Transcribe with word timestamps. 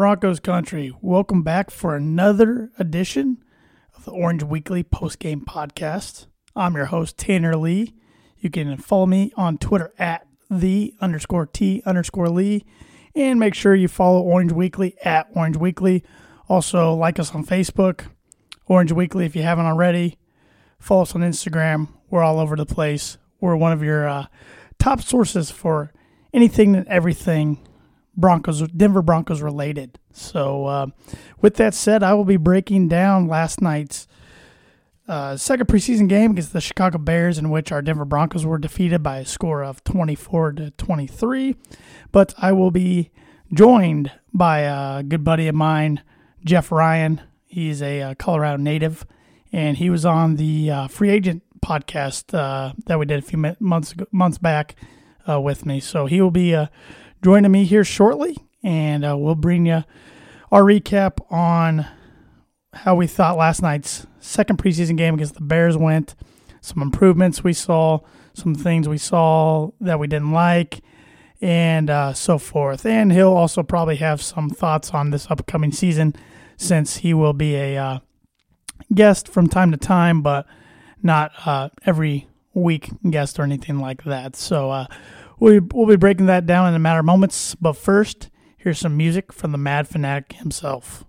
Broncos 0.00 0.40
country, 0.40 0.94
welcome 1.02 1.42
back 1.42 1.70
for 1.70 1.94
another 1.94 2.70
edition 2.78 3.36
of 3.94 4.06
the 4.06 4.10
Orange 4.10 4.42
Weekly 4.42 4.82
postgame 4.82 5.44
podcast. 5.44 6.24
I'm 6.56 6.74
your 6.74 6.86
host, 6.86 7.18
Tanner 7.18 7.54
Lee. 7.54 7.92
You 8.38 8.48
can 8.48 8.78
follow 8.78 9.04
me 9.04 9.30
on 9.36 9.58
Twitter 9.58 9.92
at 9.98 10.26
the 10.48 10.94
underscore 11.02 11.44
T 11.44 11.82
underscore 11.84 12.30
Lee. 12.30 12.64
And 13.14 13.38
make 13.38 13.54
sure 13.54 13.74
you 13.74 13.88
follow 13.88 14.22
Orange 14.22 14.52
Weekly 14.52 14.96
at 15.04 15.28
Orange 15.34 15.58
Weekly. 15.58 16.02
Also, 16.48 16.94
like 16.94 17.18
us 17.18 17.34
on 17.34 17.44
Facebook, 17.44 18.06
Orange 18.64 18.92
Weekly, 18.92 19.26
if 19.26 19.36
you 19.36 19.42
haven't 19.42 19.66
already. 19.66 20.16
Follow 20.78 21.02
us 21.02 21.14
on 21.14 21.20
Instagram. 21.20 21.88
We're 22.08 22.22
all 22.22 22.40
over 22.40 22.56
the 22.56 22.64
place. 22.64 23.18
We're 23.38 23.54
one 23.54 23.72
of 23.72 23.82
your 23.82 24.08
uh, 24.08 24.26
top 24.78 25.02
sources 25.02 25.50
for 25.50 25.92
anything 26.32 26.74
and 26.74 26.88
everything 26.88 27.58
Broncos, 28.16 28.62
Denver 28.68 29.02
Broncos 29.02 29.42
related. 29.42 29.98
So, 30.12 30.66
uh, 30.66 30.86
with 31.40 31.56
that 31.56 31.74
said, 31.74 32.02
I 32.02 32.14
will 32.14 32.24
be 32.24 32.36
breaking 32.36 32.88
down 32.88 33.28
last 33.28 33.60
night's 33.60 34.06
uh, 35.10 35.36
second 35.36 35.66
preseason 35.66 36.08
game 36.08 36.30
against 36.30 36.52
the 36.52 36.60
Chicago 36.60 36.98
Bears, 36.98 37.36
in 37.36 37.50
which 37.50 37.72
our 37.72 37.82
Denver 37.82 38.04
Broncos 38.04 38.46
were 38.46 38.58
defeated 38.58 39.02
by 39.02 39.18
a 39.18 39.24
score 39.24 39.64
of 39.64 39.82
24 39.82 40.52
to 40.52 40.70
23. 40.70 41.56
But 42.12 42.32
I 42.38 42.52
will 42.52 42.70
be 42.70 43.10
joined 43.52 44.12
by 44.32 44.60
a 44.60 45.02
good 45.02 45.24
buddy 45.24 45.48
of 45.48 45.56
mine, 45.56 46.02
Jeff 46.44 46.70
Ryan. 46.70 47.20
He's 47.46 47.82
a 47.82 48.02
uh, 48.02 48.14
Colorado 48.14 48.56
native, 48.62 49.04
and 49.52 49.76
he 49.76 49.90
was 49.90 50.06
on 50.06 50.36
the 50.36 50.70
uh, 50.70 50.86
free 50.86 51.10
agent 51.10 51.42
podcast 51.60 52.32
uh, 52.32 52.72
that 52.86 52.98
we 52.98 53.06
did 53.06 53.18
a 53.18 53.22
few 53.22 53.56
months 53.58 53.94
months 54.12 54.38
back 54.38 54.76
uh, 55.28 55.40
with 55.40 55.66
me. 55.66 55.80
So 55.80 56.06
he 56.06 56.20
will 56.20 56.30
be 56.30 56.54
joining 57.22 57.52
me 57.52 57.64
here 57.64 57.84
shortly, 57.84 58.36
and 58.62 59.04
uh, 59.04 59.16
we'll 59.16 59.34
bring 59.34 59.66
you 59.66 59.84
our 60.50 60.62
recap 60.62 61.18
on 61.30 61.86
how 62.72 62.94
we 62.94 63.06
thought 63.06 63.36
last 63.36 63.62
night's 63.62 64.06
second 64.20 64.58
preseason 64.58 64.96
game 64.96 65.14
against 65.14 65.34
the 65.34 65.42
Bears 65.42 65.76
went, 65.76 66.14
some 66.60 66.82
improvements 66.82 67.44
we 67.44 67.52
saw, 67.52 68.00
some 68.32 68.54
things 68.54 68.88
we 68.88 68.98
saw 68.98 69.70
that 69.80 69.98
we 69.98 70.06
didn't 70.06 70.32
like, 70.32 70.80
and 71.40 71.90
uh, 71.90 72.12
so 72.12 72.38
forth. 72.38 72.86
And 72.86 73.12
he'll 73.12 73.32
also 73.32 73.62
probably 73.62 73.96
have 73.96 74.22
some 74.22 74.50
thoughts 74.50 74.90
on 74.90 75.10
this 75.10 75.30
upcoming 75.30 75.72
season 75.72 76.14
since 76.56 76.98
he 76.98 77.14
will 77.14 77.32
be 77.32 77.54
a 77.54 77.76
uh, 77.76 77.98
guest 78.94 79.28
from 79.28 79.48
time 79.48 79.70
to 79.72 79.76
time, 79.76 80.22
but 80.22 80.46
not 81.02 81.32
uh, 81.46 81.70
every 81.84 82.28
week 82.54 82.90
guest 83.08 83.38
or 83.38 83.42
anything 83.42 83.78
like 83.78 84.04
that. 84.04 84.36
So 84.36 84.86
uh, 85.40 85.44
we, 85.44 85.58
we'll 85.58 85.86
be 85.86 85.96
breaking 85.96 86.26
that 86.26 86.46
down 86.46 86.68
in 86.68 86.74
a 86.74 86.78
matter 86.78 87.00
of 87.00 87.06
moments. 87.06 87.54
But 87.54 87.74
first, 87.74 88.30
here's 88.56 88.78
some 88.78 88.96
music 88.96 89.32
from 89.32 89.52
the 89.52 89.58
Mad 89.58 89.88
Fanatic 89.88 90.34
himself. 90.34 91.04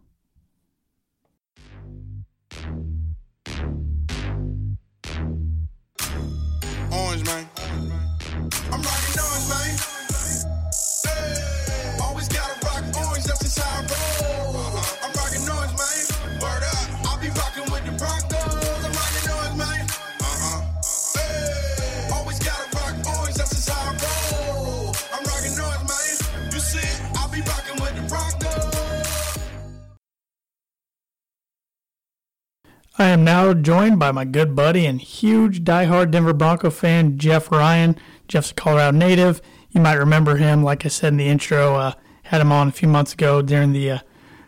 I 33.02 33.08
am 33.08 33.24
now 33.24 33.52
joined 33.56 33.98
by 33.98 34.12
my 34.12 34.26
good 34.26 34.56
buddy 34.56 34.86
and 34.86 35.02
huge 35.02 35.64
diehard 35.64 36.12
Denver 36.12 36.34
Bronco 36.34 36.70
fan, 36.70 37.18
Jeff 37.18 37.52
Ryan. 37.52 37.96
Jeff's 38.28 38.52
a 38.52 38.54
Colorado 38.54 38.96
native. 38.96 39.42
You 39.72 39.82
might 39.82 39.96
remember 39.96 40.36
him, 40.36 40.62
like 40.62 40.86
I 40.86 40.90
said 40.90 41.08
in 41.08 41.18
the 41.18 41.28
intro, 41.28 41.78
uh, 41.78 41.94
had 42.22 42.42
him 42.42 42.52
on 42.52 42.68
a 42.68 42.72
few 42.72 42.88
months 42.88 43.14
ago 43.14 43.42
during 43.42 43.74
the 43.74 43.90
uh, 43.90 44.00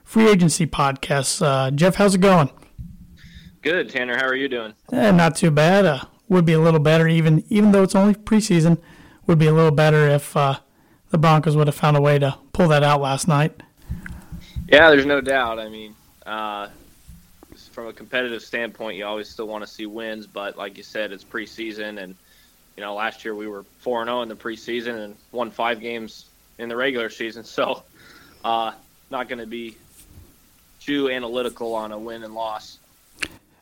free 0.03 0.29
agency 0.29 0.67
podcast. 0.67 1.43
Uh, 1.43 1.71
Jeff, 1.71 1.95
how's 1.95 2.13
it 2.13 2.21
going? 2.21 2.51
Good, 3.63 3.89
Tanner. 3.89 4.17
How 4.17 4.27
are 4.27 4.35
you 4.35 4.47
doing? 4.47 4.75
Eh, 4.91 5.09
not 5.09 5.35
too 5.35 5.49
bad. 5.49 5.87
Uh, 5.87 6.01
would 6.29 6.45
be 6.45 6.53
a 6.53 6.59
little 6.59 6.79
better, 6.79 7.07
even 7.07 7.43
even 7.49 7.71
though 7.71 7.81
it's 7.81 7.95
only 7.95 8.13
preseason. 8.13 8.77
Would 9.25 9.39
be 9.39 9.47
a 9.47 9.53
little 9.53 9.71
better 9.71 10.07
if 10.07 10.37
uh, 10.37 10.59
the 11.09 11.17
Broncos 11.17 11.57
would 11.57 11.65
have 11.65 11.75
found 11.75 11.97
a 11.97 12.01
way 12.01 12.19
to 12.19 12.37
pull 12.51 12.67
that 12.67 12.83
out 12.83 13.01
last 13.01 13.27
night. 13.27 13.63
Yeah, 14.67 14.91
there's 14.91 15.07
no 15.07 15.21
doubt. 15.21 15.57
I 15.57 15.69
mean, 15.69 15.95
uh, 16.23 16.67
from 17.73 17.87
a 17.87 17.93
competitive 17.93 18.41
standpoint, 18.41 18.97
you 18.97 19.05
always 19.05 19.27
still 19.27 19.47
want 19.47 19.63
to 19.63 19.69
see 19.69 19.85
wins, 19.85 20.27
but 20.27 20.57
like 20.57 20.77
you 20.77 20.83
said, 20.83 21.11
it's 21.11 21.23
preseason, 21.23 22.01
and 22.01 22.15
you 22.77 22.81
know, 22.81 22.93
last 22.93 23.25
year 23.25 23.35
we 23.35 23.47
were 23.47 23.63
four 23.79 24.01
and 24.01 24.07
zero 24.07 24.21
in 24.21 24.29
the 24.29 24.35
preseason 24.35 25.03
and 25.03 25.15
won 25.31 25.51
five 25.51 25.79
games 25.79 26.25
in 26.59 26.69
the 26.69 26.75
regular 26.75 27.09
season, 27.09 27.43
so 27.43 27.83
uh, 28.45 28.71
not 29.09 29.27
going 29.27 29.39
to 29.39 29.47
be 29.47 29.75
too 30.79 31.09
analytical 31.09 31.73
on 31.73 31.91
a 31.91 31.97
win 31.97 32.23
and 32.23 32.33
loss. 32.33 32.79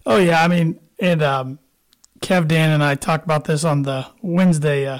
Oh 0.06 0.18
yeah, 0.18 0.44
I 0.44 0.48
mean, 0.48 0.80
and 1.00 1.22
um, 1.22 1.60
Kev 2.20 2.48
Dan 2.48 2.72
and 2.72 2.84
I 2.84 2.96
talked 2.96 3.24
about 3.24 3.46
this 3.46 3.64
on 3.64 3.84
the 3.84 4.08
Wednesday 4.22 4.88
uh, 4.88 5.00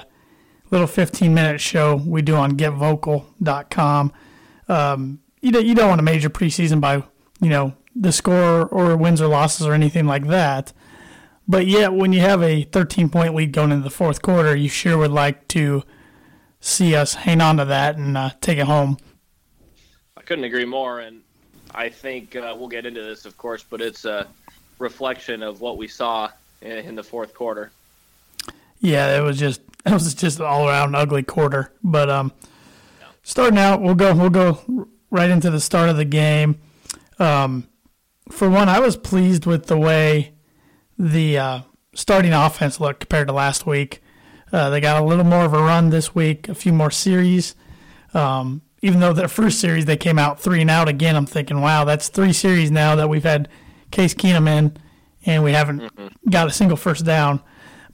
little 0.70 0.86
15 0.86 1.34
minute 1.34 1.60
show 1.60 1.96
we 1.96 2.22
do 2.22 2.34
on 2.34 2.56
GetVocal.com. 2.56 4.12
Um, 4.68 5.20
you 5.40 5.52
don't 5.52 5.66
you 5.66 5.74
don't 5.74 5.88
want 5.88 5.98
to 5.98 6.04
major 6.04 6.30
preseason 6.30 6.80
by 6.80 6.96
you 7.40 7.48
know 7.48 7.74
the 7.94 8.12
score 8.12 8.66
or 8.66 8.96
wins 8.96 9.20
or 9.20 9.28
losses 9.28 9.66
or 9.66 9.72
anything 9.72 10.06
like 10.06 10.26
that. 10.28 10.72
But 11.48 11.66
yet, 11.66 11.92
when 11.92 12.12
you 12.12 12.20
have 12.20 12.42
a 12.42 12.64
13 12.64 13.08
point 13.08 13.34
lead 13.34 13.52
going 13.52 13.72
into 13.72 13.84
the 13.84 13.90
fourth 13.90 14.22
quarter, 14.22 14.54
you 14.54 14.68
sure 14.68 14.96
would 14.98 15.10
like 15.10 15.48
to 15.48 15.82
see 16.60 16.94
us 16.94 17.14
hang 17.14 17.40
on 17.40 17.56
to 17.56 17.64
that 17.64 17.96
and 17.96 18.16
uh, 18.16 18.30
take 18.40 18.58
it 18.58 18.66
home. 18.66 18.96
I 20.16 20.22
couldn't 20.22 20.44
agree 20.44 20.64
more, 20.64 21.00
and 21.00 21.20
I 21.74 21.88
think 21.88 22.36
uh, 22.36 22.54
we'll 22.56 22.68
get 22.68 22.86
into 22.86 23.02
this, 23.02 23.24
of 23.24 23.36
course, 23.36 23.64
but 23.68 23.80
it's 23.80 24.04
a 24.04 24.28
reflection 24.78 25.42
of 25.42 25.60
what 25.60 25.76
we 25.76 25.88
saw 25.88 26.30
in, 26.60 26.70
in 26.70 26.94
the 26.94 27.02
fourth 27.02 27.34
quarter. 27.34 27.72
Yeah, 28.80 29.18
it 29.18 29.22
was 29.22 29.38
just 29.38 29.60
it 29.86 29.92
was 29.92 30.14
just 30.14 30.38
an 30.38 30.46
all 30.46 30.68
around 30.68 30.94
ugly 30.94 31.22
quarter. 31.22 31.72
But 31.82 32.08
um, 32.08 32.32
starting 33.22 33.58
out, 33.58 33.80
we'll 33.80 33.94
go 33.94 34.14
we'll 34.14 34.30
go 34.30 34.88
right 35.10 35.30
into 35.30 35.50
the 35.50 35.60
start 35.60 35.88
of 35.88 35.96
the 35.96 36.04
game. 36.04 36.58
Um, 37.18 37.68
for 38.30 38.48
one, 38.48 38.68
I 38.68 38.80
was 38.80 38.96
pleased 38.96 39.46
with 39.46 39.66
the 39.66 39.78
way 39.78 40.34
the 40.98 41.38
uh, 41.38 41.60
starting 41.94 42.32
offense 42.32 42.80
looked 42.80 43.00
compared 43.00 43.28
to 43.28 43.34
last 43.34 43.66
week. 43.66 44.02
Uh, 44.52 44.70
they 44.70 44.80
got 44.80 45.02
a 45.02 45.04
little 45.04 45.24
more 45.24 45.44
of 45.44 45.54
a 45.54 45.62
run 45.62 45.90
this 45.90 46.14
week, 46.14 46.48
a 46.48 46.54
few 46.54 46.72
more 46.72 46.90
series. 46.90 47.54
Um, 48.14 48.62
even 48.82 49.00
though 49.00 49.12
their 49.12 49.28
first 49.40 49.60
series 49.60 49.86
they 49.86 49.96
came 49.96 50.18
out 50.18 50.40
three 50.40 50.60
and 50.60 50.70
out 50.70 50.88
again, 50.88 51.16
I'm 51.16 51.26
thinking, 51.26 51.60
wow, 51.60 51.84
that's 51.84 52.08
three 52.08 52.32
series 52.32 52.70
now 52.70 52.94
that 52.96 53.08
we've 53.08 53.24
had 53.24 53.48
Case 53.90 54.14
Keenum 54.14 54.48
in, 54.48 54.76
and 55.24 55.42
we 55.42 55.52
haven't 55.52 55.80
mm-hmm. 55.80 56.30
got 56.30 56.48
a 56.48 56.52
single 56.52 56.76
first 56.76 57.04
down. 57.04 57.40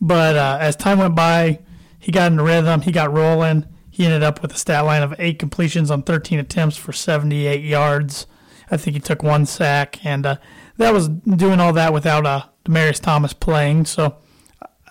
But 0.00 0.36
uh, 0.36 0.58
as 0.60 0.76
time 0.76 0.98
went 0.98 1.14
by, 1.14 1.60
he 1.98 2.12
got 2.12 2.30
in 2.30 2.36
the 2.36 2.44
rhythm, 2.44 2.82
he 2.82 2.92
got 2.92 3.12
rolling. 3.12 3.66
He 3.90 4.04
ended 4.04 4.22
up 4.22 4.42
with 4.42 4.52
a 4.52 4.56
stat 4.56 4.84
line 4.84 5.02
of 5.02 5.14
eight 5.18 5.40
completions 5.40 5.90
on 5.90 6.02
13 6.02 6.38
attempts 6.38 6.76
for 6.76 6.92
78 6.92 7.64
yards. 7.64 8.26
I 8.70 8.76
think 8.76 8.94
he 8.94 9.00
took 9.00 9.22
one 9.22 9.46
sack, 9.46 10.04
and 10.04 10.26
uh, 10.26 10.36
that 10.76 10.92
was 10.92 11.08
doing 11.08 11.60
all 11.60 11.72
that 11.72 11.92
without 11.92 12.26
uh, 12.26 12.44
Demaryius 12.64 13.00
Thomas 13.00 13.32
playing. 13.32 13.86
So 13.86 14.16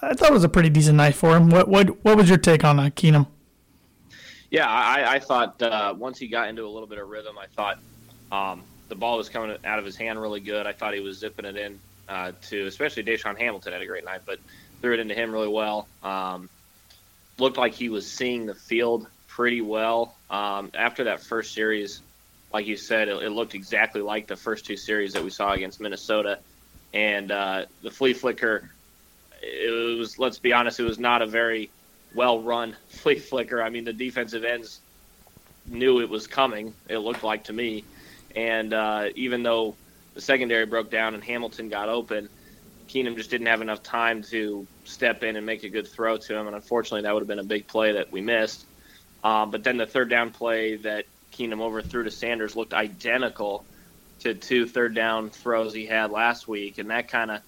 I 0.01 0.13
thought 0.13 0.29
it 0.29 0.33
was 0.33 0.43
a 0.43 0.49
pretty 0.49 0.69
decent 0.69 0.97
night 0.97 1.15
for 1.15 1.35
him. 1.35 1.49
What 1.49 1.67
what 1.67 2.03
what 2.03 2.17
was 2.17 2.29
your 2.29 2.37
take 2.37 2.63
on 2.63 2.79
uh, 2.79 2.85
Keenum? 2.85 3.27
Yeah, 4.49 4.67
I, 4.67 5.15
I 5.15 5.19
thought 5.19 5.61
uh, 5.61 5.93
once 5.97 6.17
he 6.17 6.27
got 6.27 6.47
into 6.47 6.63
a 6.65 6.69
little 6.69 6.87
bit 6.87 6.99
of 6.99 7.09
rhythm, 7.09 7.37
I 7.37 7.47
thought 7.47 7.79
um, 8.31 8.63
the 8.87 8.95
ball 8.95 9.17
was 9.17 9.27
coming 9.27 9.55
out 9.65 9.79
of 9.79 9.85
his 9.85 9.97
hand 9.97 10.21
really 10.21 10.39
good. 10.39 10.65
I 10.65 10.71
thought 10.71 10.93
he 10.93 11.01
was 11.01 11.17
zipping 11.17 11.45
it 11.45 11.57
in 11.57 11.79
uh, 12.07 12.31
to, 12.43 12.65
especially 12.65 13.03
DaeSean 13.03 13.37
Hamilton 13.37 13.73
had 13.73 13.81
a 13.81 13.85
great 13.85 14.05
night, 14.05 14.21
but 14.25 14.39
threw 14.81 14.93
it 14.93 14.99
into 14.99 15.13
him 15.13 15.31
really 15.31 15.49
well. 15.49 15.87
Um, 16.01 16.49
looked 17.37 17.57
like 17.57 17.73
he 17.73 17.89
was 17.89 18.09
seeing 18.09 18.45
the 18.45 18.55
field 18.55 19.07
pretty 19.27 19.61
well. 19.61 20.15
Um, 20.29 20.71
after 20.73 21.03
that 21.05 21.21
first 21.21 21.53
series, 21.53 22.01
like 22.57 22.65
you 22.65 22.75
said, 22.75 23.07
it, 23.07 23.21
it, 23.21 23.29
looked 23.29 23.53
exactly 23.53 24.01
like 24.01 24.25
the 24.25 24.35
first 24.35 24.65
two 24.65 24.75
series 24.75 25.13
that 25.13 25.23
we 25.23 25.29
saw 25.29 25.51
against 25.51 25.79
Minnesota. 25.79 26.39
And 26.91 27.31
uh, 27.31 27.65
the 27.83 27.91
flea 27.91 28.13
flicker, 28.13 28.71
it 29.43 29.99
was, 29.99 30.17
let's 30.17 30.39
be 30.39 30.53
honest, 30.53 30.79
it 30.79 30.83
was 30.83 30.97
not 30.97 31.21
a 31.21 31.27
very 31.27 31.69
well 32.15 32.41
run 32.41 32.75
flea 32.89 33.19
flicker. 33.19 33.61
I 33.61 33.69
mean, 33.69 33.83
the 33.83 33.93
defensive 33.93 34.43
ends 34.43 34.79
knew 35.67 36.01
it 36.01 36.09
was 36.09 36.25
coming, 36.25 36.73
it 36.89 36.97
looked 36.97 37.23
like 37.23 37.43
to 37.43 37.53
me. 37.53 37.83
And 38.35 38.73
uh, 38.73 39.09
even 39.13 39.43
though 39.43 39.75
the 40.15 40.21
secondary 40.21 40.65
broke 40.65 40.89
down 40.89 41.13
and 41.13 41.23
Hamilton 41.23 41.69
got 41.69 41.89
open, 41.89 42.27
Keenum 42.89 43.15
just 43.17 43.29
didn't 43.29 43.47
have 43.47 43.61
enough 43.61 43.83
time 43.83 44.23
to 44.31 44.65
step 44.83 45.21
in 45.21 45.35
and 45.35 45.45
make 45.45 45.63
a 45.63 45.69
good 45.69 45.87
throw 45.87 46.17
to 46.17 46.35
him. 46.35 46.47
And 46.47 46.55
unfortunately, 46.55 47.03
that 47.03 47.13
would 47.13 47.21
have 47.21 47.27
been 47.27 47.37
a 47.37 47.43
big 47.43 47.67
play 47.67 47.91
that 47.91 48.11
we 48.11 48.21
missed. 48.21 48.65
Um, 49.23 49.51
but 49.51 49.63
then 49.63 49.77
the 49.77 49.85
third 49.85 50.09
down 50.09 50.31
play 50.31 50.77
that 50.77 51.05
Keenum 51.37 51.61
overthrew 51.61 52.03
to 52.03 52.11
Sanders 52.11 52.55
looked 52.55 52.73
identical 52.73 53.65
to 54.19 54.33
two 54.33 54.65
third 54.65 54.95
down 54.95 55.29
throws 55.29 55.73
he 55.73 55.85
had 55.85 56.11
last 56.11 56.47
week, 56.47 56.79
and 56.79 56.89
that 56.89 57.07
kind 57.07 57.31
of 57.31 57.41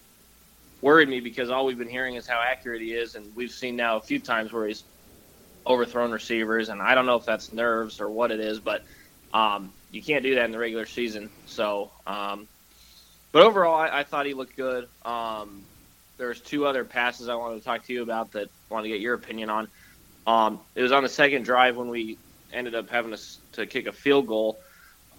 worried 0.81 1.09
me 1.09 1.19
because 1.19 1.49
all 1.49 1.65
we've 1.65 1.77
been 1.77 1.89
hearing 1.89 2.15
is 2.15 2.27
how 2.27 2.39
accurate 2.39 2.81
he 2.81 2.93
is, 2.93 3.15
and 3.15 3.35
we've 3.35 3.51
seen 3.51 3.75
now 3.75 3.97
a 3.97 4.01
few 4.01 4.19
times 4.19 4.53
where 4.53 4.67
he's 4.67 4.83
overthrown 5.65 6.11
receivers, 6.11 6.69
and 6.69 6.81
I 6.81 6.95
don't 6.95 7.05
know 7.05 7.15
if 7.15 7.25
that's 7.25 7.51
nerves 7.51 7.99
or 7.99 8.09
what 8.09 8.31
it 8.31 8.39
is, 8.39 8.59
but 8.59 8.83
um, 9.33 9.73
you 9.91 10.01
can't 10.01 10.23
do 10.23 10.35
that 10.35 10.45
in 10.45 10.51
the 10.51 10.59
regular 10.59 10.85
season. 10.85 11.29
So, 11.45 11.91
um, 12.07 12.47
but 13.31 13.43
overall, 13.43 13.75
I, 13.75 13.99
I, 13.99 14.03
thought 14.03 14.25
he 14.25 14.33
looked 14.33 14.55
good. 14.55 14.87
Um, 15.05 15.63
there's 16.17 16.41
two 16.41 16.65
other 16.65 16.83
passes 16.83 17.29
I 17.29 17.35
wanted 17.35 17.59
to 17.59 17.63
talk 17.63 17.85
to 17.85 17.93
you 17.93 18.01
about 18.01 18.31
that 18.31 18.47
I 18.47 18.73
wanted 18.73 18.83
to 18.83 18.89
get 18.89 19.01
your 19.01 19.13
opinion 19.13 19.49
on. 19.49 19.67
Um, 20.25 20.59
it 20.75 20.81
was 20.81 20.91
on 20.91 21.03
the 21.03 21.09
second 21.09 21.43
drive 21.43 21.77
when 21.77 21.89
we 21.89 22.17
ended 22.51 22.75
up 22.75 22.89
having 22.89 23.11
to, 23.11 23.19
to 23.53 23.65
kick 23.65 23.87
a 23.87 23.91
field 23.91 24.27
goal. 24.27 24.59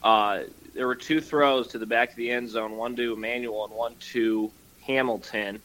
Uh, 0.02 0.40
there 0.74 0.86
were 0.86 0.94
two 0.94 1.20
throws 1.20 1.68
to 1.68 1.78
the 1.78 1.86
back 1.86 2.10
of 2.10 2.16
the 2.16 2.30
end 2.30 2.48
zone, 2.48 2.76
one 2.76 2.96
to 2.96 3.12
Emmanuel 3.12 3.64
and 3.64 3.74
one 3.74 3.94
to 4.12 4.50
Hamilton. 4.86 5.60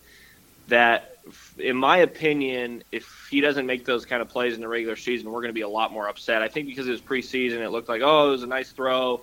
That, 0.68 1.18
in 1.60 1.78
my 1.78 1.98
opinion, 1.98 2.84
if 2.92 3.28
he 3.30 3.40
doesn't 3.40 3.66
make 3.66 3.86
those 3.86 4.06
kind 4.06 4.22
of 4.22 4.30
plays 4.30 4.56
in 4.56 4.62
the 4.62 4.68
regular 4.68 4.96
season, 4.96 5.32
we're 5.32 5.42
going 5.42 5.50
to 5.50 5.54
be 5.54 5.62
a 5.62 5.70
lot 5.70 5.92
more 5.92 6.10
upset. 6.10 6.42
I 6.42 6.48
think 6.48 6.68
because 6.68 6.88
it 6.88 6.92
was 6.92 7.02
preseason, 7.02 7.60
it 7.60 7.70
looked 7.70 7.88
like, 7.88 8.02
oh, 8.04 8.30
it 8.30 8.32
was 8.32 8.44
a 8.44 8.48
nice 8.48 8.72
throw. 8.72 9.22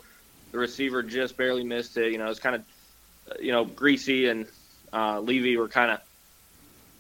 The 0.53 0.59
receiver 0.59 1.03
just 1.03 1.37
barely 1.37 1.65
missed 1.65 1.97
it. 1.97 2.13
You 2.13 2.19
know, 2.19 2.31
it's 2.31 2.39
kind 2.39 2.57
of, 2.57 2.63
you 3.41 3.51
know, 3.53 3.65
Griese 3.65 4.31
and 4.31 4.47
uh, 4.93 5.21
Levy 5.21 5.57
were 5.57 5.69
kind 5.69 5.91
of 5.91 6.01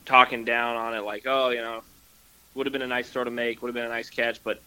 talking 0.04 0.44
down 0.44 0.76
on 0.76 0.94
it, 0.94 1.02
like, 1.02 1.24
oh, 1.26 1.50
you 1.50 1.60
know, 1.60 1.82
would 2.54 2.66
have 2.66 2.72
been 2.72 2.82
a 2.82 2.86
nice 2.86 3.08
throw 3.08 3.24
to 3.24 3.30
make, 3.30 3.62
would 3.62 3.68
have 3.68 3.74
been 3.74 3.84
a 3.84 3.88
nice 3.88 4.10
catch, 4.10 4.42
but 4.42 4.60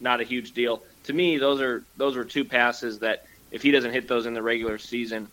not 0.00 0.20
a 0.20 0.24
huge 0.24 0.52
deal. 0.52 0.82
To 1.04 1.12
me, 1.12 1.38
those 1.38 1.60
are 1.60 1.84
those 1.96 2.16
were 2.16 2.24
two 2.24 2.44
passes 2.44 2.98
that 3.00 3.26
if 3.50 3.62
he 3.62 3.70
doesn't 3.70 3.92
hit 3.92 4.08
those 4.08 4.26
in 4.26 4.34
the 4.34 4.42
regular 4.42 4.78
season, 4.78 5.28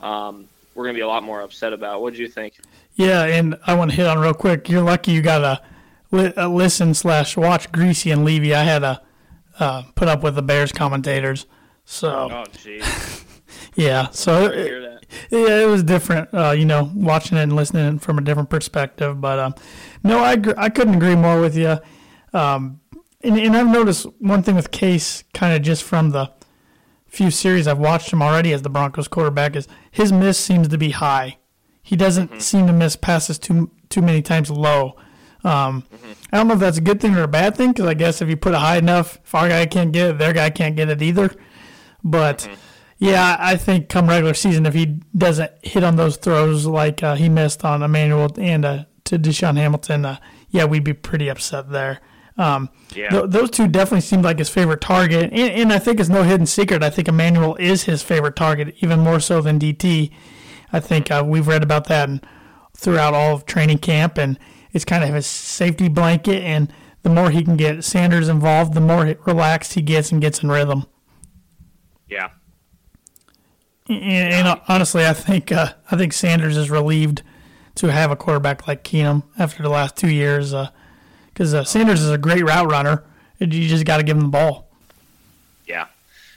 um, 0.00 0.48
we're 0.74 0.84
going 0.84 0.94
to 0.94 0.98
be 0.98 1.02
a 1.02 1.08
lot 1.08 1.22
more 1.22 1.40
upset 1.40 1.72
about. 1.72 2.02
What 2.02 2.14
do 2.14 2.20
you 2.20 2.28
think? 2.28 2.54
Yeah, 2.94 3.24
and 3.24 3.56
I 3.66 3.74
want 3.74 3.90
to 3.90 3.96
hit 3.96 4.06
on 4.06 4.18
real 4.18 4.34
quick. 4.34 4.68
You're 4.68 4.82
lucky 4.82 5.12
you 5.12 5.22
got 5.22 5.42
a, 5.42 6.44
a 6.44 6.48
listen 6.48 6.94
slash 6.94 7.36
watch 7.36 7.70
Griese 7.72 8.12
and 8.12 8.24
Levy. 8.24 8.54
I 8.54 8.62
had 8.62 8.80
to 8.80 9.00
uh, 9.58 9.82
put 9.94 10.08
up 10.08 10.22
with 10.22 10.36
the 10.36 10.42
Bears 10.42 10.72
commentators. 10.72 11.46
So, 11.84 12.08
oh, 12.30 12.44
jeez. 12.52 13.24
yeah, 13.74 14.08
so 14.10 14.46
it, 14.46 15.04
yeah, 15.30 15.60
it 15.60 15.68
was 15.68 15.82
different. 15.82 16.32
Uh, 16.32 16.52
you 16.52 16.64
know, 16.64 16.90
watching 16.94 17.36
it 17.36 17.42
and 17.42 17.54
listening 17.54 17.98
from 17.98 18.18
a 18.18 18.22
different 18.22 18.50
perspective. 18.50 19.20
But 19.20 19.38
um, 19.38 19.54
no, 20.02 20.20
I 20.20 20.36
I 20.56 20.68
couldn't 20.68 20.94
agree 20.94 21.16
more 21.16 21.40
with 21.40 21.56
you. 21.56 21.78
Um, 22.32 22.80
and, 23.24 23.38
and 23.38 23.56
I've 23.56 23.66
noticed 23.66 24.06
one 24.18 24.42
thing 24.42 24.54
with 24.54 24.70
Case, 24.70 25.24
kind 25.32 25.54
of 25.54 25.62
just 25.62 25.82
from 25.82 26.10
the 26.10 26.30
few 27.06 27.30
series 27.30 27.66
I've 27.66 27.78
watched 27.78 28.12
him 28.12 28.22
already 28.22 28.52
as 28.52 28.62
the 28.62 28.68
Broncos 28.68 29.08
quarterback, 29.08 29.56
is 29.56 29.66
his 29.90 30.12
miss 30.12 30.38
seems 30.38 30.68
to 30.68 30.78
be 30.78 30.90
high. 30.90 31.38
He 31.82 31.96
doesn't 31.96 32.30
mm-hmm. 32.30 32.40
seem 32.40 32.66
to 32.66 32.72
miss 32.72 32.96
passes 32.96 33.38
too 33.38 33.70
too 33.88 34.02
many 34.02 34.22
times 34.22 34.50
low. 34.50 34.96
Um, 35.44 35.82
mm-hmm. 35.82 36.12
I 36.32 36.38
don't 36.38 36.48
know 36.48 36.54
if 36.54 36.60
that's 36.60 36.78
a 36.78 36.82
good 36.82 37.00
thing 37.00 37.14
or 37.14 37.22
a 37.22 37.28
bad 37.28 37.56
thing 37.56 37.72
because 37.72 37.86
I 37.86 37.94
guess 37.94 38.22
if 38.22 38.28
you 38.28 38.36
put 38.36 38.54
it 38.54 38.58
high 38.58 38.78
enough, 38.78 39.18
if 39.24 39.34
our 39.34 39.48
guy 39.48 39.66
can't 39.66 39.92
get 39.92 40.10
it, 40.10 40.18
their 40.18 40.32
guy 40.32 40.50
can't 40.50 40.74
get 40.74 40.88
it 40.88 41.02
either. 41.02 41.30
But 42.02 42.38
mm-hmm. 42.38 42.54
yeah, 42.98 43.36
I 43.38 43.56
think 43.56 43.88
come 43.88 44.08
regular 44.08 44.34
season, 44.34 44.66
if 44.66 44.74
he 44.74 45.00
doesn't 45.16 45.52
hit 45.62 45.84
on 45.84 45.96
those 45.96 46.16
throws 46.16 46.66
like 46.66 47.02
uh, 47.02 47.14
he 47.14 47.28
missed 47.28 47.64
on 47.64 47.82
Emmanuel 47.82 48.30
and 48.38 48.64
uh, 48.64 48.84
to 49.04 49.18
DaeSean 49.18 49.56
Hamilton, 49.56 50.04
uh, 50.06 50.16
yeah, 50.48 50.64
we'd 50.64 50.84
be 50.84 50.94
pretty 50.94 51.28
upset 51.28 51.70
there. 51.70 52.00
Um, 52.36 52.68
yeah. 52.94 53.10
Th- 53.10 53.24
those 53.28 53.50
two 53.50 53.68
definitely 53.68 54.00
seemed 54.00 54.24
like 54.24 54.38
his 54.38 54.48
favorite 54.48 54.80
target, 54.80 55.32
and, 55.32 55.52
and, 55.52 55.72
I 55.72 55.78
think 55.78 56.00
it's 56.00 56.08
no 56.08 56.24
hidden 56.24 56.46
secret. 56.46 56.82
I 56.82 56.90
think 56.90 57.06
Emmanuel 57.06 57.54
is 57.56 57.84
his 57.84 58.02
favorite 58.02 58.34
target, 58.34 58.74
even 58.80 59.00
more 59.00 59.20
so 59.20 59.40
than 59.40 59.60
DT. 59.60 60.10
I 60.72 60.80
think 60.80 61.12
uh, 61.12 61.22
we've 61.24 61.46
read 61.46 61.62
about 61.62 61.86
that 61.86 62.08
and 62.08 62.26
throughout 62.76 63.14
all 63.14 63.34
of 63.34 63.46
training 63.46 63.78
camp, 63.78 64.18
and 64.18 64.38
it's 64.72 64.84
kind 64.84 65.04
of 65.04 65.14
his 65.14 65.26
safety 65.26 65.88
blanket. 65.88 66.42
And 66.42 66.72
the 67.02 67.10
more 67.10 67.30
he 67.30 67.44
can 67.44 67.56
get 67.56 67.84
Sanders 67.84 68.28
involved, 68.28 68.74
the 68.74 68.80
more 68.80 69.14
relaxed 69.24 69.74
he 69.74 69.82
gets 69.82 70.10
and 70.10 70.20
gets 70.20 70.42
in 70.42 70.50
rhythm. 70.50 70.86
Yeah. 72.08 72.30
And, 73.88 74.32
and 74.32 74.60
honestly, 74.66 75.06
I 75.06 75.12
think 75.12 75.52
uh, 75.52 75.74
I 75.90 75.96
think 75.96 76.12
Sanders 76.12 76.56
is 76.56 76.70
relieved 76.70 77.22
to 77.76 77.92
have 77.92 78.10
a 78.10 78.16
quarterback 78.16 78.66
like 78.66 78.82
Keenum 78.82 79.22
after 79.38 79.62
the 79.62 79.68
last 79.68 79.96
two 79.96 80.10
years. 80.10 80.52
Uh, 80.52 80.70
because 81.34 81.52
uh, 81.52 81.64
Sanders 81.64 82.00
is 82.00 82.10
a 82.10 82.18
great 82.18 82.44
route 82.44 82.70
runner. 82.70 83.02
You 83.40 83.68
just 83.68 83.84
got 83.84 83.96
to 83.96 84.04
give 84.04 84.16
him 84.16 84.22
the 84.22 84.28
ball. 84.28 84.68
Yeah, 85.66 85.88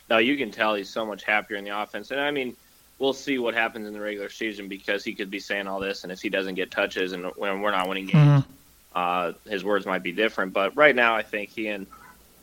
no, 0.09 0.17
you 0.17 0.35
can 0.35 0.51
tell 0.51 0.73
he's 0.73 0.89
so 0.89 1.05
much 1.05 1.23
happier 1.23 1.57
in 1.57 1.63
the 1.63 1.79
offense, 1.79 2.11
and 2.11 2.19
I 2.19 2.31
mean, 2.31 2.55
we'll 2.97 3.13
see 3.13 3.37
what 3.37 3.53
happens 3.53 3.87
in 3.87 3.93
the 3.93 4.01
regular 4.01 4.29
season 4.29 4.67
because 4.67 5.03
he 5.03 5.13
could 5.13 5.29
be 5.29 5.39
saying 5.39 5.67
all 5.67 5.79
this, 5.79 6.03
and 6.03 6.11
if 6.11 6.21
he 6.21 6.29
doesn't 6.29 6.55
get 6.55 6.71
touches 6.71 7.11
and 7.11 7.25
when 7.35 7.61
we're 7.61 7.71
not 7.71 7.87
winning 7.87 8.07
games, 8.07 8.43
mm-hmm. 8.43 8.51
uh, 8.95 9.33
his 9.49 9.63
words 9.63 9.85
might 9.85 10.03
be 10.03 10.11
different. 10.11 10.53
But 10.53 10.75
right 10.75 10.95
now, 10.95 11.15
I 11.15 11.21
think 11.21 11.51
he 11.51 11.67
and 11.67 11.85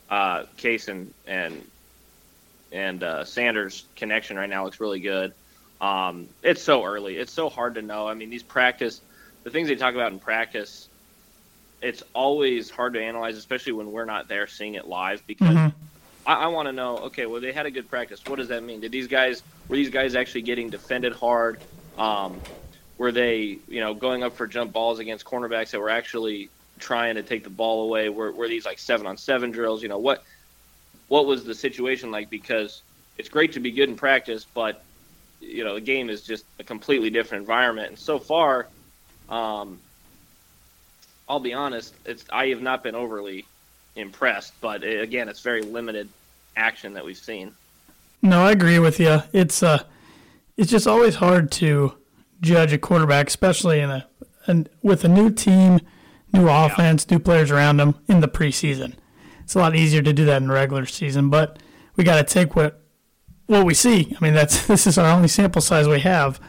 uh, 0.09 0.45
Case 0.57 0.89
and 0.89 1.13
and 1.27 1.65
and 2.71 3.03
uh, 3.03 3.25
Sanders 3.25 3.85
connection 3.97 4.37
right 4.37 4.49
now 4.49 4.65
looks 4.65 4.79
really 4.79 5.01
good. 5.01 5.35
Um, 5.81 6.29
it's 6.43 6.63
so 6.63 6.85
early; 6.85 7.17
it's 7.17 7.33
so 7.33 7.49
hard 7.49 7.75
to 7.75 7.83
know. 7.83 8.07
I 8.07 8.15
mean, 8.15 8.31
these 8.31 8.45
practice, 8.45 9.01
the 9.43 9.51
things 9.51 9.67
they 9.67 9.75
talk 9.75 9.95
about 9.95 10.13
in 10.13 10.21
practice 10.21 10.89
it's 11.85 12.03
always 12.15 12.71
hard 12.71 12.95
to 12.95 13.03
analyze, 13.03 13.37
especially 13.37 13.73
when 13.73 13.93
we're 13.93 14.07
not 14.07 14.27
there 14.27 14.47
seeing 14.47 14.75
it 14.75 14.87
live, 14.87 15.23
because 15.27 15.55
mm-hmm. 15.55 15.79
I, 16.27 16.45
I 16.45 16.47
want 16.47 16.67
to 16.67 16.73
know. 16.73 16.97
Okay, 16.99 17.27
well, 17.27 17.41
they 17.41 17.53
had 17.53 17.67
a 17.67 17.71
good 17.71 17.91
practice. 17.91 18.23
What 18.27 18.37
does 18.37 18.49
that 18.49 18.63
mean? 18.63 18.81
Did 18.81 18.91
these 18.91 19.07
guys 19.07 19.43
were 19.69 19.77
these 19.77 19.91
guys 19.91 20.15
actually 20.15 20.43
getting 20.43 20.71
defended 20.71 21.13
hard? 21.13 21.61
Um, 21.99 22.41
were 22.97 23.13
they, 23.13 23.59
you 23.69 23.81
know, 23.81 23.93
going 23.93 24.23
up 24.23 24.35
for 24.35 24.47
jump 24.47 24.73
balls 24.73 24.99
against 24.99 25.25
cornerbacks 25.25 25.71
that 25.71 25.81
were 25.81 25.91
actually 25.91 26.49
trying 26.79 27.17
to 27.17 27.23
take 27.23 27.45
the 27.45 27.51
ball 27.51 27.85
away? 27.85 28.09
Were, 28.09 28.33
were 28.33 28.49
these 28.49 28.65
like 28.65 28.79
seven 28.79 29.07
on 29.07 29.17
seven 29.17 29.51
drills? 29.51 29.83
You 29.83 29.89
know, 29.89 29.99
what 29.99 30.25
what 31.09 31.27
was 31.27 31.45
the 31.45 31.55
situation 31.55 32.11
like? 32.11 32.31
Because 32.31 32.83
it's 33.19 33.29
great 33.29 33.53
to 33.53 33.61
be 33.61 33.71
good 33.71 33.91
in 33.91 33.97
practice, 33.97 34.47
but 34.55 34.83
you 35.41 35.65
know, 35.65 35.75
the 35.75 35.81
game 35.83 36.09
is 36.09 36.23
just 36.23 36.47
a 36.59 36.65
completely 36.65 37.11
different 37.11 37.43
environment. 37.43 37.89
And 37.91 37.99
so 37.99 38.19
far, 38.19 38.69
um, 39.29 39.79
I'll 41.29 41.41
be 41.41 41.55
honest, 41.55 41.95
it's 42.05 42.25
I 42.31 42.49
have 42.49 42.63
not 42.63 42.83
been 42.83 42.95
overly 42.95 43.47
impressed, 43.97 44.53
but 44.61 44.85
it, 44.85 45.01
again, 45.01 45.29
it's 45.29 45.41
very 45.41 45.63
limited 45.63 46.09
action 46.57 46.95
that 46.95 47.05
we've 47.05 47.17
seen. 47.17 47.53
No, 48.23 48.45
I 48.45 48.53
agree 48.53 48.79
with 48.79 49.01
you. 49.01 49.23
It's 49.33 49.63
uh, 49.63 49.83
it's 50.57 50.71
just 50.71 50.87
always 50.87 51.17
hard 51.17 51.51
to 51.53 51.95
judge 52.41 52.73
a 52.73 52.79
quarterback, 52.79 53.29
especially 53.29 53.81
in 53.81 53.91
a 53.91 54.07
and 54.47 54.69
with 54.83 55.05
a 55.05 55.09
new 55.09 55.31
team, 55.31 55.81
new 56.33 56.49
offense, 56.49 57.07
yeah. 57.09 57.17
new 57.17 57.23
players 57.23 57.51
around 57.51 57.79
them 57.79 57.97
in 58.09 58.21
the 58.21 58.29
preseason. 58.29 58.95
It's 59.43 59.55
a 59.55 59.59
lot 59.59 59.77
easier 59.77 60.03
to 60.03 60.13
do 60.13 60.25
that 60.27 60.41
in 60.43 60.49
the 60.49 60.55
regular 60.55 60.87
season, 60.87 61.31
but 61.31 61.59
we 61.97 62.05
got 62.05 62.17
to 62.17 62.25
take 62.25 62.57
what 62.57 62.81
what 63.47 63.67
we 63.67 63.75
see. 63.75 64.15
I 64.19 64.25
mean, 64.25 64.35
that's 64.35 64.67
this 64.69 64.87
is 64.87 64.99
our 64.99 65.11
only 65.11 65.29
sample 65.29 65.63
size 65.63 65.89
we 65.89 66.01
have. 66.01 66.41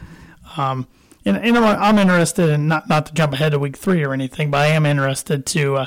Um, 0.56 0.86
and, 1.26 1.36
and 1.36 1.58
I'm, 1.58 1.98
interested 1.98 2.48
in 2.48 2.68
not 2.68 2.88
not 2.88 3.06
to 3.06 3.12
jump 3.12 3.34
ahead 3.34 3.52
to 3.52 3.58
week 3.58 3.76
three 3.76 4.04
or 4.04 4.12
anything, 4.12 4.50
but 4.50 4.62
I 4.62 4.68
am 4.68 4.86
interested 4.86 5.44
to 5.46 5.76
uh, 5.76 5.86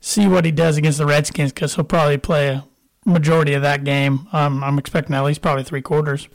see 0.00 0.26
what 0.26 0.44
he 0.44 0.50
does 0.50 0.76
against 0.76 0.98
the 0.98 1.06
Redskins 1.06 1.52
because 1.52 1.74
he'll 1.74 1.84
probably 1.84 2.18
play 2.18 2.48
a 2.48 2.64
majority 3.04 3.54
of 3.54 3.62
that 3.62 3.84
game. 3.84 4.26
Um, 4.32 4.64
I'm 4.64 4.78
expecting 4.78 5.14
at 5.14 5.24
least 5.24 5.42
probably 5.42 5.64
three 5.64 5.82
quarters. 5.82 6.28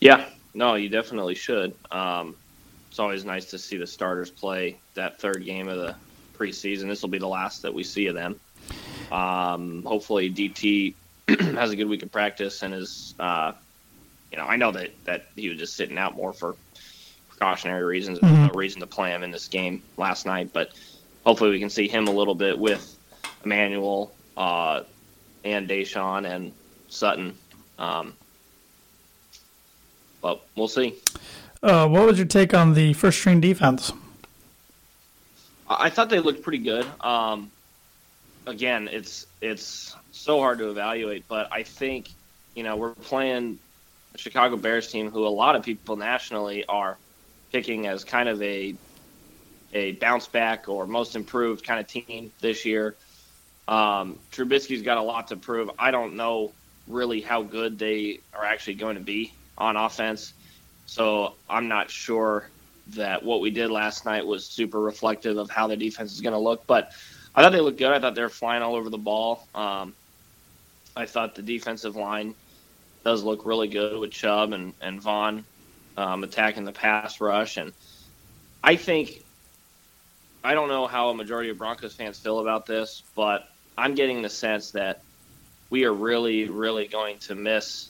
Yeah, 0.00 0.24
no, 0.54 0.74
you 0.74 0.88
definitely 0.88 1.34
should. 1.34 1.74
Um, 1.90 2.34
it's 2.88 2.98
always 2.98 3.24
nice 3.24 3.44
to 3.46 3.58
see 3.58 3.76
the 3.76 3.86
starters 3.86 4.30
play 4.30 4.78
that 4.94 5.20
third 5.20 5.44
game 5.44 5.68
of 5.68 5.78
the 5.78 5.94
preseason. 6.36 6.88
This 6.88 7.02
will 7.02 7.10
be 7.10 7.18
the 7.18 7.28
last 7.28 7.62
that 7.62 7.72
we 7.72 7.84
see 7.84 8.06
of 8.06 8.14
them. 8.14 8.40
Um, 9.12 9.82
hopefully, 9.84 10.30
DT 10.30 10.94
has 11.56 11.70
a 11.70 11.76
good 11.76 11.88
week 11.88 12.02
of 12.02 12.10
practice 12.10 12.62
and 12.62 12.74
is, 12.74 13.14
uh, 13.20 13.52
you 14.32 14.38
know, 14.38 14.44
I 14.44 14.56
know 14.56 14.72
that 14.72 14.90
that 15.04 15.26
he 15.36 15.48
was 15.48 15.58
just 15.58 15.76
sitting 15.76 15.98
out 15.98 16.16
more 16.16 16.32
for 16.32 16.56
precautionary 17.40 17.84
reasons. 17.84 18.18
Mm-hmm. 18.18 18.34
There's 18.34 18.52
no 18.52 18.58
reason 18.58 18.80
to 18.80 18.86
play 18.86 19.10
him 19.10 19.22
in 19.22 19.30
this 19.30 19.48
game 19.48 19.82
last 19.96 20.26
night, 20.26 20.52
but 20.52 20.72
hopefully 21.24 21.50
we 21.50 21.58
can 21.58 21.70
see 21.70 21.88
him 21.88 22.06
a 22.06 22.10
little 22.10 22.34
bit 22.34 22.58
with 22.58 22.96
Emmanuel 23.44 24.12
uh, 24.36 24.82
and 25.42 25.68
DaeSean 25.68 26.30
and 26.30 26.52
Sutton. 26.88 27.34
Um, 27.78 28.14
but 30.20 30.42
we'll 30.54 30.68
see. 30.68 30.96
Uh, 31.62 31.88
what 31.88 32.06
was 32.06 32.18
your 32.18 32.26
take 32.26 32.52
on 32.52 32.74
the 32.74 32.92
first 32.92 33.18
string 33.18 33.40
defense? 33.40 33.92
I 35.68 35.88
thought 35.88 36.10
they 36.10 36.20
looked 36.20 36.42
pretty 36.42 36.58
good. 36.58 36.86
Um, 37.00 37.50
again, 38.46 38.88
it's 38.92 39.26
it's 39.40 39.94
so 40.10 40.40
hard 40.40 40.58
to 40.58 40.68
evaluate, 40.68 41.26
but 41.28 41.48
I 41.52 41.62
think 41.62 42.10
you 42.54 42.64
know 42.64 42.76
we're 42.76 42.94
playing 42.94 43.58
the 44.12 44.18
Chicago 44.18 44.56
Bears 44.56 44.90
team, 44.90 45.10
who 45.10 45.26
a 45.26 45.28
lot 45.28 45.54
of 45.54 45.62
people 45.62 45.96
nationally 45.96 46.64
are 46.66 46.98
picking 47.52 47.86
as 47.86 48.04
kind 48.04 48.28
of 48.28 48.40
a 48.42 48.74
a 49.72 49.92
bounce 49.92 50.26
back 50.26 50.68
or 50.68 50.86
most 50.86 51.14
improved 51.14 51.64
kind 51.64 51.80
of 51.80 51.86
team 51.86 52.32
this 52.40 52.64
year. 52.64 52.96
Um, 53.68 54.18
Trubisky's 54.32 54.82
got 54.82 54.98
a 54.98 55.02
lot 55.02 55.28
to 55.28 55.36
prove. 55.36 55.70
I 55.78 55.90
don't 55.92 56.16
know 56.16 56.52
really 56.88 57.20
how 57.20 57.42
good 57.42 57.78
they 57.78 58.20
are 58.34 58.44
actually 58.44 58.74
going 58.74 58.96
to 58.96 59.02
be 59.02 59.32
on 59.56 59.76
offense. 59.76 60.32
So 60.86 61.34
I'm 61.48 61.68
not 61.68 61.88
sure 61.88 62.48
that 62.88 63.22
what 63.22 63.40
we 63.40 63.50
did 63.50 63.70
last 63.70 64.04
night 64.04 64.26
was 64.26 64.44
super 64.44 64.80
reflective 64.80 65.36
of 65.36 65.50
how 65.50 65.68
the 65.68 65.76
defense 65.76 66.12
is 66.12 66.20
going 66.20 66.32
to 66.32 66.38
look. 66.38 66.66
But 66.66 66.92
I 67.32 67.42
thought 67.42 67.52
they 67.52 67.60
looked 67.60 67.78
good. 67.78 67.92
I 67.92 68.00
thought 68.00 68.16
they 68.16 68.22
were 68.22 68.28
flying 68.28 68.62
all 68.62 68.74
over 68.74 68.90
the 68.90 68.98
ball. 68.98 69.46
Um, 69.54 69.94
I 70.96 71.06
thought 71.06 71.36
the 71.36 71.42
defensive 71.42 71.94
line 71.94 72.34
does 73.04 73.22
look 73.22 73.46
really 73.46 73.68
good 73.68 73.98
with 74.00 74.10
Chubb 74.10 74.52
and, 74.52 74.74
and 74.80 75.00
Von 75.00 75.44
um, 76.00 76.24
attacking 76.24 76.64
the 76.64 76.72
pass 76.72 77.20
rush. 77.20 77.56
And 77.56 77.72
I 78.64 78.76
think, 78.76 79.22
I 80.42 80.54
don't 80.54 80.68
know 80.68 80.86
how 80.86 81.10
a 81.10 81.14
majority 81.14 81.50
of 81.50 81.58
Broncos 81.58 81.94
fans 81.94 82.18
feel 82.18 82.40
about 82.40 82.66
this, 82.66 83.02
but 83.14 83.48
I'm 83.76 83.94
getting 83.94 84.22
the 84.22 84.30
sense 84.30 84.72
that 84.72 85.02
we 85.68 85.84
are 85.84 85.92
really, 85.92 86.48
really 86.48 86.86
going 86.86 87.18
to 87.20 87.34
miss 87.34 87.88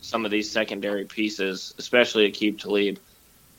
some 0.00 0.24
of 0.24 0.30
these 0.30 0.50
secondary 0.50 1.04
pieces, 1.04 1.74
especially 1.78 2.30
Aqib 2.30 2.60
Talib, 2.60 2.98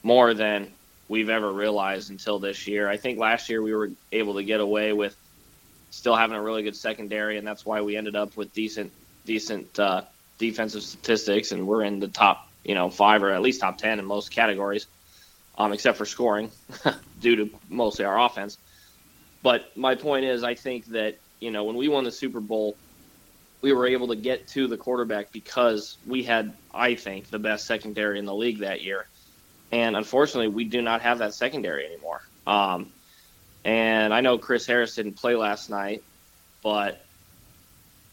more 0.04 0.34
than 0.34 0.72
we've 1.08 1.30
ever 1.30 1.52
realized 1.52 2.12
until 2.12 2.38
this 2.40 2.68
year. 2.68 2.88
I 2.88 2.98
think 2.98 3.18
last 3.18 3.50
year 3.50 3.62
we 3.62 3.74
were 3.74 3.92
able 4.12 4.36
to 4.36 4.44
get 4.44 4.60
away 4.60 4.94
with 4.94 5.16
still 5.90 6.16
having 6.16 6.36
a 6.36 6.42
really 6.42 6.64
good 6.64 6.75
secondary, 6.75 7.38
and 7.38 7.48
that's 7.48 7.66
why 7.66 7.82
we 7.82 7.96
ended 7.96 8.16
up 8.16 8.36
with 8.38 8.54
decent, 8.54 8.92
decent 9.25 9.80
uh, 9.80 10.04
defensive 10.38 10.84
statistics, 10.84 11.52
and 11.52 11.66
we're 11.66 11.84
in 11.84 12.00
the 12.00 12.08
top, 12.08 12.48
you 12.65 12.75
know, 12.75 12.89
five 12.89 13.24
or 13.24 13.31
at 13.31 13.41
least 13.41 13.62
top 13.62 13.77
ten 13.77 14.00
in 14.00 14.05
most 14.05 14.31
categories, 14.31 14.88
um, 15.57 15.72
except 15.72 15.98
for 15.98 16.05
scoring, 16.05 16.51
due 17.22 17.36
to 17.38 17.50
mostly 17.69 18.05
our 18.05 18.19
offense. 18.19 18.57
But 19.43 19.75
my 19.77 19.95
point 19.95 20.25
is, 20.25 20.43
I 20.43 20.55
think 20.55 20.88
that 20.88 21.19
you 21.39 21.51
know 21.51 21.63
when 21.63 21.75
we 21.75 21.88
won 21.88 22.03
the 22.03 22.12
Super 22.12 22.39
Bowl 22.39 22.75
we 23.65 23.74
were 23.74 23.88
able 23.88 24.10
to 24.10 24.15
get 24.15 24.48
to 24.50 24.67
the 24.67 24.77
quarterback 24.77 25.31
because 25.31 25.98
we 26.05 26.22
had, 26.22 26.53
I 26.72 26.93
think, 26.93 27.31
the 27.31 27.39
best 27.39 27.65
secondary 27.65 28.19
in 28.19 28.25
the 28.25 28.34
league 28.36 28.60
that 28.60 28.84
year. 28.84 29.07
And 29.72 29.95
unfortunately, 29.95 30.50
we 30.50 30.65
do 30.65 30.84
not 30.84 31.01
have 31.01 31.17
that 31.17 31.34
secondary 31.34 31.88
anymore. 31.88 32.22
Um, 32.45 32.91
and 33.63 34.13
I 34.13 34.22
know 34.22 34.38
Chris 34.38 34.67
Harris 34.67 34.93
didn't 34.93 35.13
play 35.13 35.36
last 35.36 35.72
night, 35.72 36.03
but 36.62 37.03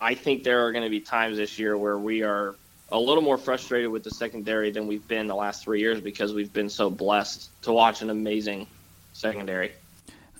I 0.00 0.14
think 0.14 0.42
there 0.42 0.66
are 0.66 0.72
going 0.72 0.84
to 0.84 0.90
be 0.90 1.00
times 1.00 1.36
this 1.36 1.58
year 1.58 1.76
where 1.76 1.98
we 1.98 2.22
are 2.22 2.54
a 2.92 2.98
little 2.98 3.22
more 3.22 3.38
frustrated 3.38 3.90
with 3.90 4.04
the 4.04 4.10
secondary 4.10 4.70
than 4.70 4.86
we've 4.86 5.06
been 5.08 5.26
the 5.26 5.34
last 5.34 5.64
three 5.64 5.80
years 5.80 6.00
because 6.00 6.32
we've 6.34 6.52
been 6.52 6.68
so 6.68 6.90
blessed 6.90 7.50
to 7.62 7.72
watch 7.72 8.02
an 8.02 8.10
amazing 8.10 8.66
secondary. 9.14 9.72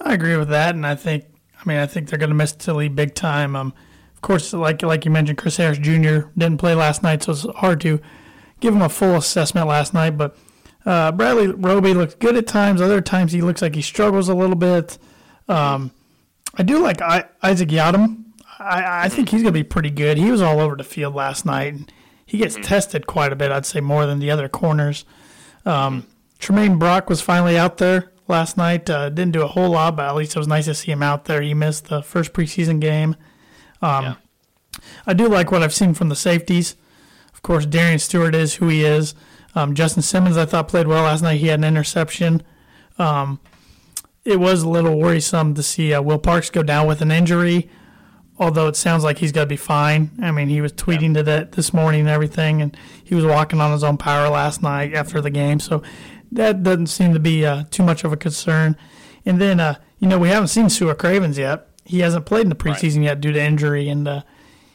I 0.00 0.14
agree 0.14 0.37
with 0.37 0.49
that, 0.50 0.75
and 0.75 0.87
I 0.87 0.94
think, 0.94 1.25
I 1.59 1.68
mean, 1.68 1.78
I 1.78 1.87
think 1.87 2.09
they're 2.09 2.18
going 2.18 2.30
to 2.30 2.37
miss 2.37 2.52
Tilly 2.52 2.88
big 2.88 3.14
time. 3.14 3.56
Um, 3.56 3.73
of 4.14 4.21
course, 4.21 4.52
like 4.52 4.82
like 4.82 5.04
you 5.04 5.11
mentioned, 5.11 5.38
Chris 5.38 5.56
Harris 5.56 5.78
Jr. 5.78 6.28
didn't 6.37 6.59
play 6.59 6.75
last 6.75 7.02
night, 7.02 7.23
so 7.23 7.32
it's 7.32 7.42
hard 7.56 7.80
to 7.80 8.00
give 8.61 8.75
him 8.75 8.82
a 8.82 8.88
full 8.88 9.16
assessment 9.16 9.66
last 9.66 9.94
night. 9.94 10.11
But 10.11 10.37
uh, 10.85 11.12
Bradley 11.12 11.49
Roby 11.49 11.94
looks 11.94 12.14
good 12.14 12.37
at 12.37 12.47
times. 12.47 12.80
Other 12.80 13.00
times 13.00 13.32
he 13.32 13.40
looks 13.40 13.62
like 13.62 13.75
he 13.75 13.82
struggles 13.82 14.28
a 14.28 14.35
little 14.35 14.56
bit. 14.56 14.99
Um, 15.49 15.90
I 16.54 16.62
do 16.62 16.78
like 16.78 17.00
I, 17.00 17.25
Isaac 17.42 17.71
Yiadom. 17.71 18.25
I, 18.59 19.06
I 19.06 19.09
think 19.09 19.30
he's 19.30 19.42
going 19.42 19.52
to 19.52 19.59
be 19.59 19.64
pretty 19.64 19.90
good. 19.90 20.18
He 20.18 20.30
was 20.30 20.42
all 20.42 20.61
over 20.61 20.76
the 20.76 20.85
field 20.85 21.14
last 21.14 21.44
night. 21.44 21.75
and 21.75 21.92
He 22.33 22.39
gets 22.39 22.55
mm-hmm. 22.55 22.65
tested 22.65 23.07
quite 23.07 23.31
a 23.31 23.37
bit, 23.37 23.53
I'd 23.53 23.67
say, 23.67 23.83
more 23.83 24.07
than 24.07 24.19
the 24.19 24.31
other 24.31 24.49
corners. 24.49 25.05
Um, 25.67 26.07
Tramaine 26.39 26.79
Brock 26.79 27.11
was 27.11 27.21
finally 27.21 27.59
out 27.59 27.77
there 27.77 28.11
last 28.27 28.57
night. 28.57 28.89
Uh, 28.89 29.11
didn't 29.11 29.33
do 29.33 29.43
a 29.43 29.49
whole 29.49 29.69
lot, 29.69 29.97
but 29.97 30.09
at 30.09 30.15
least 30.15 30.35
it 30.35 30.39
was 30.39 30.49
nice 30.49 30.65
to 30.65 30.73
see 30.73 30.91
him 30.91 31.03
out 31.03 31.27
there. 31.27 31.43
He 31.43 31.53
missed 31.53 31.91
the 31.91 32.03
first 32.03 32.33
preseason 32.33 32.81
game. 32.81 33.17
Um, 33.83 34.05
yeah. 34.05 34.15
I 35.07 35.12
do 35.12 35.29
like 35.29 35.53
what 35.53 35.62
I've 35.62 35.75
seen 35.75 35.93
from 35.93 36.09
the 36.09 36.17
safeties. 36.17 36.75
Of 37.35 37.43
course, 37.43 37.67
Darian 37.67 37.99
Stewart 37.99 38.35
is 38.35 38.55
who 38.55 38.69
he 38.69 38.83
is. 38.83 39.15
Um, 39.55 39.75
Justin 39.75 40.03
Simmons, 40.03 40.39
I 40.39 40.47
thought, 40.47 40.69
played 40.69 40.87
well 40.87 41.03
last 41.03 41.21
night. 41.21 41.39
He 41.39 41.49
had 41.49 41.61
an 41.61 41.65
interception. 41.67 42.43
Um, 42.99 43.41
it 44.25 44.41
was 44.41 44.62
a 44.62 44.71
little 44.71 44.99
worrisome 44.99 45.53
to 45.53 45.62
see 45.62 45.93
uh, 45.93 46.01
Will 46.01 46.19
Parks 46.19 46.49
go 46.49 46.62
down 46.62 46.87
with 46.87 47.03
an 47.03 47.11
injury, 47.11 47.69
although 48.39 48.69
it 48.69 48.77
sounds 48.77 49.05
like 49.05 49.19
he's 49.19 49.33
going 49.33 49.47
to 49.47 49.53
be 49.53 49.57
fine. 49.57 50.11
I 50.21 50.31
mean, 50.31 50.49
he 50.49 50.61
was 50.61 50.73
tweeting 50.73 51.15
yeah. 51.15 51.21
to 51.21 51.23
that 51.25 51.53
this 51.53 51.73
morning 51.73 52.01
and 52.01 52.09
everything, 52.09 52.62
and 52.62 52.77
he 53.03 53.15
was 53.15 53.25
walking 53.25 53.61
on 53.61 53.73
his 53.73 53.85
own 53.85 53.97
power 53.97 54.29
last 54.29 54.62
night 54.62 54.95
after 54.95 55.21
the 55.21 55.31
game. 55.31 55.61
So 55.61 55.83
that 56.33 56.62
doesn't 56.62 56.87
seem 56.89 57.12
to 57.15 57.21
be 57.21 57.45
uh, 57.45 57.65
too 57.71 57.83
much 57.83 58.05
of 58.05 58.12
a 58.12 58.17
concern. 58.17 58.77
And 59.25 59.41
then, 59.41 59.61
uh, 59.61 59.77
you 59.99 60.09
know, 60.09 60.19
we 60.19 60.29
haven't 60.29 60.49
seen 60.49 60.69
Sua 60.69 60.95
Cravens 60.95 61.39
yet 61.39 61.69
he 61.85 62.01
hasn't 62.01 62.27
played 62.27 62.43
in 62.43 62.49
the 62.49 62.55
preseason 62.55 62.99
right. 62.99 63.05
yet 63.05 63.21
due 63.21 63.33
to 63.33 63.43
injury, 63.43 63.89
and 63.89 64.07
uh, 64.07 64.23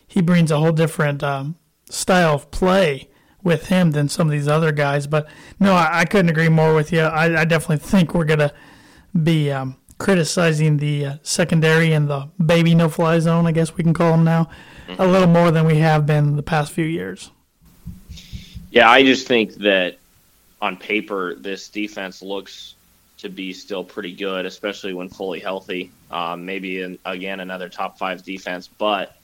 he 0.08 0.22
brings 0.22 0.52
a 0.52 0.58
whole 0.58 0.72
different 0.72 1.24
um, 1.24 1.56
style 1.90 2.36
of 2.36 2.52
play 2.52 3.10
with 3.44 3.68
him 3.68 3.92
than 3.92 4.10
some 4.10 4.28
of 4.28 4.32
these 4.32 4.48
other 4.48 4.72
guys. 4.72 5.08
But 5.08 5.28
no, 5.60 5.74
I, 5.74 6.02
I 6.02 6.06
couldn't 6.06 6.30
agree 6.30 6.50
more 6.50 6.76
with 6.76 6.92
you. 6.92 7.02
I, 7.02 7.42
I 7.42 7.46
definitely 7.46 7.78
think 7.78 8.14
we're 8.14 8.26
gonna 8.26 8.54
be 9.24 9.52
um, 9.52 9.78
criticizing 9.98 10.78
the 10.78 11.06
uh, 11.06 11.16
secondary 11.24 11.92
and 11.92 12.10
the 12.10 12.30
baby 12.44 12.76
no 12.76 12.90
fly 12.90 13.20
zone, 13.20 13.48
I 13.48 13.52
guess 13.52 13.76
we 13.76 13.84
can 13.84 13.94
call 13.94 14.12
them 14.12 14.24
now, 14.24 14.50
mm-hmm. 14.88 15.02
a 15.02 15.06
little 15.06 15.28
more 15.28 15.52
than 15.52 15.66
we 15.66 15.78
have 15.78 16.06
been 16.06 16.36
the 16.36 16.44
past 16.44 16.72
few 16.72 16.86
years. 16.86 17.32
Yeah, 18.70 18.90
I 18.90 19.04
just 19.04 19.28
think 19.28 19.56
that 19.56 19.98
on 20.62 20.78
paper, 20.78 21.36
this 21.36 21.70
defense 21.70 22.22
looks 22.22 22.76
to 23.20 23.30
be 23.30 23.54
still 23.54 23.84
pretty 23.84 24.14
good, 24.14 24.46
especially 24.46 24.94
when 24.94 25.10
fully 25.10 25.40
healthy. 25.40 25.92
Um, 26.12 26.46
maybe 26.46 26.82
in, 26.82 27.00
again 27.04 27.40
another 27.40 27.70
top 27.70 27.98
five 27.98 28.24
defense, 28.24 28.68
but 28.68 29.16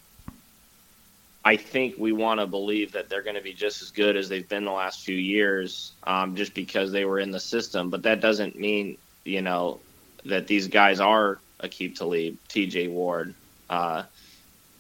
I 1.46 1.58
think 1.58 1.96
we 1.98 2.12
want 2.12 2.40
to 2.40 2.48
believe 2.48 2.94
that 2.94 3.10
they're 3.10 3.22
going 3.22 3.36
to 3.36 3.42
be 3.42 3.54
just 3.54 3.82
as 3.82 3.92
good 3.92 4.16
as 4.16 4.30
they've 4.30 4.48
been 4.48 4.66
the 4.66 4.72
last 4.72 5.04
few 5.04 5.16
years, 5.16 5.92
um, 6.04 6.36
just 6.36 6.54
because 6.54 6.92
they 6.92 7.06
were 7.06 7.20
in 7.20 7.32
the 7.32 7.40
system. 7.40 7.90
But 7.90 8.04
that 8.04 8.22
doesn't 8.22 8.58
mean 8.58 8.98
you 9.24 9.42
know 9.42 9.80
that 10.26 10.48
these 10.48 10.68
guys 10.68 11.00
are 11.00 11.40
Aqib 11.60 11.98
Talib, 11.98 12.38
T.J. 12.48 12.88
Ward, 12.90 13.34
uh, 13.70 14.04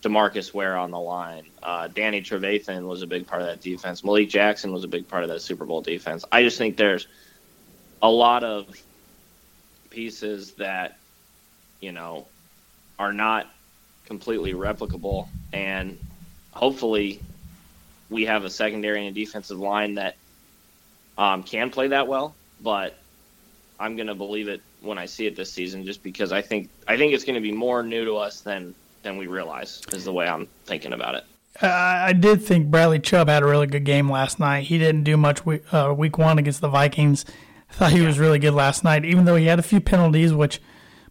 Demarcus 0.01 0.53
Ware 0.53 0.77
on 0.77 0.91
the 0.91 0.99
line. 0.99 1.45
Uh, 1.61 1.87
Danny 1.87 2.21
Trevathan 2.21 2.87
was 2.87 3.01
a 3.01 3.07
big 3.07 3.25
part 3.25 3.41
of 3.41 3.47
that 3.47 3.61
defense. 3.61 4.03
Malik 4.03 4.29
Jackson 4.29 4.73
was 4.73 4.83
a 4.83 4.87
big 4.87 5.07
part 5.07 5.23
of 5.23 5.29
that 5.29 5.41
Super 5.41 5.65
Bowl 5.65 5.81
defense. 5.81 6.25
I 6.31 6.43
just 6.43 6.57
think 6.57 6.75
there's 6.75 7.07
a 8.01 8.09
lot 8.09 8.43
of 8.43 8.67
pieces 9.89 10.51
that 10.53 10.97
you 11.79 11.91
know 11.91 12.25
are 12.99 13.13
not 13.13 13.47
completely 14.05 14.53
replicable 14.53 15.27
and 15.53 15.97
hopefully 16.51 17.21
we 18.09 18.25
have 18.25 18.43
a 18.43 18.49
secondary 18.49 19.07
and 19.07 19.15
a 19.15 19.19
defensive 19.19 19.59
line 19.59 19.95
that 19.95 20.15
um, 21.17 21.43
can 21.43 21.69
play 21.69 21.87
that 21.87 22.07
well 22.07 22.33
but 22.61 22.97
i'm 23.79 23.95
going 23.95 24.07
to 24.07 24.15
believe 24.15 24.47
it 24.47 24.61
when 24.81 24.97
i 24.97 25.05
see 25.05 25.25
it 25.25 25.35
this 25.35 25.51
season 25.51 25.85
just 25.85 26.03
because 26.03 26.31
i 26.31 26.41
think 26.41 26.69
i 26.87 26.97
think 26.97 27.13
it's 27.13 27.23
going 27.23 27.35
to 27.35 27.41
be 27.41 27.51
more 27.51 27.83
new 27.83 28.05
to 28.05 28.15
us 28.15 28.41
than 28.41 28.73
than 29.01 29.17
we 29.17 29.27
realize 29.27 29.81
is 29.91 30.05
the 30.05 30.13
way 30.13 30.27
i'm 30.27 30.47
thinking 30.65 30.93
about 30.93 31.15
it 31.15 31.25
uh, 31.61 31.67
I 31.67 32.13
did 32.13 32.41
think 32.41 32.71
Bradley 32.71 32.99
Chubb 32.99 33.29
had 33.29 33.43
a 33.43 33.45
really 33.45 33.67
good 33.67 33.85
game 33.85 34.09
last 34.09 34.39
night. 34.39 34.63
He 34.63 34.79
didn't 34.79 35.03
do 35.03 35.15
much 35.15 35.45
week, 35.45 35.71
uh, 35.71 35.93
week 35.95 36.17
one 36.17 36.39
against 36.39 36.61
the 36.61 36.67
Vikings. 36.67 37.25
I 37.69 37.73
thought 37.73 37.91
he 37.91 38.01
was 38.01 38.17
really 38.17 38.39
good 38.39 38.55
last 38.55 38.83
night, 38.83 39.05
even 39.05 39.25
though 39.25 39.35
he 39.35 39.45
had 39.45 39.59
a 39.59 39.63
few 39.63 39.79
penalties, 39.79 40.33
which 40.33 40.59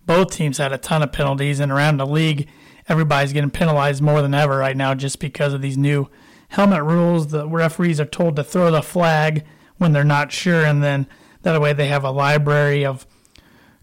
both 0.05 0.33
teams 0.33 0.59
had 0.59 0.73
a 0.73 0.79
ton 0.79 1.03
of 1.03 1.13
penalties. 1.13 1.61
And 1.61 1.71
around 1.71 1.99
the 1.99 2.07
league, 2.07 2.49
everybody's 2.89 3.33
getting 3.33 3.51
penalized 3.51 4.03
more 4.03 4.21
than 4.21 4.35
ever 4.35 4.59
right 4.59 4.77
now 4.77 4.95
just 4.95 5.21
because 5.21 5.53
of 5.55 5.63
these 5.63 5.79
new 5.79 6.09
helmet 6.49 6.83
rules. 6.83 7.29
The 7.29 7.49
referees 7.49 8.01
are 8.01 8.05
told 8.05 8.35
to 8.37 8.45
throw 8.45 8.71
the 8.71 8.83
flag 8.83 9.45
when 9.79 9.93
they're 9.93 10.05
not 10.05 10.33
sure, 10.33 10.65
and 10.65 10.83
then 10.83 11.07
that 11.43 11.61
way 11.61 11.73
they 11.73 11.89
have 11.89 12.05
a 12.05 12.11
library 12.11 12.85
of 12.85 13.07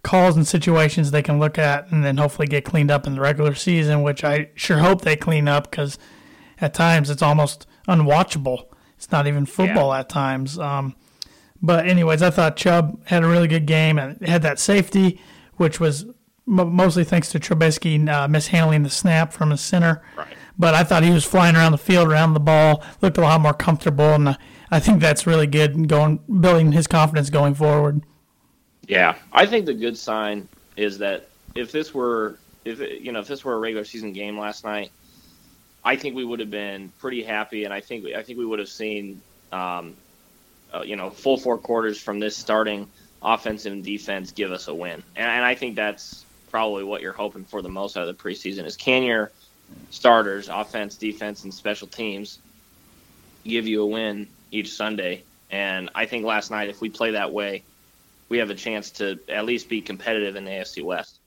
calls 0.04 0.36
and 0.36 0.48
situations 0.48 1.12
they 1.12 1.22
can 1.22 1.40
look 1.40 1.58
at 1.58 1.92
and 1.92 2.04
then 2.04 2.18
hopefully 2.18 2.48
get 2.48 2.64
cleaned 2.66 2.92
up 2.92 3.06
in 3.06 3.16
the 3.16 3.22
regular 3.22 3.54
season, 3.54 4.02
which 4.02 4.24
I 4.24 4.50
sure 4.56 4.78
hope 4.80 5.02
they 5.02 5.16
clean 5.16 5.48
up 5.48 5.70
because 5.70 5.98
at 6.60 6.74
times 6.74 7.10
it's 7.10 7.22
almost 7.22 7.68
unwatchable. 7.88 8.66
It's 8.98 9.12
not 9.12 9.28
even 9.28 9.46
football 9.46 9.94
yeah. 9.94 10.00
at 10.00 10.10
times. 10.10 10.58
Um, 10.60 10.96
but 11.62 11.88
anyways, 11.88 12.22
I 12.22 12.30
thought 12.30 12.56
Chubb 12.56 13.06
had 13.08 13.24
a 13.24 13.28
really 13.28 13.48
good 13.48 13.66
game 13.66 13.98
and 14.00 14.26
had 14.26 14.42
that 14.44 14.60
safety, 14.60 15.22
which 15.56 15.80
was 15.80 16.04
m- 16.48 16.74
mostly 16.74 17.04
thanks 17.04 17.30
to 17.32 17.40
Trubisky 17.40 18.08
uh, 18.10 18.28
mishandling 18.28 18.84
the 18.84 18.90
snap 18.90 19.34
from 19.34 19.52
his 19.52 19.62
center. 19.62 20.02
Right. 20.18 20.28
But 20.58 20.74
I 20.74 20.84
thought 20.84 21.04
he 21.04 21.12
was 21.12 21.24
flying 21.24 21.56
around 21.56 21.72
the 21.72 21.78
field, 21.78 22.10
around 22.10 22.34
the 22.34 22.40
ball, 22.40 22.84
looked 23.02 23.18
a 23.18 23.22
lot 23.22 23.40
more 23.40 23.54
comfortable, 23.54 24.14
and 24.14 24.30
uh, 24.30 24.38
I 24.72 24.80
think 24.80 25.02
that's 25.02 25.26
really 25.26 25.48
good 25.48 25.76
and 25.76 25.88
going 25.88 26.18
building 26.40 26.72
his 26.72 26.88
confidence 26.88 27.30
going 27.30 27.56
forward. 27.56 28.02
Yeah, 28.88 29.16
I 29.32 29.46
think 29.46 29.66
the 29.66 29.74
good 29.74 29.98
sign 29.98 30.48
is 30.76 30.98
that 31.00 31.28
if 31.56 31.72
this 31.72 31.94
were 31.94 32.38
if 32.66 32.82
it, 32.82 33.02
you 33.02 33.12
know 33.12 33.20
if 33.20 33.28
this 33.28 33.44
were 33.44 33.54
a 33.54 33.60
regular 33.60 33.86
season 33.86 34.14
game 34.14 34.38
last 34.38 34.64
night, 34.64 34.92
I 35.84 35.96
think 35.96 36.16
we 36.16 36.26
would 36.26 36.40
have 36.40 36.52
been 36.52 36.92
pretty 37.00 37.24
happy, 37.24 37.66
and 37.66 37.74
I 37.74 37.82
think 37.82 38.06
I 38.16 38.24
think 38.24 38.38
we 38.38 38.46
would 38.46 38.60
have 38.60 38.70
seen 38.70 39.22
um, 39.52 39.96
uh, 40.74 40.82
you 40.82 40.96
know, 40.96 41.10
full 41.10 41.38
four 41.38 41.58
quarters 41.58 42.00
from 42.00 42.20
this 42.20 42.36
starting 42.36 42.88
offensive 43.22 43.74
and 43.74 43.84
defense 43.84 44.32
give 44.32 44.52
us 44.52 44.68
a 44.68 44.74
win. 44.74 45.04
And, 45.16 45.30
and 45.30 45.44
I 45.44 45.56
think 45.56 45.76
that's 45.76 46.26
probably 46.52 46.84
what 46.84 47.02
you're 47.02 47.14
hoping 47.14 47.44
for 47.44 47.62
the 47.62 47.70
most 47.70 47.98
out 47.98 48.08
of 48.08 48.18
the 48.18 48.24
preseason 48.24 48.66
is 48.66 48.76
can 48.76 49.04
your 49.04 49.32
starters, 49.92 50.50
offense, 50.50 50.96
defense, 50.96 51.44
and 51.44 51.54
special 51.54 51.88
teams, 51.88 52.40
give 53.44 53.68
you 53.68 53.82
a 53.84 53.86
win 53.86 54.28
each 54.52 54.74
Sunday. 54.74 55.24
And 55.52 55.90
I 55.96 56.06
think 56.06 56.26
last 56.26 56.52
night, 56.52 56.70
if 56.70 56.82
we 56.82 56.90
play 56.90 57.12
that 57.12 57.32
way, 57.32 57.64
we 58.30 58.38
have 58.38 58.50
a 58.50 58.56
chance 58.56 58.92
to 58.92 59.20
at 59.28 59.46
least 59.46 59.70
be 59.70 59.82
competitive 59.82 60.36
in 60.36 60.46
the 60.46 60.52
AFC 60.52 60.84
West. 60.84 61.20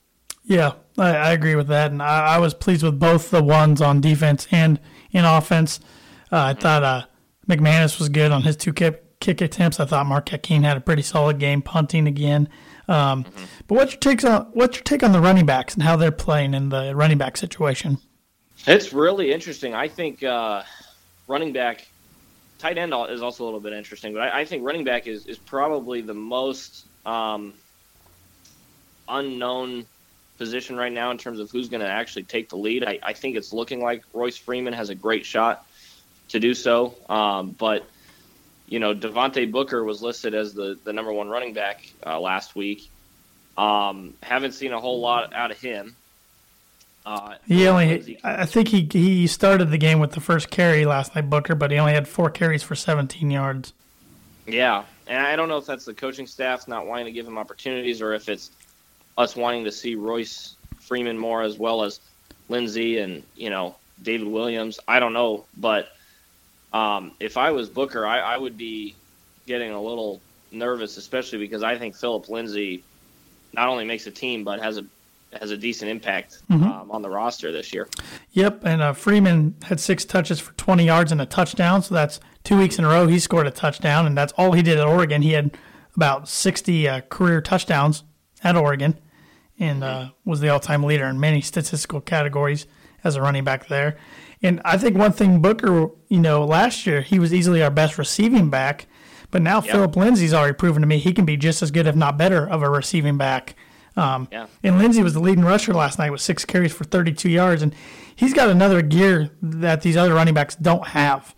Yeah, 0.44 0.72
I, 0.98 1.16
I 1.16 1.32
agree 1.32 1.54
with 1.54 1.68
that, 1.68 1.92
and 1.92 2.02
I, 2.02 2.34
I, 2.34 2.38
was 2.38 2.52
pleased 2.52 2.82
with 2.82 2.98
both 2.98 3.30
the 3.30 3.42
ones 3.42 3.80
on 3.80 4.00
defense 4.00 4.48
and 4.50 4.80
in 5.12 5.24
offense. 5.24 5.78
Uh, 6.32 6.46
I 6.46 6.54
thought 6.54 6.82
uh, 6.82 7.04
McManus 7.48 8.00
was 8.00 8.08
good 8.08 8.32
on 8.32 8.42
his 8.42 8.56
two 8.56 8.72
kick, 8.72 9.20
kick 9.20 9.40
attempts. 9.40 9.78
I 9.78 9.84
thought 9.84 10.06
Marquette 10.06 10.42
King 10.42 10.64
had 10.64 10.76
a 10.76 10.80
pretty 10.80 11.02
solid 11.02 11.38
game 11.38 11.62
punting 11.62 12.08
again. 12.08 12.48
Um, 12.88 13.22
mm-hmm. 13.22 13.44
But 13.68 13.74
what's 13.76 13.92
your 13.92 14.00
take 14.00 14.24
on 14.24 14.46
what's 14.52 14.76
your 14.76 14.82
take 14.82 15.04
on 15.04 15.12
the 15.12 15.20
running 15.20 15.46
backs 15.46 15.74
and 15.74 15.82
how 15.82 15.94
they're 15.94 16.10
playing 16.10 16.54
in 16.54 16.70
the 16.70 16.94
running 16.96 17.18
back 17.18 17.36
situation? 17.36 17.98
It's 18.66 18.92
really 18.92 19.32
interesting. 19.32 19.74
I 19.74 19.88
think 19.88 20.22
uh, 20.24 20.62
running 21.28 21.52
back, 21.52 21.86
tight 22.62 22.78
end 22.78 22.94
is 23.10 23.22
also 23.22 23.42
a 23.42 23.46
little 23.46 23.60
bit 23.60 23.72
interesting, 23.72 24.12
but 24.12 24.22
I, 24.22 24.40
I 24.40 24.44
think 24.44 24.64
running 24.64 24.84
back 24.84 25.08
is, 25.08 25.26
is 25.26 25.36
probably 25.36 26.00
the 26.00 26.14
most 26.14 26.86
um, 27.04 27.54
unknown 29.08 29.84
position 30.38 30.76
right 30.76 30.92
now 30.92 31.10
in 31.10 31.18
terms 31.18 31.40
of 31.40 31.50
who's 31.50 31.68
going 31.68 31.80
to 31.80 31.88
actually 31.88 32.22
take 32.22 32.48
the 32.48 32.56
lead. 32.56 32.84
I, 32.84 33.00
I, 33.02 33.12
think 33.14 33.36
it's 33.36 33.52
looking 33.52 33.82
like 33.82 34.04
Royce 34.12 34.36
Freeman 34.36 34.74
has 34.74 34.90
a 34.90 34.94
great 34.94 35.26
shot 35.26 35.66
to 36.28 36.38
do 36.38 36.54
so, 36.54 36.94
um, 37.08 37.50
but 37.50 37.84
you 38.68 38.78
know 38.78 38.94
Devontae 38.94 39.50
Booker 39.50 39.82
was 39.82 40.00
listed 40.00 40.32
as 40.32 40.54
the 40.54 40.78
the 40.84 40.92
number 40.92 41.12
one 41.12 41.28
running 41.28 41.54
back 41.54 41.92
uh, 42.06 42.18
last 42.20 42.54
week. 42.54 42.88
Um, 43.58 44.14
haven't 44.22 44.52
seen 44.52 44.72
a 44.72 44.80
whole 44.80 45.00
lot 45.00 45.34
out 45.34 45.50
of 45.50 45.60
him. 45.60 45.96
Uh, 47.04 47.34
he 47.46 47.66
only, 47.66 48.18
I 48.22 48.46
think 48.46 48.68
he 48.68 48.88
he 48.92 49.26
started 49.26 49.70
the 49.70 49.78
game 49.78 49.98
with 49.98 50.12
the 50.12 50.20
first 50.20 50.50
carry 50.50 50.84
last 50.84 51.14
night, 51.16 51.28
Booker, 51.28 51.56
but 51.56 51.72
he 51.72 51.78
only 51.78 51.94
had 51.94 52.06
four 52.06 52.30
carries 52.30 52.62
for 52.62 52.76
17 52.76 53.28
yards. 53.28 53.72
Yeah, 54.46 54.84
and 55.08 55.18
I 55.26 55.34
don't 55.34 55.48
know 55.48 55.56
if 55.56 55.66
that's 55.66 55.84
the 55.84 55.94
coaching 55.94 56.28
staff 56.28 56.68
not 56.68 56.86
wanting 56.86 57.06
to 57.06 57.12
give 57.12 57.26
him 57.26 57.38
opportunities, 57.38 58.00
or 58.00 58.14
if 58.14 58.28
it's 58.28 58.50
us 59.18 59.34
wanting 59.34 59.64
to 59.64 59.72
see 59.72 59.96
Royce 59.96 60.54
Freeman 60.78 61.18
more 61.18 61.42
as 61.42 61.58
well 61.58 61.82
as 61.82 62.00
Lindsay 62.48 62.98
and 62.98 63.24
you 63.34 63.50
know 63.50 63.74
David 64.00 64.28
Williams. 64.28 64.78
I 64.86 65.00
don't 65.00 65.12
know, 65.12 65.44
but 65.56 65.88
um, 66.72 67.12
if 67.18 67.36
I 67.36 67.50
was 67.50 67.68
Booker, 67.68 68.06
I, 68.06 68.20
I 68.20 68.38
would 68.38 68.56
be 68.56 68.94
getting 69.46 69.72
a 69.72 69.80
little 69.80 70.20
nervous, 70.52 70.96
especially 70.96 71.38
because 71.38 71.62
I 71.62 71.78
think 71.78 71.96
Phillip 71.96 72.28
Lindsay 72.28 72.84
not 73.52 73.68
only 73.68 73.84
makes 73.84 74.06
a 74.06 74.10
team 74.10 74.44
but 74.44 74.60
has 74.60 74.78
a 74.78 74.84
has 75.40 75.50
a 75.50 75.56
decent 75.56 75.90
impact 75.90 76.42
mm-hmm. 76.50 76.64
um, 76.64 76.90
on 76.90 77.02
the 77.02 77.10
roster 77.10 77.52
this 77.52 77.72
year. 77.72 77.88
Yep, 78.32 78.64
and 78.64 78.82
uh, 78.82 78.92
Freeman 78.92 79.54
had 79.62 79.80
six 79.80 80.04
touches 80.04 80.40
for 80.40 80.52
20 80.54 80.84
yards 80.84 81.12
and 81.12 81.20
a 81.20 81.26
touchdown, 81.26 81.82
so 81.82 81.94
that's 81.94 82.20
two 82.44 82.58
weeks 82.58 82.78
in 82.78 82.84
a 82.84 82.88
row 82.88 83.06
he 83.06 83.18
scored 83.18 83.46
a 83.46 83.50
touchdown, 83.50 84.06
and 84.06 84.16
that's 84.16 84.32
all 84.34 84.52
he 84.52 84.62
did 84.62 84.78
at 84.78 84.86
Oregon. 84.86 85.22
He 85.22 85.32
had 85.32 85.56
about 85.96 86.28
60 86.28 86.88
uh, 86.88 87.00
career 87.02 87.40
touchdowns 87.40 88.04
at 88.44 88.56
Oregon, 88.56 88.98
and 89.58 89.84
uh, 89.84 90.10
was 90.24 90.40
the 90.40 90.48
all-time 90.48 90.82
leader 90.82 91.04
in 91.04 91.20
many 91.20 91.40
statistical 91.40 92.00
categories 92.00 92.66
as 93.04 93.16
a 93.16 93.22
running 93.22 93.44
back 93.44 93.68
there. 93.68 93.96
And 94.42 94.60
I 94.64 94.76
think 94.76 94.96
one 94.96 95.12
thing 95.12 95.40
Booker, 95.40 95.90
you 96.08 96.18
know, 96.18 96.44
last 96.44 96.86
year 96.86 97.00
he 97.00 97.18
was 97.18 97.32
easily 97.32 97.62
our 97.62 97.70
best 97.70 97.96
receiving 97.96 98.50
back, 98.50 98.86
but 99.30 99.40
now 99.40 99.60
yep. 99.62 99.70
Phillip 99.70 99.96
Lindsay's 99.96 100.34
already 100.34 100.54
proven 100.54 100.82
to 100.82 100.88
me 100.88 100.98
he 100.98 101.12
can 101.12 101.24
be 101.24 101.36
just 101.36 101.62
as 101.62 101.70
good, 101.70 101.86
if 101.86 101.94
not 101.94 102.18
better, 102.18 102.48
of 102.48 102.62
a 102.62 102.68
receiving 102.68 103.16
back 103.16 103.54
um, 103.96 104.28
yeah. 104.32 104.46
And 104.62 104.78
Lindsay 104.78 105.02
was 105.02 105.14
the 105.14 105.20
leading 105.20 105.44
rusher 105.44 105.74
last 105.74 105.98
night 105.98 106.10
with 106.10 106.20
six 106.20 106.44
carries 106.44 106.72
for 106.72 106.84
32 106.84 107.28
yards, 107.28 107.62
and 107.62 107.74
he's 108.14 108.32
got 108.32 108.48
another 108.48 108.82
gear 108.82 109.30
that 109.42 109.82
these 109.82 109.96
other 109.96 110.14
running 110.14 110.34
backs 110.34 110.54
don't 110.54 110.88
have. 110.88 111.34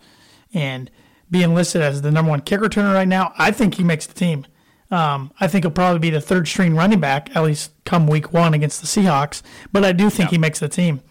And 0.53 0.89
being 1.29 1.53
listed 1.53 1.81
as 1.81 2.01
the 2.01 2.11
number 2.11 2.29
one 2.29 2.41
kick 2.41 2.61
returner 2.61 2.93
right 2.93 3.07
now, 3.07 3.33
I 3.37 3.51
think 3.51 3.75
he 3.75 3.83
makes 3.83 4.05
the 4.05 4.13
team. 4.13 4.45
Um, 4.91 5.31
I 5.39 5.47
think 5.47 5.63
he'll 5.65 5.71
probably 5.71 5.99
be 5.99 6.11
the 6.11 6.21
third 6.21 6.47
string 6.47 6.75
running 6.75 6.99
back, 6.99 7.35
at 7.35 7.43
least 7.43 7.71
come 7.83 8.07
week 8.07 8.31
one 8.31 8.53
against 8.53 8.81
the 8.81 8.87
Seahawks. 8.87 9.41
But 9.71 9.83
I 9.83 9.91
do 9.91 10.09
think 10.09 10.29
yeah. 10.29 10.35
he 10.35 10.37
makes 10.37 10.59
the 10.59 10.69
team. 10.69 11.01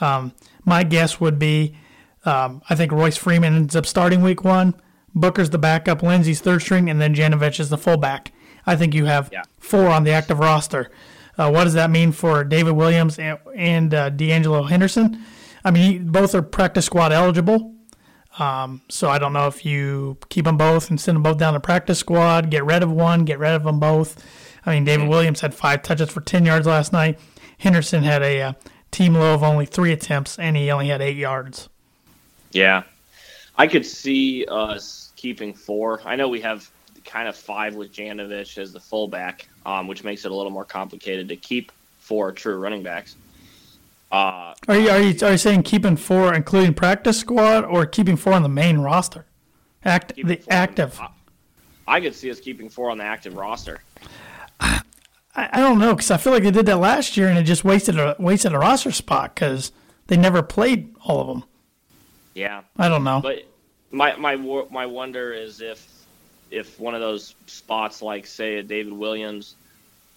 Um, 0.00 0.32
my 0.64 0.84
guess 0.84 1.20
would 1.20 1.38
be 1.38 1.76
um, 2.24 2.62
I 2.68 2.74
think 2.74 2.92
Royce 2.92 3.16
Freeman 3.16 3.54
ends 3.54 3.76
up 3.76 3.86
starting 3.86 4.22
week 4.22 4.44
one. 4.44 4.74
Booker's 5.14 5.50
the 5.50 5.58
backup, 5.58 6.02
Lindsay's 6.02 6.40
third 6.40 6.62
string, 6.62 6.90
and 6.90 7.00
then 7.00 7.14
Janovich 7.14 7.60
is 7.60 7.70
the 7.70 7.78
fullback. 7.78 8.32
I 8.66 8.76
think 8.76 8.94
you 8.94 9.04
have 9.04 9.30
yeah. 9.32 9.42
four 9.58 9.88
on 9.88 10.04
the 10.04 10.12
active 10.12 10.38
roster. 10.38 10.90
Uh, 11.36 11.50
what 11.50 11.64
does 11.64 11.74
that 11.74 11.90
mean 11.90 12.12
for 12.12 12.44
David 12.44 12.72
Williams 12.72 13.18
and, 13.18 13.38
and 13.54 13.92
uh, 13.92 14.10
De'Angelo 14.10 14.68
Henderson? 14.68 15.22
I 15.64 15.70
mean, 15.70 16.08
both 16.08 16.34
are 16.34 16.42
practice 16.42 16.86
squad 16.86 17.12
eligible. 17.12 17.74
Um, 18.38 18.82
so 18.88 19.08
I 19.08 19.18
don't 19.18 19.32
know 19.32 19.46
if 19.46 19.64
you 19.64 20.18
keep 20.28 20.44
them 20.44 20.56
both 20.56 20.90
and 20.90 21.00
send 21.00 21.16
them 21.16 21.22
both 21.22 21.38
down 21.38 21.54
to 21.54 21.60
practice 21.60 21.98
squad, 21.98 22.50
get 22.50 22.64
rid 22.64 22.82
of 22.82 22.90
one, 22.90 23.24
get 23.24 23.38
rid 23.38 23.52
of 23.54 23.64
them 23.64 23.78
both. 23.78 24.22
I 24.66 24.74
mean, 24.74 24.84
David 24.84 25.08
Williams 25.08 25.40
had 25.40 25.54
five 25.54 25.82
touches 25.82 26.10
for 26.10 26.20
10 26.20 26.44
yards 26.44 26.66
last 26.66 26.92
night. 26.92 27.18
Henderson 27.58 28.02
had 28.02 28.22
a 28.22 28.42
uh, 28.42 28.52
team 28.90 29.14
low 29.14 29.34
of 29.34 29.42
only 29.42 29.66
three 29.66 29.92
attempts, 29.92 30.38
and 30.38 30.56
he 30.56 30.70
only 30.70 30.88
had 30.88 31.00
eight 31.00 31.16
yards. 31.16 31.68
Yeah. 32.50 32.84
I 33.56 33.66
could 33.66 33.86
see 33.86 34.46
us 34.46 35.12
keeping 35.16 35.54
four. 35.54 36.00
I 36.04 36.16
know 36.16 36.28
we 36.28 36.40
have 36.40 36.68
kind 37.04 37.28
of 37.28 37.36
five 37.36 37.74
with 37.74 37.92
Janovich 37.92 38.58
as 38.58 38.72
the 38.72 38.80
fullback, 38.80 39.48
um, 39.66 39.86
which 39.86 40.04
makes 40.04 40.24
it 40.24 40.32
a 40.32 40.34
little 40.34 40.50
more 40.50 40.64
complicated 40.64 41.28
to 41.28 41.36
keep 41.36 41.72
four 41.98 42.32
true 42.32 42.56
running 42.56 42.82
backs. 42.82 43.16
Uh, 44.12 44.54
are 44.68 44.76
you 44.76 44.90
are 44.90 45.00
you 45.00 45.26
are 45.26 45.32
you 45.32 45.38
saying 45.38 45.62
keeping 45.62 45.96
four, 45.96 46.34
including 46.34 46.74
practice 46.74 47.18
squad, 47.18 47.64
or 47.64 47.84
keeping 47.86 48.16
four 48.16 48.32
on 48.32 48.42
the 48.42 48.48
main 48.48 48.78
roster? 48.78 49.26
Act 49.84 50.14
the 50.16 50.40
active. 50.48 50.98
On, 51.00 51.10
I 51.86 52.00
could 52.00 52.14
see 52.14 52.30
us 52.30 52.40
keeping 52.40 52.68
four 52.68 52.90
on 52.90 52.98
the 52.98 53.04
active 53.04 53.34
roster. 53.34 53.82
I, 54.60 54.80
I 55.34 55.60
don't 55.60 55.78
know 55.78 55.94
because 55.94 56.10
I 56.10 56.16
feel 56.16 56.32
like 56.32 56.44
they 56.44 56.50
did 56.50 56.66
that 56.66 56.78
last 56.78 57.16
year 57.16 57.28
and 57.28 57.36
it 57.36 57.42
just 57.42 57.64
wasted 57.64 57.98
a 57.98 58.14
wasted 58.18 58.52
a 58.52 58.58
roster 58.58 58.92
spot 58.92 59.34
because 59.34 59.72
they 60.06 60.16
never 60.16 60.42
played 60.42 60.94
all 61.04 61.20
of 61.20 61.26
them. 61.26 61.44
Yeah, 62.34 62.62
I 62.76 62.88
don't 62.88 63.04
know. 63.04 63.20
But 63.20 63.44
my 63.90 64.16
my 64.16 64.36
my 64.36 64.86
wonder 64.86 65.32
is 65.32 65.60
if 65.60 65.93
if 66.54 66.78
one 66.78 66.94
of 66.94 67.00
those 67.00 67.34
spots, 67.46 68.00
like 68.02 68.26
say 68.26 68.56
a 68.56 68.62
David 68.62 68.92
Williams 68.92 69.56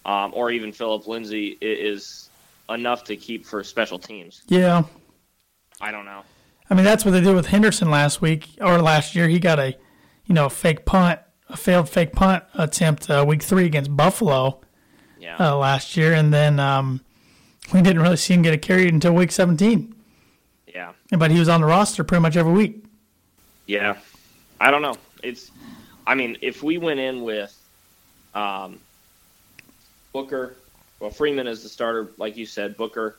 um, 0.05 0.31
or 0.33 0.51
even 0.51 0.71
Phillip 0.71 1.07
Lindsay, 1.07 1.57
is 1.59 2.29
enough 2.69 3.03
to 3.05 3.15
keep 3.15 3.45
for 3.45 3.63
special 3.63 3.99
teams. 3.99 4.41
Yeah, 4.47 4.83
I 5.81 5.91
don't 5.91 6.05
know. 6.05 6.21
I 6.69 6.73
mean, 6.73 6.83
that's 6.83 7.05
what 7.05 7.11
they 7.11 7.21
did 7.21 7.35
with 7.35 7.47
Henderson 7.47 7.89
last 7.89 8.21
week 8.21 8.49
or 8.61 8.79
last 8.81 9.15
year. 9.15 9.27
He 9.27 9.39
got 9.39 9.59
a, 9.59 9.75
you 10.25 10.35
know, 10.35 10.49
fake 10.49 10.85
punt, 10.85 11.19
a 11.49 11.57
failed 11.57 11.89
fake 11.89 12.11
punt 12.11 12.43
attempt 12.53 13.09
uh, 13.09 13.23
week 13.27 13.41
three 13.41 13.65
against 13.65 13.95
Buffalo 13.95 14.61
yeah. 15.19 15.37
uh, 15.39 15.57
last 15.57 15.95
year, 15.95 16.13
and 16.13 16.33
then 16.33 16.59
um, 16.59 17.01
we 17.73 17.81
didn't 17.81 18.01
really 18.01 18.17
see 18.17 18.33
him 18.33 18.41
get 18.41 18.53
a 18.53 18.57
carry 18.57 18.87
until 18.87 19.13
week 19.13 19.31
17. 19.31 19.95
Yeah, 20.67 20.91
but 21.17 21.31
he 21.31 21.39
was 21.39 21.49
on 21.49 21.61
the 21.61 21.67
roster 21.67 22.03
pretty 22.03 22.21
much 22.21 22.35
every 22.35 22.51
week. 22.51 22.83
Yeah, 23.65 23.97
I 24.59 24.71
don't 24.71 24.81
know. 24.81 24.95
It's 25.23 25.51
I 26.07 26.15
mean, 26.15 26.37
if 26.41 26.63
we 26.63 26.77
went 26.77 27.01
in 27.01 27.21
with 27.23 27.53
um, 28.33 28.79
Booker, 30.13 30.55
well, 31.01 31.11
Freeman 31.11 31.47
is 31.47 31.63
the 31.63 31.69
starter, 31.69 32.09
like 32.17 32.37
you 32.37 32.45
said, 32.45 32.77
Booker, 32.77 33.17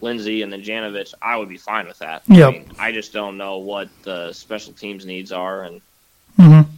Lindsay, 0.00 0.42
and 0.42 0.52
then 0.52 0.62
Janovich, 0.62 1.14
I 1.20 1.36
would 1.36 1.48
be 1.48 1.58
fine 1.58 1.88
with 1.88 1.98
that. 1.98 2.22
Yep. 2.28 2.48
I, 2.48 2.52
mean, 2.52 2.70
I 2.78 2.92
just 2.92 3.12
don't 3.12 3.36
know 3.36 3.58
what 3.58 3.88
the 4.04 4.32
special 4.32 4.72
teams 4.72 5.04
needs 5.04 5.32
are, 5.32 5.64
and 5.64 5.80
mm-hmm. 6.38 6.70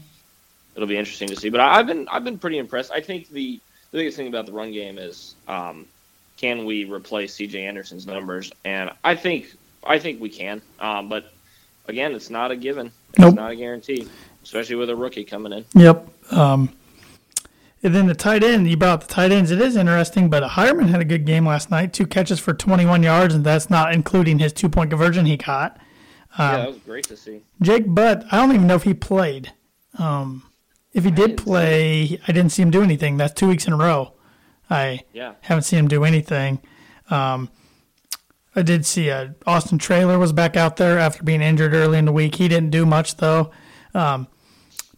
it'll 0.75 0.89
be 0.89 0.97
interesting 0.97 1.29
to 1.29 1.37
see. 1.37 1.51
But 1.51 1.61
I, 1.61 1.77
have 1.77 1.87
been 1.87 2.09
I've 2.09 2.25
been 2.25 2.39
pretty 2.39 2.57
impressed. 2.57 2.91
I 2.91 3.03
think 3.03 3.29
the 3.29 3.61
the 3.91 3.99
biggest 3.99 4.17
thing 4.17 4.29
about 4.29 4.47
the 4.47 4.53
run 4.53 4.73
game 4.73 4.97
is 4.97 5.35
um, 5.47 5.87
can 6.39 6.65
we 6.65 6.85
replace 6.85 7.35
C.J. 7.35 7.65
Anderson's 7.67 8.07
numbers, 8.07 8.51
and 8.65 8.91
I 9.05 9.15
think 9.15 9.55
I 9.85 9.99
think 9.99 10.23
we 10.23 10.31
can. 10.31 10.63
Um, 10.81 11.11
but 11.11 11.31
again, 11.87 12.15
it's 12.15 12.31
not 12.31 12.51
a 12.51 12.57
given. 12.57 12.87
It's 13.11 13.19
nope. 13.19 13.35
not 13.35 13.51
a 13.51 13.57
guarantee 13.57 14.09
especially 14.45 14.77
with 14.77 14.91
a 14.91 14.97
rookie 14.97 15.25
coming 15.25 15.53
in. 15.53 15.65
Yep. 15.75 16.33
Um, 16.33 16.71
and 17.83 17.95
then 17.95 18.07
the 18.07 18.15
tight 18.15 18.43
end, 18.43 18.69
you 18.71 18.77
brought 18.77 19.03
the 19.03 19.07
tight 19.07 19.33
ends. 19.33 19.51
It 19.51 19.61
is 19.61 19.77
interesting, 19.77 20.31
but 20.31 20.43
Heuerman 20.43 20.89
had 20.89 21.01
a 21.01 21.05
good 21.05 21.27
game 21.27 21.47
last 21.47 21.71
night. 21.71 21.93
Two 21.93 22.07
catches 22.07 22.41
for 22.41 22.55
21 22.55 23.03
yards, 23.03 23.35
and 23.35 23.45
that's 23.45 23.69
not 23.69 23.93
including 23.93 24.39
his 24.39 24.53
two 24.53 24.69
point 24.69 24.91
conversion 24.91 25.27
he 25.27 25.37
caught. 25.37 25.77
Um, 26.39 26.51
yeah, 26.51 26.57
that 26.57 26.69
was 26.69 26.79
great 26.79 27.05
to 27.09 27.17
see. 27.17 27.43
Jake 27.61 27.85
Butt, 27.87 28.25
I 28.31 28.39
don't 28.39 28.55
even 28.55 28.67
know 28.67 28.77
if 28.77 28.85
he 28.85 28.95
played. 28.95 29.53
Um, 29.99 30.45
if 30.93 31.05
he 31.05 31.11
did 31.11 31.37
play, 31.37 32.19
I 32.27 32.33
didn't 32.33 32.51
see 32.53 32.63
him 32.63 32.71
do 32.71 32.83
anything. 32.83 33.17
That's 33.17 33.35
two 33.35 33.49
weeks 33.49 33.67
in 33.67 33.73
a 33.73 33.77
row. 33.77 34.15
I 34.71 35.01
yeah. 35.13 35.35
haven't 35.43 35.65
seen 35.65 35.81
him 35.81 35.89
do 35.89 36.05
anything. 36.05 36.61
Um, 37.11 37.51
I 38.57 38.63
did 38.63 38.87
see 38.87 39.11
uh, 39.11 39.29
Austin 39.47 39.79
Traylor 39.79 40.19
was 40.19 40.33
back 40.33 40.57
out 40.57 40.77
there 40.77 40.99
after 40.99 41.23
being 41.23 41.43
injured 41.43 41.75
early 41.75 41.99
in 41.99 42.05
the 42.05 42.13
week. 42.13 42.37
He 42.37 42.49
didn't 42.49 42.71
do 42.71 42.87
much 42.87 43.17
though. 43.17 43.51
Um, 43.93 44.29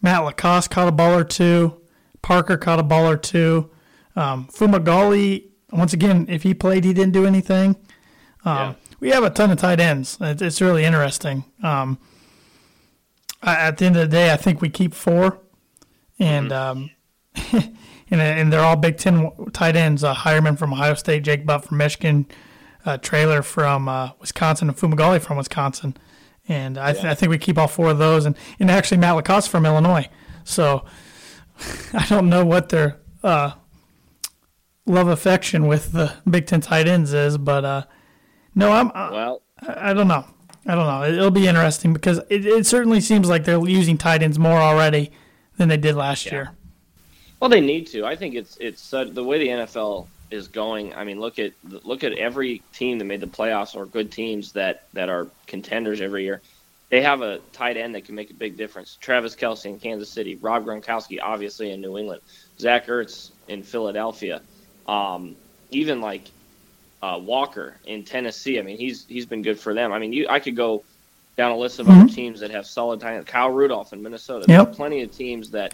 Matt 0.01 0.23
LaCosse 0.23 0.67
caught 0.67 0.87
a 0.87 0.91
ball 0.91 1.17
or 1.17 1.23
two. 1.23 1.81
Parker 2.21 2.57
caught 2.57 2.79
a 2.79 2.83
ball 2.83 3.09
or 3.09 3.17
two. 3.17 3.69
Um, 4.15 4.47
Fumagalli 4.51 5.47
once 5.71 5.93
again, 5.93 6.25
if 6.29 6.43
he 6.43 6.53
played, 6.53 6.83
he 6.83 6.93
didn't 6.93 7.13
do 7.13 7.25
anything. 7.25 7.75
Um, 8.45 8.57
yeah. 8.57 8.73
We 8.99 9.09
have 9.09 9.23
a 9.23 9.29
ton 9.29 9.51
of 9.51 9.57
tight 9.57 9.79
ends. 9.79 10.17
It's, 10.21 10.41
it's 10.41 10.61
really 10.61 10.85
interesting. 10.85 11.45
Um, 11.61 11.99
at 13.43 13.77
the 13.77 13.85
end 13.85 13.95
of 13.95 14.01
the 14.03 14.07
day, 14.07 14.31
I 14.31 14.37
think 14.37 14.61
we 14.61 14.69
keep 14.69 14.93
four, 14.93 15.39
and 16.17 16.49
mm-hmm. 16.49 17.55
um, 17.55 17.73
and, 18.09 18.21
and 18.21 18.51
they're 18.51 18.61
all 18.61 18.75
Big 18.75 18.97
Ten 18.97 19.31
tight 19.53 19.75
ends. 19.75 20.03
Uh, 20.03 20.15
Heuerman 20.15 20.57
from 20.57 20.73
Ohio 20.73 20.95
State, 20.95 21.23
Jake 21.23 21.45
Butt 21.45 21.65
from 21.65 21.77
Michigan, 21.77 22.25
uh, 22.85 22.97
Traylor 22.97 23.43
from 23.43 23.87
uh, 23.87 24.11
Wisconsin, 24.19 24.69
and 24.69 24.77
Fumagalli 24.77 25.21
from 25.21 25.37
Wisconsin. 25.37 25.95
And 26.47 26.77
I, 26.77 26.93
th- 26.93 27.03
yeah. 27.03 27.11
I, 27.11 27.15
think 27.15 27.29
we 27.29 27.37
keep 27.37 27.57
all 27.57 27.67
four 27.67 27.89
of 27.89 27.97
those, 27.97 28.25
and, 28.25 28.37
and 28.59 28.71
actually 28.71 28.97
Matt 28.97 29.15
LaCosse 29.15 29.47
from 29.47 29.65
Illinois. 29.65 30.07
So 30.43 30.85
I 31.93 32.05
don't 32.07 32.29
know 32.29 32.45
what 32.45 32.69
their 32.69 32.99
uh, 33.23 33.51
love 34.85 35.07
affection 35.07 35.67
with 35.67 35.91
the 35.91 36.13
Big 36.29 36.47
Ten 36.47 36.61
tight 36.61 36.87
ends 36.87 37.13
is, 37.13 37.37
but 37.37 37.65
uh, 37.65 37.83
no, 38.55 38.71
I'm. 38.71 38.87
Uh, 38.87 39.09
well, 39.11 39.41
I, 39.59 39.91
I, 39.91 39.93
don't 39.93 40.07
know. 40.07 40.25
I 40.65 40.75
don't 40.75 40.87
know. 40.87 41.03
It'll 41.03 41.31
be 41.31 41.47
interesting 41.47 41.93
because 41.93 42.19
it, 42.29 42.45
it 42.45 42.65
certainly 42.65 43.01
seems 43.01 43.29
like 43.29 43.43
they're 43.43 43.65
using 43.67 43.97
tight 43.97 44.23
ends 44.23 44.39
more 44.39 44.57
already 44.57 45.11
than 45.57 45.69
they 45.69 45.77
did 45.77 45.95
last 45.95 46.25
yeah. 46.25 46.31
year. 46.33 46.51
Well, 47.39 47.49
they 47.49 47.61
need 47.61 47.87
to. 47.87 48.05
I 48.05 48.15
think 48.15 48.35
it's 48.35 48.57
it's 48.57 48.93
uh, 48.93 49.03
the 49.03 49.23
way 49.23 49.37
the 49.37 49.47
NFL 49.47 50.07
is 50.31 50.47
going. 50.47 50.93
I 50.93 51.03
mean, 51.03 51.19
look 51.19 51.39
at 51.39 51.53
look 51.63 52.03
at 52.03 52.13
every 52.13 52.61
team 52.73 52.99
that 52.99 53.05
made 53.05 53.21
the 53.21 53.27
playoffs 53.27 53.75
or 53.75 53.85
good 53.85 54.11
teams 54.11 54.53
that 54.53 54.83
that 54.93 55.09
are 55.09 55.27
contenders 55.45 56.01
every 56.01 56.23
year. 56.23 56.41
They 56.89 57.01
have 57.01 57.21
a 57.21 57.39
tight 57.51 57.75
end 57.75 57.95
that 57.95 58.05
can 58.05 58.15
make 58.15 58.29
a 58.29 58.33
big 58.33 58.55
difference. 58.55 58.97
Travis 59.01 59.35
Kelce 59.35 59.65
in 59.65 59.79
Kansas 59.79 60.09
City, 60.09 60.35
Rob 60.35 60.65
Gronkowski 60.65 61.19
obviously 61.21 61.71
in 61.71 61.81
New 61.81 61.97
England, 61.97 62.21
Zach 62.59 62.87
Ertz 62.87 63.31
in 63.49 63.61
Philadelphia, 63.63 64.41
um, 64.87 65.35
even 65.69 65.99
like 65.99 66.23
uh, 67.01 67.19
Walker 67.21 67.75
in 67.85 68.03
Tennessee. 68.03 68.59
I 68.59 68.61
mean, 68.61 68.77
he's 68.77 69.05
he's 69.05 69.25
been 69.25 69.41
good 69.41 69.59
for 69.59 69.73
them. 69.73 69.91
I 69.91 69.99
mean, 69.99 70.13
you 70.13 70.27
I 70.29 70.39
could 70.39 70.55
go 70.55 70.83
down 71.37 71.51
a 71.51 71.57
list 71.57 71.79
of 71.79 71.87
mm-hmm. 71.87 72.01
other 72.01 72.13
teams 72.13 72.39
that 72.39 72.51
have 72.51 72.65
solid 72.65 72.99
tight 72.99 73.15
ends. 73.15 73.29
Kyle 73.29 73.51
Rudolph 73.51 73.93
in 73.93 74.01
Minnesota. 74.01 74.45
Yep. 74.47 74.65
There's 74.65 74.75
plenty 74.75 75.03
of 75.03 75.11
teams 75.11 75.51
that 75.51 75.73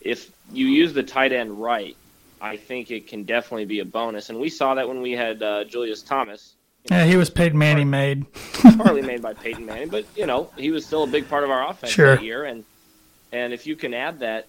if 0.00 0.30
you 0.52 0.66
use 0.66 0.92
the 0.92 1.02
tight 1.02 1.32
end 1.32 1.60
right, 1.60 1.96
I 2.40 2.56
think 2.56 2.90
it 2.90 3.06
can 3.06 3.24
definitely 3.24 3.64
be 3.64 3.80
a 3.80 3.84
bonus. 3.84 4.30
And 4.30 4.38
we 4.38 4.48
saw 4.48 4.74
that 4.74 4.88
when 4.88 5.00
we 5.00 5.12
had 5.12 5.42
uh, 5.42 5.64
Julius 5.64 6.02
Thomas. 6.02 6.54
Yeah, 6.90 7.04
he 7.04 7.16
was 7.16 7.28
Peyton 7.28 7.58
Manning 7.58 7.90
made. 7.90 8.24
partly 8.78 9.02
made 9.02 9.20
by 9.20 9.34
Peyton 9.34 9.66
Manning, 9.66 9.88
but 9.88 10.06
you 10.16 10.26
know 10.26 10.50
he 10.56 10.70
was 10.70 10.86
still 10.86 11.02
a 11.02 11.06
big 11.06 11.28
part 11.28 11.44
of 11.44 11.50
our 11.50 11.68
offense 11.68 11.92
sure. 11.92 12.16
that 12.16 12.24
year. 12.24 12.44
And 12.44 12.64
and 13.32 13.52
if 13.52 13.66
you 13.66 13.76
can 13.76 13.92
add 13.92 14.20
that 14.20 14.46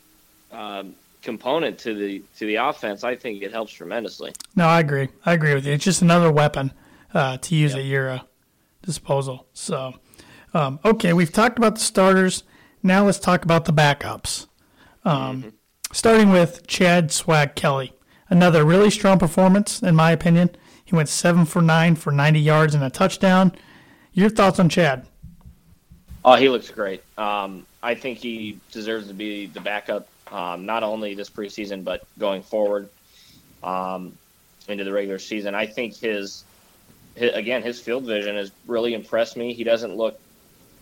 um, 0.51 0.95
component 1.21 1.79
to 1.79 1.93
the 1.93 2.23
to 2.37 2.45
the 2.45 2.55
offense, 2.55 3.03
I 3.03 3.15
think 3.15 3.41
it 3.41 3.51
helps 3.51 3.73
tremendously. 3.73 4.33
No, 4.55 4.65
I 4.65 4.79
agree. 4.79 5.09
I 5.25 5.33
agree 5.33 5.53
with 5.53 5.65
you. 5.65 5.73
It's 5.73 5.83
just 5.83 6.01
another 6.01 6.31
weapon 6.31 6.71
uh, 7.13 7.37
to 7.37 7.55
use 7.55 7.71
yep. 7.71 7.79
at 7.79 7.85
your 7.85 8.09
uh, 8.09 8.19
disposal. 8.83 9.47
So, 9.53 9.95
um, 10.53 10.79
okay, 10.85 11.13
we've 11.13 11.31
talked 11.31 11.57
about 11.57 11.75
the 11.75 11.81
starters. 11.81 12.43
Now 12.81 13.05
let's 13.05 13.19
talk 13.19 13.43
about 13.43 13.65
the 13.65 13.73
backups. 13.73 14.47
Um, 15.03 15.41
mm-hmm. 15.41 15.49
Starting 15.91 16.29
with 16.29 16.67
Chad 16.67 17.11
Swag 17.11 17.55
Kelly, 17.55 17.93
another 18.29 18.63
really 18.63 18.91
strong 18.91 19.17
performance 19.17 19.81
in 19.81 19.95
my 19.95 20.11
opinion. 20.11 20.51
He 20.85 20.95
went 20.95 21.09
seven 21.09 21.45
for 21.45 21.63
nine 21.63 21.95
for 21.95 22.11
90 22.11 22.39
yards 22.39 22.75
and 22.75 22.83
a 22.83 22.91
touchdown. 22.91 23.51
Your 24.13 24.29
thoughts 24.29 24.59
on 24.59 24.69
Chad? 24.69 25.07
Oh, 26.23 26.35
he 26.35 26.47
looks 26.47 26.69
great. 26.69 27.01
Um, 27.17 27.65
I 27.81 27.95
think 27.95 28.19
he 28.19 28.59
deserves 28.71 29.07
to 29.07 29.15
be 29.15 29.47
the 29.47 29.61
backup 29.61 30.07
um, 30.31 30.63
not 30.63 30.83
only 30.83 31.15
this 31.15 31.29
preseason 31.29 31.83
but 31.83 32.03
going 32.19 32.43
forward 32.43 32.87
um, 33.63 34.15
into 34.67 34.83
the 34.83 34.93
regular 34.93 35.17
season. 35.17 35.55
I 35.55 35.65
think 35.65 35.97
his, 35.97 36.43
his, 37.15 37.33
again 37.33 37.63
his 37.63 37.79
field 37.79 38.03
vision 38.03 38.35
has 38.35 38.51
really 38.67 38.93
impressed 38.93 39.35
me. 39.35 39.53
He 39.53 39.63
doesn't 39.63 39.95
look 39.95 40.19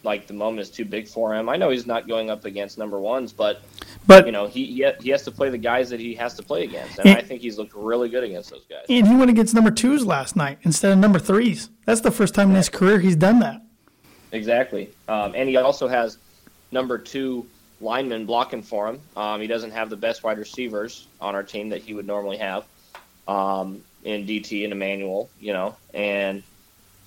like 0.08 0.26
the 0.26 0.34
moment 0.34 0.62
is 0.62 0.72
too 0.72 0.86
big 0.86 1.06
for 1.06 1.36
him. 1.36 1.50
I 1.50 1.58
know 1.58 1.70
he's 1.70 1.86
not 1.86 2.08
going 2.08 2.30
up 2.30 2.46
against 2.46 2.78
number 2.78 2.98
ones, 2.98 3.34
but 3.34 3.62
but 4.08 4.26
you 4.26 4.32
know 4.32 4.48
he 4.48 4.66
he, 5.02 5.10
has 5.10 5.24
to 5.24 5.32
play 5.32 5.50
the 5.50 5.58
guys 5.58 5.90
that 5.90 6.00
he 6.00 6.16
has 6.16 6.34
to 6.36 6.44
play 6.44 6.64
against, 6.64 6.98
and, 6.98 7.10
and 7.10 7.18
I 7.18 7.22
think 7.22 7.42
he's 7.42 7.58
looked 7.58 7.76
really 7.76 8.08
good 8.08 8.24
against 8.24 8.50
those 8.50 8.64
guys. 8.70 8.86
And 8.90 9.06
he 9.06 9.16
went 9.16 9.30
against 9.30 9.54
number 9.54 9.70
twos 9.70 10.06
last 10.06 10.38
night 10.38 10.60
instead 10.64 10.94
of 10.94 10.98
number 10.98 11.20
threes. 11.20 11.70
That's 11.86 12.02
the 12.02 12.10
first 12.10 12.34
time 12.34 12.50
in 12.50 12.56
his 12.56 12.70
career 12.70 13.00
he's 13.00 13.18
done 13.18 13.40
that. 13.40 13.62
Exactly, 14.32 14.90
um, 15.10 15.34
and 15.36 15.50
he 15.50 15.58
also 15.58 15.90
has 15.90 16.18
number 16.72 16.98
two 16.98 17.46
linemen 17.82 18.26
blocking 18.26 18.64
for 18.64 18.88
him. 18.88 19.02
Um, 19.18 19.42
he 19.42 19.48
doesn't 19.48 19.72
have 19.72 19.90
the 19.90 19.98
best 19.98 20.24
wide 20.24 20.38
receivers 20.38 21.08
on 21.20 21.36
our 21.36 21.44
team 21.44 21.70
that 21.70 21.82
he 21.82 21.94
would 21.94 22.08
normally 22.08 22.38
have 22.38 22.66
um, 23.28 23.84
in 24.06 24.26
DT 24.26 24.64
and 24.64 24.72
Emmanuel, 24.72 25.30
you 25.40 25.52
know, 25.52 25.76
and 25.94 26.44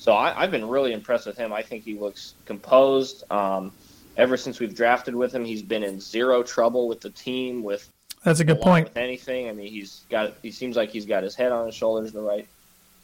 so 0.01 0.15
I, 0.15 0.33
have 0.33 0.51
been 0.51 0.67
really 0.67 0.95
impressed 0.95 1.27
with 1.27 1.37
him. 1.37 1.53
I 1.53 1.61
think 1.61 1.85
he 1.85 1.93
looks 1.93 2.33
composed. 2.47 3.31
Um, 3.31 3.71
ever 4.17 4.39
since 4.39 4.59
we've 4.59 4.75
drafted 4.75 5.15
with 5.15 5.35
him, 5.35 5.45
he's 5.45 5.61
been 5.61 5.83
in 5.83 6.01
zero 6.01 6.43
trouble 6.43 6.89
with 6.89 7.03
the 7.03 7.11
team. 7.11 7.63
With 7.63 7.87
that's 8.25 8.41
a 8.41 8.45
good 8.47 8.63
point. 8.63 8.89
With 8.89 8.97
anything, 8.97 9.51
I 9.51 9.53
mean, 9.53 9.71
he's 9.71 10.05
got. 10.09 10.33
He 10.41 10.53
seems 10.53 10.75
like 10.75 10.89
he's 10.89 11.05
got 11.05 11.23
his 11.23 11.35
head 11.35 11.53
on 11.53 11.67
his 11.67 11.75
shoulders 11.75 12.13
the 12.13 12.23
right, 12.23 12.49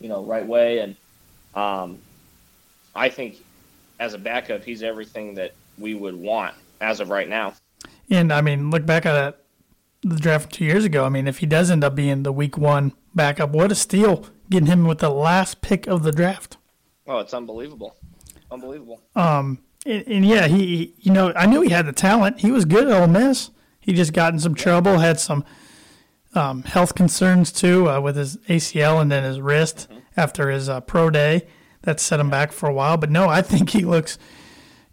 you 0.00 0.08
know, 0.08 0.24
right 0.24 0.46
way, 0.46 0.78
and 0.78 0.96
um, 1.54 1.98
I 2.94 3.10
think 3.10 3.44
as 4.00 4.14
a 4.14 4.18
backup, 4.18 4.64
he's 4.64 4.82
everything 4.82 5.34
that 5.34 5.52
we 5.76 5.92
would 5.92 6.16
want 6.16 6.54
as 6.80 7.00
of 7.00 7.10
right 7.10 7.28
now. 7.28 7.52
And 8.08 8.32
I 8.32 8.40
mean, 8.40 8.70
look 8.70 8.86
back 8.86 9.04
at 9.04 9.38
the 10.00 10.16
draft 10.16 10.50
two 10.50 10.64
years 10.64 10.86
ago. 10.86 11.04
I 11.04 11.10
mean, 11.10 11.28
if 11.28 11.40
he 11.40 11.46
does 11.46 11.70
end 11.70 11.84
up 11.84 11.94
being 11.94 12.22
the 12.22 12.32
week 12.32 12.56
one 12.56 12.94
backup, 13.14 13.50
what 13.50 13.70
a 13.70 13.74
steal 13.74 14.24
getting 14.48 14.66
him 14.66 14.86
with 14.86 15.00
the 15.00 15.10
last 15.10 15.60
pick 15.60 15.86
of 15.86 16.02
the 16.02 16.12
draft. 16.12 16.56
Oh, 17.06 17.18
it's 17.18 17.34
unbelievable, 17.34 17.96
unbelievable. 18.50 19.00
Um, 19.14 19.60
and, 19.84 20.06
and 20.06 20.26
yeah, 20.26 20.48
he, 20.48 20.94
you 20.98 21.12
know, 21.12 21.32
I 21.36 21.46
knew 21.46 21.60
he 21.62 21.70
had 21.70 21.86
the 21.86 21.92
talent. 21.92 22.40
He 22.40 22.50
was 22.50 22.64
good 22.64 22.88
at 22.88 23.00
Ole 23.00 23.06
Miss. 23.06 23.50
He 23.80 23.92
just 23.92 24.12
got 24.12 24.32
in 24.32 24.40
some 24.40 24.54
trouble, 24.54 24.98
had 24.98 25.20
some 25.20 25.44
um, 26.34 26.64
health 26.64 26.94
concerns 26.94 27.52
too 27.52 27.88
uh, 27.88 28.00
with 28.00 28.16
his 28.16 28.36
ACL 28.48 29.00
and 29.00 29.10
then 29.10 29.24
his 29.24 29.40
wrist 29.40 29.88
mm-hmm. 29.88 30.00
after 30.16 30.50
his 30.50 30.68
uh, 30.68 30.80
pro 30.80 31.10
day. 31.10 31.46
That 31.82 32.00
set 32.00 32.18
him 32.18 32.30
back 32.30 32.50
for 32.50 32.68
a 32.68 32.74
while. 32.74 32.96
But 32.96 33.12
no, 33.12 33.28
I 33.28 33.42
think 33.42 33.70
he 33.70 33.84
looks 33.84 34.18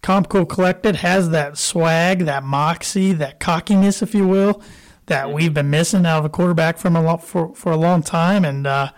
calm, 0.03 0.25
cool, 0.25 0.45
collected. 0.45 0.97
Has 0.97 1.31
that 1.31 1.57
swag, 1.57 2.25
that 2.25 2.43
moxie, 2.43 3.13
that 3.13 3.39
cockiness, 3.39 4.03
if 4.03 4.13
you 4.13 4.27
will, 4.27 4.61
that 5.07 5.25
mm-hmm. 5.25 5.35
we've 5.35 5.53
been 5.55 5.71
missing 5.71 6.05
out 6.05 6.19
of 6.19 6.25
a 6.25 6.29
quarterback 6.29 6.77
from 6.77 6.95
a 6.95 7.01
lo- 7.01 7.17
for 7.17 7.55
for 7.55 7.71
a 7.71 7.77
long 7.77 8.03
time. 8.03 8.45
And 8.45 8.67
uh, 8.67 8.91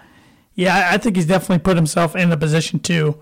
yeah, 0.56 0.89
I 0.91 0.98
think 0.98 1.18
he's 1.18 1.28
definitely 1.28 1.60
put 1.60 1.76
himself 1.76 2.15
in 2.15 2.32
a 2.32 2.38
position 2.38 2.80
to 2.82 3.20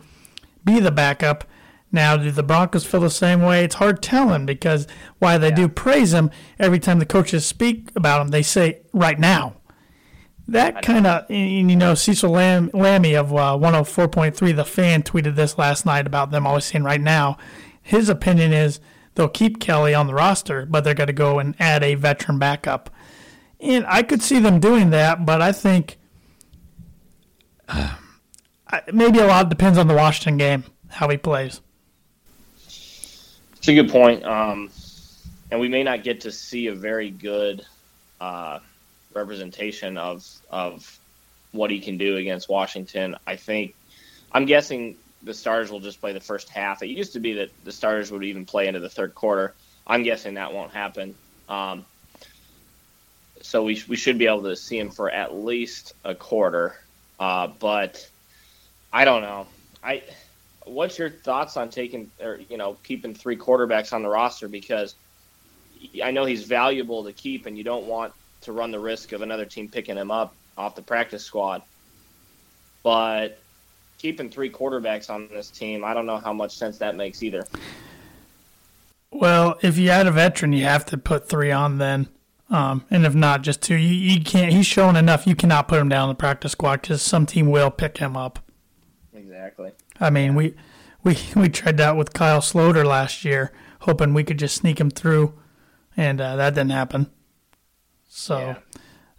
be 0.63 0.79
the 0.79 0.91
backup. 0.91 1.43
Now, 1.91 2.17
do 2.17 2.31
the 2.31 2.43
Broncos 2.43 2.85
feel 2.85 3.01
the 3.01 3.09
same 3.09 3.41
way? 3.41 3.63
It's 3.63 3.75
hard 3.75 4.01
telling 4.01 4.45
because 4.45 4.87
while 5.19 5.39
they 5.39 5.49
yeah. 5.49 5.55
do 5.55 5.67
praise 5.67 6.13
him, 6.13 6.31
every 6.57 6.79
time 6.79 6.99
the 6.99 7.05
coaches 7.05 7.45
speak 7.45 7.91
about 7.95 8.21
him, 8.21 8.27
they 8.29 8.41
say 8.43 8.81
right 8.93 9.19
now. 9.19 9.55
That 10.47 10.81
kind 10.81 11.07
of, 11.07 11.29
you 11.31 11.75
know, 11.75 11.93
Cecil 11.95 12.31
Lam- 12.31 12.69
Lammey 12.71 13.17
of 13.17 13.31
uh, 13.31 13.57
104.3, 13.57 14.55
the 14.55 14.65
fan, 14.65 15.01
tweeted 15.01 15.35
this 15.35 15.57
last 15.57 15.85
night 15.85 16.05
about 16.05 16.31
them 16.31 16.45
always 16.45 16.65
saying 16.65 16.83
right 16.83 16.99
now. 16.99 17.37
His 17.81 18.09
opinion 18.09 18.51
is 18.51 18.79
they'll 19.15 19.29
keep 19.29 19.61
Kelly 19.61 19.93
on 19.93 20.07
the 20.07 20.13
roster, 20.13 20.65
but 20.65 20.83
they're 20.83 20.93
going 20.93 21.07
to 21.07 21.13
go 21.13 21.39
and 21.39 21.55
add 21.59 21.81
a 21.81 21.95
veteran 21.95 22.39
backup. 22.39 22.89
And 23.61 23.85
I 23.87 24.03
could 24.03 24.21
see 24.21 24.39
them 24.39 24.59
doing 24.59 24.89
that, 24.89 25.25
but 25.25 25.41
I 25.41 25.53
think 25.53 25.97
maybe 28.91 29.19
a 29.19 29.27
lot 29.27 29.49
depends 29.49 29.77
on 29.77 29.87
the 29.87 29.93
Washington 29.93 30.37
game, 30.37 30.63
how 30.89 31.09
he 31.09 31.17
plays. 31.17 31.61
It's 33.57 33.67
a 33.67 33.73
good 33.73 33.89
point. 33.89 34.23
Um, 34.25 34.69
and 35.51 35.59
we 35.59 35.69
may 35.69 35.83
not 35.83 36.03
get 36.03 36.21
to 36.21 36.31
see 36.31 36.67
a 36.67 36.73
very 36.73 37.09
good 37.09 37.65
uh, 38.19 38.59
representation 39.13 39.97
of 39.97 40.27
of 40.49 40.99
what 41.51 41.69
he 41.69 41.79
can 41.79 41.97
do 41.97 42.17
against 42.17 42.49
Washington. 42.49 43.15
I 43.27 43.35
think 43.35 43.75
I'm 44.31 44.45
guessing 44.45 44.97
the 45.21 45.33
starters 45.33 45.71
will 45.71 45.79
just 45.79 46.01
play 46.01 46.11
the 46.11 46.19
first 46.19 46.49
half. 46.49 46.83
It 46.83 46.87
used 46.87 47.13
to 47.13 47.19
be 47.19 47.33
that 47.33 47.49
the 47.63 47.71
starters 47.71 48.11
would 48.11 48.23
even 48.23 48.45
play 48.45 48.67
into 48.67 48.79
the 48.79 48.89
third 48.89 49.15
quarter. 49.15 49.53
I'm 49.85 50.03
guessing 50.03 50.33
that 50.33 50.53
won't 50.53 50.71
happen. 50.71 51.15
Um, 51.47 51.85
so 53.41 53.63
we, 53.63 53.81
we 53.87 53.95
should 53.95 54.17
be 54.17 54.25
able 54.27 54.43
to 54.43 54.55
see 54.55 54.79
him 54.79 54.89
for 54.89 55.09
at 55.09 55.35
least 55.35 55.93
a 56.03 56.15
quarter. 56.15 56.75
Uh, 57.19 57.47
but 57.59 58.09
I 58.91 59.05
don't 59.05 59.21
know. 59.21 59.47
I 59.83 60.03
what's 60.65 60.97
your 60.97 61.09
thoughts 61.09 61.57
on 61.57 61.69
taking 61.69 62.09
or 62.21 62.39
you 62.49 62.57
know 62.57 62.77
keeping 62.83 63.13
three 63.13 63.37
quarterbacks 63.37 63.93
on 63.93 64.01
the 64.01 64.09
roster 64.09 64.47
because 64.47 64.95
I 66.01 66.11
know 66.11 66.25
he's 66.25 66.43
valuable 66.43 67.03
to 67.03 67.13
keep 67.13 67.45
and 67.45 67.57
you 67.57 67.63
don't 67.63 67.85
want 67.85 68.13
to 68.41 68.51
run 68.51 68.71
the 68.71 68.79
risk 68.79 69.11
of 69.11 69.21
another 69.21 69.45
team 69.45 69.67
picking 69.67 69.97
him 69.97 70.11
up 70.11 70.33
off 70.57 70.75
the 70.75 70.81
practice 70.81 71.23
squad. 71.23 71.61
But 72.83 73.39
keeping 73.97 74.29
three 74.29 74.49
quarterbacks 74.49 75.09
on 75.09 75.27
this 75.29 75.49
team, 75.49 75.83
I 75.83 75.93
don't 75.93 76.05
know 76.05 76.17
how 76.17 76.33
much 76.33 76.55
sense 76.57 76.77
that 76.79 76.95
makes 76.95 77.23
either. 77.23 77.45
Well, 79.11 79.57
if 79.61 79.77
you 79.77 79.89
add 79.89 80.07
a 80.07 80.11
veteran, 80.11 80.53
you 80.53 80.65
have 80.65 80.85
to 80.87 80.97
put 80.97 81.29
three 81.29 81.51
on 81.51 81.77
then. 81.77 82.09
Um, 82.53 82.85
and 82.91 83.03
if 83.03 83.15
not, 83.15 83.41
just 83.41 83.63
two. 83.63 83.75
You, 83.75 83.93
you 83.93 84.21
can't. 84.21 84.53
He's 84.53 84.67
shown 84.67 84.95
enough. 84.95 85.25
You 85.25 85.35
cannot 85.35 85.67
put 85.67 85.79
him 85.79 85.89
down 85.89 86.03
in 86.03 86.09
the 86.09 86.19
practice 86.19 86.51
squad 86.51 86.81
because 86.81 87.01
some 87.01 87.25
team 87.25 87.49
will 87.49 87.71
pick 87.71 87.97
him 87.97 88.15
up. 88.15 88.37
Exactly. 89.11 89.71
I 89.99 90.11
mean, 90.11 90.35
we 90.35 90.53
we 91.03 91.17
we 91.35 91.49
tried 91.49 91.77
that 91.77 91.97
with 91.97 92.13
Kyle 92.13 92.41
Sloter 92.41 92.85
last 92.85 93.25
year, 93.25 93.51
hoping 93.79 94.13
we 94.13 94.23
could 94.23 94.37
just 94.37 94.55
sneak 94.55 94.79
him 94.79 94.91
through, 94.91 95.33
and 95.97 96.21
uh, 96.21 96.35
that 96.35 96.53
didn't 96.53 96.71
happen. 96.71 97.09
So, 98.07 98.55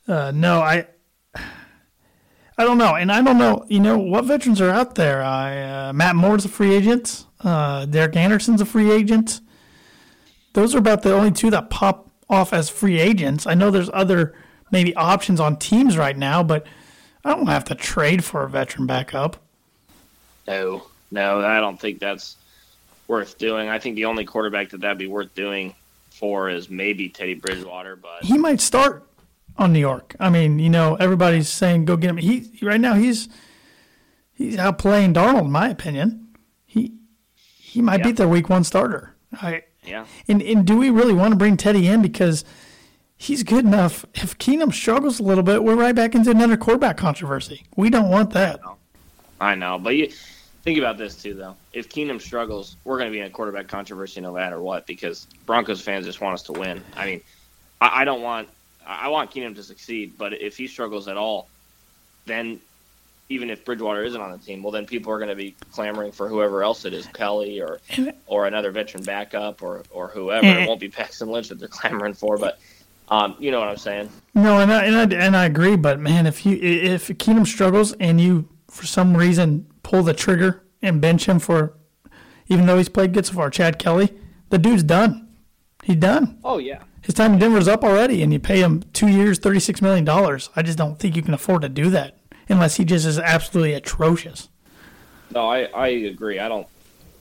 uh, 0.06 0.30
no, 0.32 0.60
I 0.60 0.86
I 1.36 2.62
don't 2.62 2.78
know, 2.78 2.94
and 2.94 3.10
I 3.10 3.20
don't 3.20 3.38
know. 3.38 3.64
You 3.68 3.80
know 3.80 3.98
what 3.98 4.26
veterans 4.26 4.60
are 4.60 4.70
out 4.70 4.94
there? 4.94 5.24
I, 5.24 5.88
uh, 5.88 5.92
Matt 5.92 6.14
Moore's 6.14 6.44
a 6.44 6.48
free 6.48 6.72
agent. 6.72 7.26
Uh, 7.40 7.84
Derek 7.86 8.14
Anderson's 8.14 8.60
a 8.60 8.64
free 8.64 8.92
agent. 8.92 9.40
Those 10.52 10.72
are 10.72 10.78
about 10.78 11.02
the 11.02 11.12
only 11.12 11.32
two 11.32 11.50
that 11.50 11.68
pop 11.68 12.12
off 12.28 12.52
as 12.52 12.68
free 12.70 12.98
agents. 12.98 13.46
I 13.46 13.54
know 13.54 13.70
there's 13.70 13.90
other 13.92 14.34
maybe 14.70 14.94
options 14.96 15.40
on 15.40 15.56
teams 15.56 15.96
right 15.96 16.16
now, 16.16 16.42
but 16.42 16.66
I 17.24 17.30
don't 17.34 17.46
have 17.46 17.64
to 17.64 17.74
trade 17.74 18.24
for 18.24 18.44
a 18.44 18.48
veteran 18.50 18.86
backup. 18.86 19.36
No, 20.46 20.84
no, 21.10 21.40
I 21.40 21.60
don't 21.60 21.80
think 21.80 21.98
that's 22.00 22.36
worth 23.08 23.38
doing. 23.38 23.68
I 23.68 23.78
think 23.78 23.96
the 23.96 24.04
only 24.06 24.24
quarterback 24.24 24.70
that 24.70 24.80
that'd 24.80 24.98
be 24.98 25.06
worth 25.06 25.34
doing 25.34 25.74
for 26.10 26.48
is 26.50 26.68
maybe 26.70 27.08
Teddy 27.08 27.34
Bridgewater, 27.34 27.96
but 27.96 28.24
he 28.24 28.38
might 28.38 28.60
start 28.60 29.06
on 29.56 29.72
New 29.72 29.78
York. 29.80 30.14
I 30.20 30.30
mean, 30.30 30.58
you 30.58 30.70
know, 30.70 30.96
everybody's 30.96 31.48
saying 31.48 31.84
go 31.86 31.96
get 31.96 32.10
him. 32.10 32.16
He 32.18 32.50
right 32.62 32.80
now 32.80 32.94
he's 32.94 33.28
he's 34.32 34.56
outplaying 34.56 35.14
Darnold, 35.14 35.42
in 35.46 35.50
my 35.52 35.68
opinion. 35.68 36.28
He 36.66 36.92
he 37.58 37.80
might 37.80 38.00
Yeah. 38.00 38.06
be 38.06 38.12
their 38.12 38.28
week 38.28 38.48
one 38.48 38.64
starter. 38.64 39.14
I 39.40 39.62
yeah, 39.86 40.06
and 40.28 40.42
and 40.42 40.66
do 40.66 40.76
we 40.76 40.90
really 40.90 41.14
want 41.14 41.32
to 41.32 41.36
bring 41.36 41.56
Teddy 41.56 41.86
in 41.86 42.02
because 42.02 42.44
he's 43.16 43.42
good 43.42 43.64
enough? 43.64 44.04
If 44.14 44.38
Keenum 44.38 44.72
struggles 44.72 45.20
a 45.20 45.22
little 45.22 45.44
bit, 45.44 45.62
we're 45.62 45.76
right 45.76 45.94
back 45.94 46.14
into 46.14 46.30
another 46.30 46.56
quarterback 46.56 46.96
controversy. 46.96 47.64
We 47.76 47.90
don't 47.90 48.08
want 48.08 48.30
that. 48.32 48.60
I 49.40 49.54
know. 49.54 49.78
But 49.78 49.96
you 49.96 50.10
think 50.62 50.78
about 50.78 50.96
this 50.98 51.20
too, 51.20 51.34
though. 51.34 51.56
If 51.72 51.88
Keenum 51.88 52.20
struggles, 52.20 52.76
we're 52.84 52.98
going 52.98 53.10
to 53.10 53.12
be 53.12 53.20
in 53.20 53.26
a 53.26 53.30
quarterback 53.30 53.68
controversy 53.68 54.20
no 54.20 54.32
matter 54.32 54.60
what 54.60 54.86
because 54.86 55.26
Broncos 55.46 55.80
fans 55.80 56.06
just 56.06 56.20
want 56.20 56.34
us 56.34 56.42
to 56.44 56.52
win. 56.52 56.82
I 56.96 57.06
mean, 57.06 57.20
I, 57.80 58.02
I 58.02 58.04
don't 58.04 58.22
want 58.22 58.48
I 58.86 59.06
I 59.06 59.08
want 59.08 59.30
Keenum 59.30 59.54
to 59.56 59.62
succeed, 59.62 60.14
but 60.16 60.32
if 60.32 60.56
he 60.56 60.66
struggles 60.66 61.08
at 61.08 61.16
all, 61.16 61.48
then 62.26 62.60
even 63.28 63.48
if 63.50 63.64
Bridgewater 63.64 64.04
isn't 64.04 64.20
on 64.20 64.32
the 64.32 64.38
team, 64.38 64.62
well, 64.62 64.70
then 64.70 64.84
people 64.84 65.10
are 65.12 65.18
going 65.18 65.30
to 65.30 65.34
be 65.36 65.56
clamoring 65.72 66.12
for 66.12 66.28
whoever 66.28 66.62
else 66.62 66.84
it 66.84 66.92
is, 66.92 67.06
Kelly 67.06 67.60
or 67.60 67.80
or 68.26 68.46
another 68.46 68.70
veteran 68.70 69.02
backup 69.02 69.62
or 69.62 69.82
or 69.90 70.08
whoever. 70.08 70.46
It 70.46 70.68
won't 70.68 70.80
be 70.80 70.88
Paxton 70.88 71.28
Lynch 71.28 71.48
that 71.48 71.58
they're 71.58 71.68
clamoring 71.68 72.14
for, 72.14 72.36
but 72.36 72.58
um, 73.08 73.36
you 73.38 73.50
know 73.50 73.60
what 73.60 73.68
I'm 73.68 73.76
saying. 73.76 74.10
No, 74.34 74.60
and 74.60 74.72
I, 74.72 74.84
and 74.84 75.14
I 75.14 75.16
and 75.24 75.36
I 75.36 75.44
agree, 75.46 75.76
but 75.76 75.98
man, 75.98 76.26
if 76.26 76.44
you 76.44 76.58
if 76.60 77.08
Keenum 77.08 77.46
struggles 77.46 77.92
and 77.94 78.20
you 78.20 78.48
for 78.68 78.86
some 78.86 79.16
reason 79.16 79.66
pull 79.82 80.02
the 80.02 80.14
trigger 80.14 80.64
and 80.82 81.00
bench 81.00 81.26
him 81.26 81.38
for, 81.38 81.74
even 82.48 82.66
though 82.66 82.76
he's 82.76 82.88
played 82.88 83.14
good 83.14 83.24
so 83.24 83.34
far, 83.34 83.48
Chad 83.48 83.78
Kelly, 83.78 84.12
the 84.50 84.58
dude's 84.58 84.82
done. 84.82 85.28
He's 85.82 85.96
done. 85.96 86.38
Oh 86.44 86.58
yeah, 86.58 86.82
His 87.02 87.14
time 87.14 87.34
in 87.34 87.38
Denver's 87.38 87.68
up 87.68 87.84
already, 87.84 88.22
and 88.22 88.32
you 88.32 88.38
pay 88.38 88.60
him 88.60 88.82
two 88.92 89.08
years, 89.08 89.38
thirty 89.38 89.60
six 89.60 89.80
million 89.80 90.04
dollars. 90.04 90.50
I 90.56 90.62
just 90.62 90.76
don't 90.78 90.98
think 90.98 91.16
you 91.16 91.22
can 91.22 91.34
afford 91.34 91.62
to 91.62 91.68
do 91.68 91.88
that 91.90 92.18
unless 92.48 92.76
he 92.76 92.84
just 92.84 93.06
is 93.06 93.18
absolutely 93.18 93.74
atrocious. 93.74 94.48
No, 95.30 95.48
I, 95.48 95.64
I 95.64 95.88
agree. 95.88 96.38
I 96.38 96.48
don't. 96.48 96.66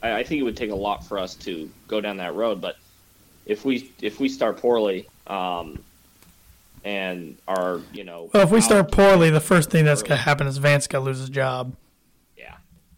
I, 0.02 0.20
I 0.20 0.24
think 0.24 0.40
it 0.42 0.44
would 0.44 0.58
take 0.58 0.72
a 0.72 0.76
lot 0.76 1.06
for 1.06 1.18
us 1.18 1.36
to 1.36 1.70
go 1.88 2.02
down 2.02 2.18
that 2.18 2.36
road. 2.36 2.62
But 2.62 2.78
if 3.46 3.66
we 3.66 3.92
if 4.02 4.20
we 4.20 4.30
start 4.30 4.58
poorly, 4.58 5.08
um, 5.28 5.84
and 6.84 7.38
are 7.48 7.80
you 7.94 8.04
know, 8.04 8.30
Well, 8.34 8.44
if 8.44 8.52
we 8.52 8.62
start 8.62 8.92
poorly, 8.92 9.30
the 9.30 9.40
first 9.40 9.70
thing 9.70 9.86
that's 9.86 10.04
gonna 10.04 10.18
happen 10.22 10.48
is 10.48 10.58
Vance 10.58 10.88
gonna 10.88 11.06
lose 11.06 11.20
his 11.20 11.30
job. 11.30 11.76
yeah, 12.38 12.56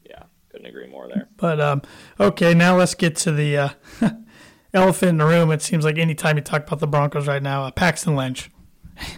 yeah, 0.10 0.24
couldn't 0.50 0.66
agree 0.68 0.88
more 0.88 1.08
there. 1.08 1.28
But 1.38 1.62
um, 1.62 1.82
okay, 2.20 2.54
now 2.54 2.76
let's 2.78 2.96
get 2.96 3.16
to 3.18 3.32
the 3.32 3.58
uh, 3.58 3.70
elephant 4.74 5.10
in 5.12 5.18
the 5.18 5.26
room. 5.26 5.52
It 5.52 5.62
seems 5.62 5.86
like 5.86 5.98
anytime 5.98 6.38
you 6.38 6.44
talk 6.44 6.66
about 6.66 6.80
the 6.80 6.88
Broncos 6.88 7.28
right 7.28 7.44
now, 7.44 7.64
uh, 7.66 7.72
Paxton 7.72 8.16
Lynch. 8.16 8.50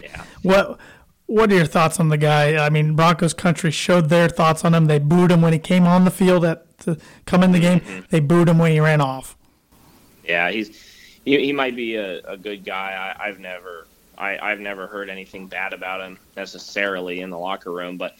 Yeah, 0.02 0.24
What 0.42 0.78
What 1.28 1.52
are 1.52 1.56
your 1.56 1.66
thoughts 1.66 2.00
on 2.00 2.08
the 2.08 2.16
guy? 2.16 2.56
I 2.56 2.70
mean, 2.70 2.96
Broncos 2.96 3.34
country 3.34 3.70
showed 3.70 4.08
their 4.08 4.30
thoughts 4.30 4.64
on 4.64 4.74
him. 4.74 4.86
They 4.86 4.98
booed 4.98 5.30
him 5.30 5.42
when 5.42 5.52
he 5.52 5.58
came 5.58 5.86
on 5.86 6.06
the 6.06 6.10
field 6.10 6.42
at 6.44 6.64
to 6.80 6.96
come 7.26 7.42
in 7.42 7.52
the 7.52 7.60
game. 7.60 7.80
Mm-hmm. 7.80 8.00
They 8.08 8.20
booed 8.20 8.48
him 8.48 8.58
when 8.58 8.72
he 8.72 8.80
ran 8.80 9.02
off. 9.02 9.36
yeah, 10.24 10.50
he's 10.50 10.70
he, 11.24 11.38
he 11.38 11.52
might 11.52 11.76
be 11.76 11.96
a, 11.96 12.20
a 12.20 12.36
good 12.36 12.64
guy. 12.64 13.14
I, 13.18 13.28
I've 13.28 13.38
never 13.40 13.86
I, 14.16 14.38
I've 14.38 14.60
never 14.60 14.86
heard 14.86 15.10
anything 15.10 15.46
bad 15.48 15.74
about 15.74 16.00
him 16.00 16.18
necessarily 16.36 17.20
in 17.20 17.30
the 17.30 17.38
locker 17.38 17.72
room, 17.72 17.98
but 17.98 18.16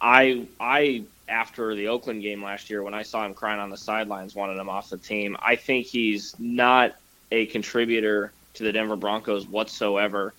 I 0.00 0.46
I 0.60 1.04
after 1.28 1.74
the 1.74 1.88
Oakland 1.88 2.22
game 2.22 2.42
last 2.42 2.68
year 2.68 2.82
when 2.82 2.92
I 2.92 3.02
saw 3.02 3.24
him 3.24 3.32
crying 3.32 3.60
on 3.60 3.70
the 3.70 3.78
sidelines, 3.78 4.34
wanted 4.34 4.58
him 4.58 4.68
off 4.68 4.90
the 4.90 4.98
team. 4.98 5.36
I 5.40 5.56
think 5.56 5.86
he's 5.86 6.34
not 6.38 6.96
a 7.32 7.46
contributor 7.46 8.32
to 8.54 8.62
the 8.62 8.72
Denver 8.72 8.96
Broncos 8.96 9.46
whatsoever. 9.46 10.34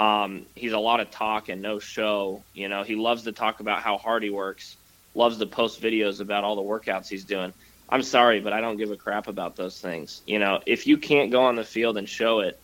Um, 0.00 0.46
he's 0.54 0.72
a 0.72 0.78
lot 0.78 1.00
of 1.00 1.10
talk 1.10 1.50
and 1.50 1.60
no 1.60 1.78
show. 1.78 2.42
You 2.54 2.70
know, 2.70 2.84
he 2.84 2.96
loves 2.96 3.24
to 3.24 3.32
talk 3.32 3.60
about 3.60 3.82
how 3.82 3.98
hard 3.98 4.22
he 4.22 4.30
works, 4.30 4.78
loves 5.14 5.36
to 5.36 5.46
post 5.46 5.82
videos 5.82 6.20
about 6.20 6.42
all 6.42 6.56
the 6.56 6.62
workouts 6.62 7.06
he's 7.06 7.24
doing. 7.24 7.52
I'm 7.86 8.02
sorry, 8.02 8.40
but 8.40 8.54
I 8.54 8.62
don't 8.62 8.78
give 8.78 8.90
a 8.92 8.96
crap 8.96 9.28
about 9.28 9.56
those 9.56 9.78
things. 9.78 10.22
You 10.26 10.38
know, 10.38 10.62
if 10.64 10.86
you 10.86 10.96
can't 10.96 11.30
go 11.30 11.42
on 11.42 11.54
the 11.54 11.64
field 11.64 11.98
and 11.98 12.08
show 12.08 12.40
it, 12.40 12.58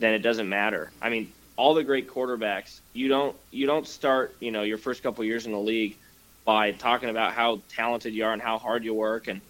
then 0.00 0.12
it 0.12 0.20
doesn't 0.20 0.48
matter. 0.48 0.90
I 1.00 1.08
mean, 1.08 1.30
all 1.56 1.74
the 1.74 1.84
great 1.84 2.08
quarterbacks, 2.08 2.80
you 2.92 3.06
don't 3.06 3.36
you 3.52 3.66
don't 3.66 3.86
start, 3.86 4.34
you 4.40 4.50
know, 4.50 4.62
your 4.62 4.78
first 4.78 5.04
couple 5.04 5.22
years 5.22 5.46
in 5.46 5.52
the 5.52 5.60
league 5.60 5.96
by 6.44 6.72
talking 6.72 7.10
about 7.10 7.32
how 7.32 7.60
talented 7.68 8.12
you 8.12 8.24
are 8.24 8.32
and 8.32 8.42
how 8.42 8.58
hard 8.58 8.82
you 8.82 8.92
work 8.92 9.28
and 9.28 9.40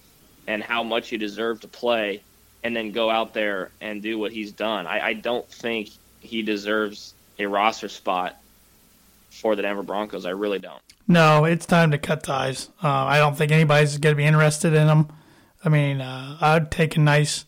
and 0.46 0.62
how 0.62 0.82
much 0.82 1.10
you 1.10 1.16
deserve 1.16 1.62
to 1.62 1.68
play 1.68 2.20
and 2.62 2.76
then 2.76 2.90
go 2.90 3.08
out 3.08 3.32
there 3.32 3.70
and 3.80 4.02
do 4.02 4.18
what 4.18 4.32
he's 4.32 4.52
done. 4.52 4.86
I, 4.86 5.00
I 5.00 5.12
don't 5.14 5.48
think 5.48 5.88
he 6.20 6.42
deserves 6.42 7.14
a 7.42 7.48
roster 7.48 7.88
spot 7.88 8.36
for 9.30 9.56
the 9.56 9.62
Denver 9.62 9.82
Broncos. 9.82 10.26
I 10.26 10.30
really 10.30 10.58
don't. 10.58 10.80
No, 11.08 11.44
it's 11.44 11.66
time 11.66 11.90
to 11.90 11.98
cut 11.98 12.22
ties. 12.22 12.68
Uh, 12.82 12.88
I 12.88 13.18
don't 13.18 13.36
think 13.36 13.50
anybody's 13.50 13.98
going 13.98 14.14
to 14.14 14.16
be 14.16 14.24
interested 14.24 14.74
in 14.74 14.88
him. 14.88 15.08
I 15.64 15.68
mean, 15.68 16.00
uh, 16.00 16.38
I'd 16.40 16.70
take 16.70 16.96
a 16.96 17.00
nice 17.00 17.44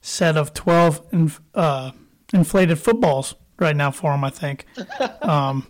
set 0.00 0.36
of 0.36 0.54
12 0.54 1.06
inf- 1.12 1.40
uh, 1.54 1.92
inflated 2.32 2.78
footballs 2.78 3.34
right 3.58 3.76
now 3.76 3.90
for 3.90 4.14
him, 4.14 4.24
I 4.24 4.30
think. 4.30 4.66
Um, 5.20 5.66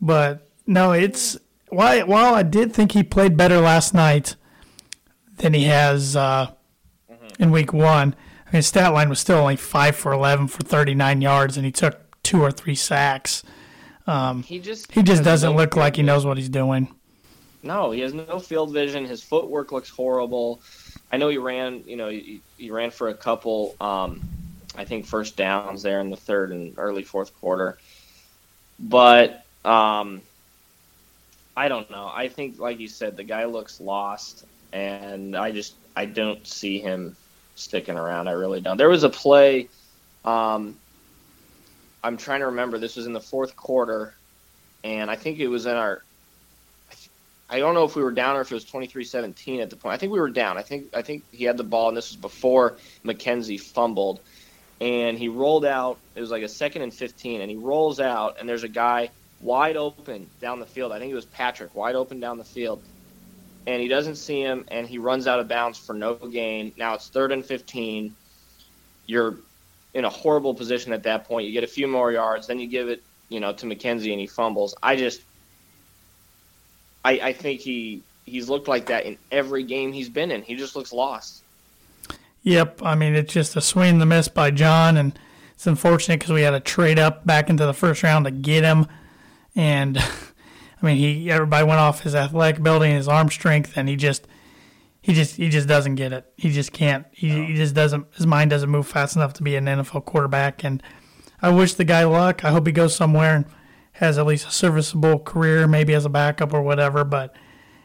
but 0.00 0.48
no, 0.66 0.92
it's 0.92 1.38
why, 1.68 2.02
while 2.02 2.34
I 2.34 2.42
did 2.42 2.72
think 2.72 2.92
he 2.92 3.02
played 3.02 3.36
better 3.36 3.58
last 3.58 3.94
night 3.94 4.36
than 5.38 5.54
he 5.54 5.64
has 5.64 6.14
uh, 6.14 6.52
in 7.38 7.50
week 7.50 7.72
one, 7.72 8.14
I 8.46 8.50
mean, 8.50 8.58
his 8.58 8.66
stat 8.66 8.92
line 8.92 9.08
was 9.08 9.20
still 9.20 9.38
only 9.38 9.56
5 9.56 9.96
for 9.96 10.12
11 10.12 10.48
for 10.48 10.62
39 10.62 11.20
yards, 11.20 11.56
and 11.56 11.64
he 11.64 11.72
took 11.72 12.01
two 12.32 12.42
or 12.42 12.50
three 12.50 12.74
sacks. 12.74 13.42
He 14.46 14.58
just 14.58 14.90
He 14.90 15.02
just 15.02 15.22
doesn't 15.22 15.52
no 15.52 15.56
look 15.56 15.76
like 15.76 15.96
he 15.96 16.02
knows 16.02 16.24
what 16.24 16.36
he's 16.38 16.48
doing. 16.48 16.88
No, 17.62 17.90
he 17.92 18.00
has 18.00 18.14
no 18.14 18.40
field 18.40 18.72
vision. 18.72 19.04
His 19.04 19.22
footwork 19.22 19.70
looks 19.70 19.88
horrible. 19.88 20.60
I 21.12 21.18
know 21.18 21.28
he 21.28 21.38
ran, 21.38 21.84
you 21.86 21.96
know, 21.96 22.08
he, 22.08 22.40
he 22.58 22.70
ran 22.70 22.90
for 22.90 23.10
a 23.10 23.14
couple, 23.14 23.76
um, 23.80 24.20
I 24.76 24.84
think, 24.84 25.06
first 25.06 25.36
downs 25.36 25.82
there 25.82 26.00
in 26.00 26.10
the 26.10 26.16
third 26.16 26.50
and 26.50 26.74
early 26.78 27.04
fourth 27.04 27.38
quarter. 27.38 27.78
But 28.80 29.44
um, 29.64 30.22
I 31.56 31.68
don't 31.68 31.88
know. 31.90 32.10
I 32.12 32.28
think, 32.28 32.58
like 32.58 32.80
you 32.80 32.88
said, 32.88 33.16
the 33.16 33.24
guy 33.24 33.44
looks 33.44 33.80
lost, 33.80 34.44
and 34.72 35.36
I 35.36 35.52
just 35.52 35.74
I 35.94 36.06
don't 36.06 36.44
see 36.46 36.80
him 36.80 37.14
sticking 37.54 37.96
around. 37.96 38.26
I 38.26 38.32
really 38.32 38.60
don't. 38.60 38.78
There 38.78 38.88
was 38.88 39.04
a 39.04 39.10
play. 39.10 39.68
Um, 40.24 40.76
I'm 42.02 42.16
trying 42.16 42.40
to 42.40 42.46
remember. 42.46 42.78
This 42.78 42.96
was 42.96 43.06
in 43.06 43.12
the 43.12 43.20
fourth 43.20 43.56
quarter, 43.56 44.14
and 44.82 45.10
I 45.10 45.16
think 45.16 45.38
it 45.38 45.48
was 45.48 45.66
in 45.66 45.76
our 45.76 46.02
I 47.52 47.58
don't 47.58 47.74
know 47.74 47.84
if 47.84 47.94
we 47.94 48.02
were 48.02 48.12
down 48.12 48.36
or 48.36 48.40
if 48.40 48.50
it 48.50 48.54
was 48.54 48.64
23-17 48.64 49.60
at 49.60 49.68
the 49.68 49.76
point. 49.76 49.92
I 49.92 49.98
think 49.98 50.10
we 50.10 50.18
were 50.18 50.30
down. 50.30 50.56
I 50.56 50.62
think 50.62 50.86
I 50.94 51.02
think 51.02 51.22
he 51.32 51.44
had 51.44 51.58
the 51.58 51.64
ball, 51.64 51.88
and 51.88 51.96
this 51.96 52.10
was 52.10 52.16
before 52.16 52.76
McKenzie 53.04 53.60
fumbled, 53.60 54.20
and 54.80 55.18
he 55.18 55.28
rolled 55.28 55.66
out. 55.66 55.98
It 56.14 56.22
was 56.22 56.30
like 56.30 56.42
a 56.42 56.48
second 56.48 56.80
and 56.80 56.94
15, 56.94 57.42
and 57.42 57.50
he 57.50 57.56
rolls 57.58 58.00
out, 58.00 58.38
and 58.40 58.48
there's 58.48 58.64
a 58.64 58.68
guy 58.68 59.10
wide 59.42 59.76
open 59.76 60.30
down 60.40 60.60
the 60.60 60.66
field. 60.66 60.92
I 60.92 60.98
think 60.98 61.12
it 61.12 61.14
was 61.14 61.26
Patrick, 61.26 61.74
wide 61.74 61.94
open 61.94 62.20
down 62.20 62.38
the 62.38 62.44
field, 62.44 62.80
and 63.66 63.82
he 63.82 63.88
doesn't 63.88 64.16
see 64.16 64.40
him, 64.40 64.64
and 64.68 64.86
he 64.86 64.96
runs 64.96 65.26
out 65.26 65.38
of 65.38 65.46
bounds 65.46 65.78
for 65.78 65.92
no 65.92 66.14
gain. 66.14 66.72
Now 66.78 66.94
it's 66.94 67.08
third 67.08 67.32
and 67.32 67.44
15. 67.44 68.16
You're 69.04 69.36
in 69.94 70.04
a 70.04 70.10
horrible 70.10 70.54
position 70.54 70.92
at 70.92 71.02
that 71.02 71.24
point. 71.24 71.46
You 71.46 71.52
get 71.52 71.64
a 71.64 71.68
few 71.68 71.86
more 71.86 72.12
yards, 72.12 72.46
then 72.46 72.58
you 72.58 72.66
give 72.66 72.88
it, 72.88 73.02
you 73.28 73.40
know, 73.40 73.52
to 73.52 73.66
McKenzie, 73.66 74.10
and 74.10 74.20
he 74.20 74.26
fumbles. 74.26 74.74
I 74.82 74.96
just 74.96 75.22
I, 77.04 77.12
I 77.12 77.32
think 77.32 77.60
he 77.60 78.02
he's 78.24 78.48
looked 78.48 78.68
like 78.68 78.86
that 78.86 79.04
in 79.04 79.18
every 79.30 79.64
game 79.64 79.92
he's 79.92 80.08
been 80.08 80.30
in. 80.30 80.42
He 80.42 80.54
just 80.54 80.76
looks 80.76 80.92
lost. 80.92 81.42
Yep, 82.42 82.82
I 82.82 82.94
mean 82.94 83.14
it's 83.14 83.32
just 83.32 83.56
a 83.56 83.60
swing 83.60 83.90
and 83.90 84.00
the 84.00 84.06
miss 84.06 84.28
by 84.28 84.50
John, 84.50 84.96
and 84.96 85.18
it's 85.54 85.66
unfortunate 85.66 86.20
because 86.20 86.32
we 86.32 86.42
had 86.42 86.50
to 86.50 86.60
trade 86.60 86.98
up 86.98 87.26
back 87.26 87.50
into 87.50 87.66
the 87.66 87.74
first 87.74 88.02
round 88.02 88.24
to 88.24 88.30
get 88.30 88.64
him, 88.64 88.86
and 89.54 89.98
I 90.82 90.86
mean 90.86 90.96
he 90.96 91.30
everybody 91.30 91.66
went 91.66 91.80
off 91.80 92.02
his 92.02 92.14
athletic 92.14 92.58
and 92.64 92.82
his 92.82 93.08
arm 93.08 93.30
strength, 93.30 93.74
and 93.76 93.88
he 93.88 93.96
just 93.96 94.26
he 95.02 95.14
just 95.14 95.36
he 95.36 95.48
just 95.48 95.66
doesn't 95.66 95.96
get 95.96 96.12
it. 96.12 96.32
He 96.36 96.50
just 96.50 96.72
can't. 96.72 97.06
He, 97.10 97.28
no. 97.28 97.46
he 97.46 97.54
just 97.54 97.74
doesn't. 97.74 98.06
His 98.14 98.26
mind 98.26 98.50
doesn't 98.50 98.70
move 98.70 98.86
fast 98.86 99.16
enough 99.16 99.32
to 99.34 99.42
be 99.42 99.56
an 99.56 99.66
NFL 99.66 100.04
quarterback. 100.04 100.62
And 100.62 100.80
I 101.42 101.50
wish 101.50 101.74
the 101.74 101.84
guy 101.84 102.04
luck. 102.04 102.44
I 102.44 102.52
hope 102.52 102.66
he 102.66 102.72
goes 102.72 102.94
somewhere 102.94 103.34
and 103.34 103.46
has 103.94 104.16
at 104.16 104.26
least 104.26 104.46
a 104.46 104.52
serviceable 104.52 105.18
career, 105.18 105.66
maybe 105.66 105.92
as 105.92 106.04
a 106.04 106.08
backup 106.08 106.54
or 106.54 106.62
whatever. 106.62 107.02
But 107.02 107.34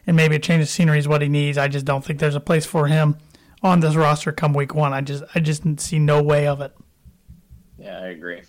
and 0.06 0.16
maybe 0.16 0.36
a 0.36 0.40
change 0.40 0.62
of 0.62 0.70
scenery 0.70 1.00
is 1.00 1.08
what 1.08 1.24
he 1.24 1.28
needs. 1.28 1.58
I 1.58 1.68
just 1.68 1.86
don't 1.86 2.06
think 2.06 2.20
there's 2.20 2.36
a 2.36 2.40
place 2.40 2.68
for 2.68 2.86
him 2.86 3.18
on 3.64 3.80
this 3.80 3.96
roster 3.96 4.32
come 4.32 4.54
week 4.54 4.76
one. 4.76 4.94
I 4.94 5.02
just 5.02 5.24
I 5.34 5.40
just 5.40 5.64
see 5.80 5.98
no 5.98 6.22
way 6.22 6.46
of 6.46 6.62
it. 6.62 6.76
Yeah, 7.80 7.98
I 7.98 8.08
agree. 8.10 8.44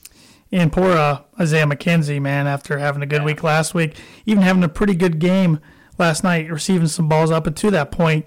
And 0.53 0.71
poor 0.71 0.93
uh, 0.93 1.23
Isaiah 1.41 1.67
McKenzie, 1.67 2.21
man, 2.21 2.47
after 2.47 2.79
having 2.79 3.03
a 3.03 3.07
good 3.07 3.21
yeah. 3.21 3.27
week 3.27 3.43
last 3.43 3.75
week, 3.75 3.97
even 4.27 4.43
having 4.43 4.63
a 4.63 4.69
pretty 4.69 4.95
good 4.95 5.19
game 5.19 5.61
last 5.99 6.23
night, 6.23 6.51
receiving 6.51 6.89
some 6.89 7.09
balls 7.09 7.31
up 7.31 7.55
to 7.55 7.71
that 7.71 7.91
point 7.91 8.27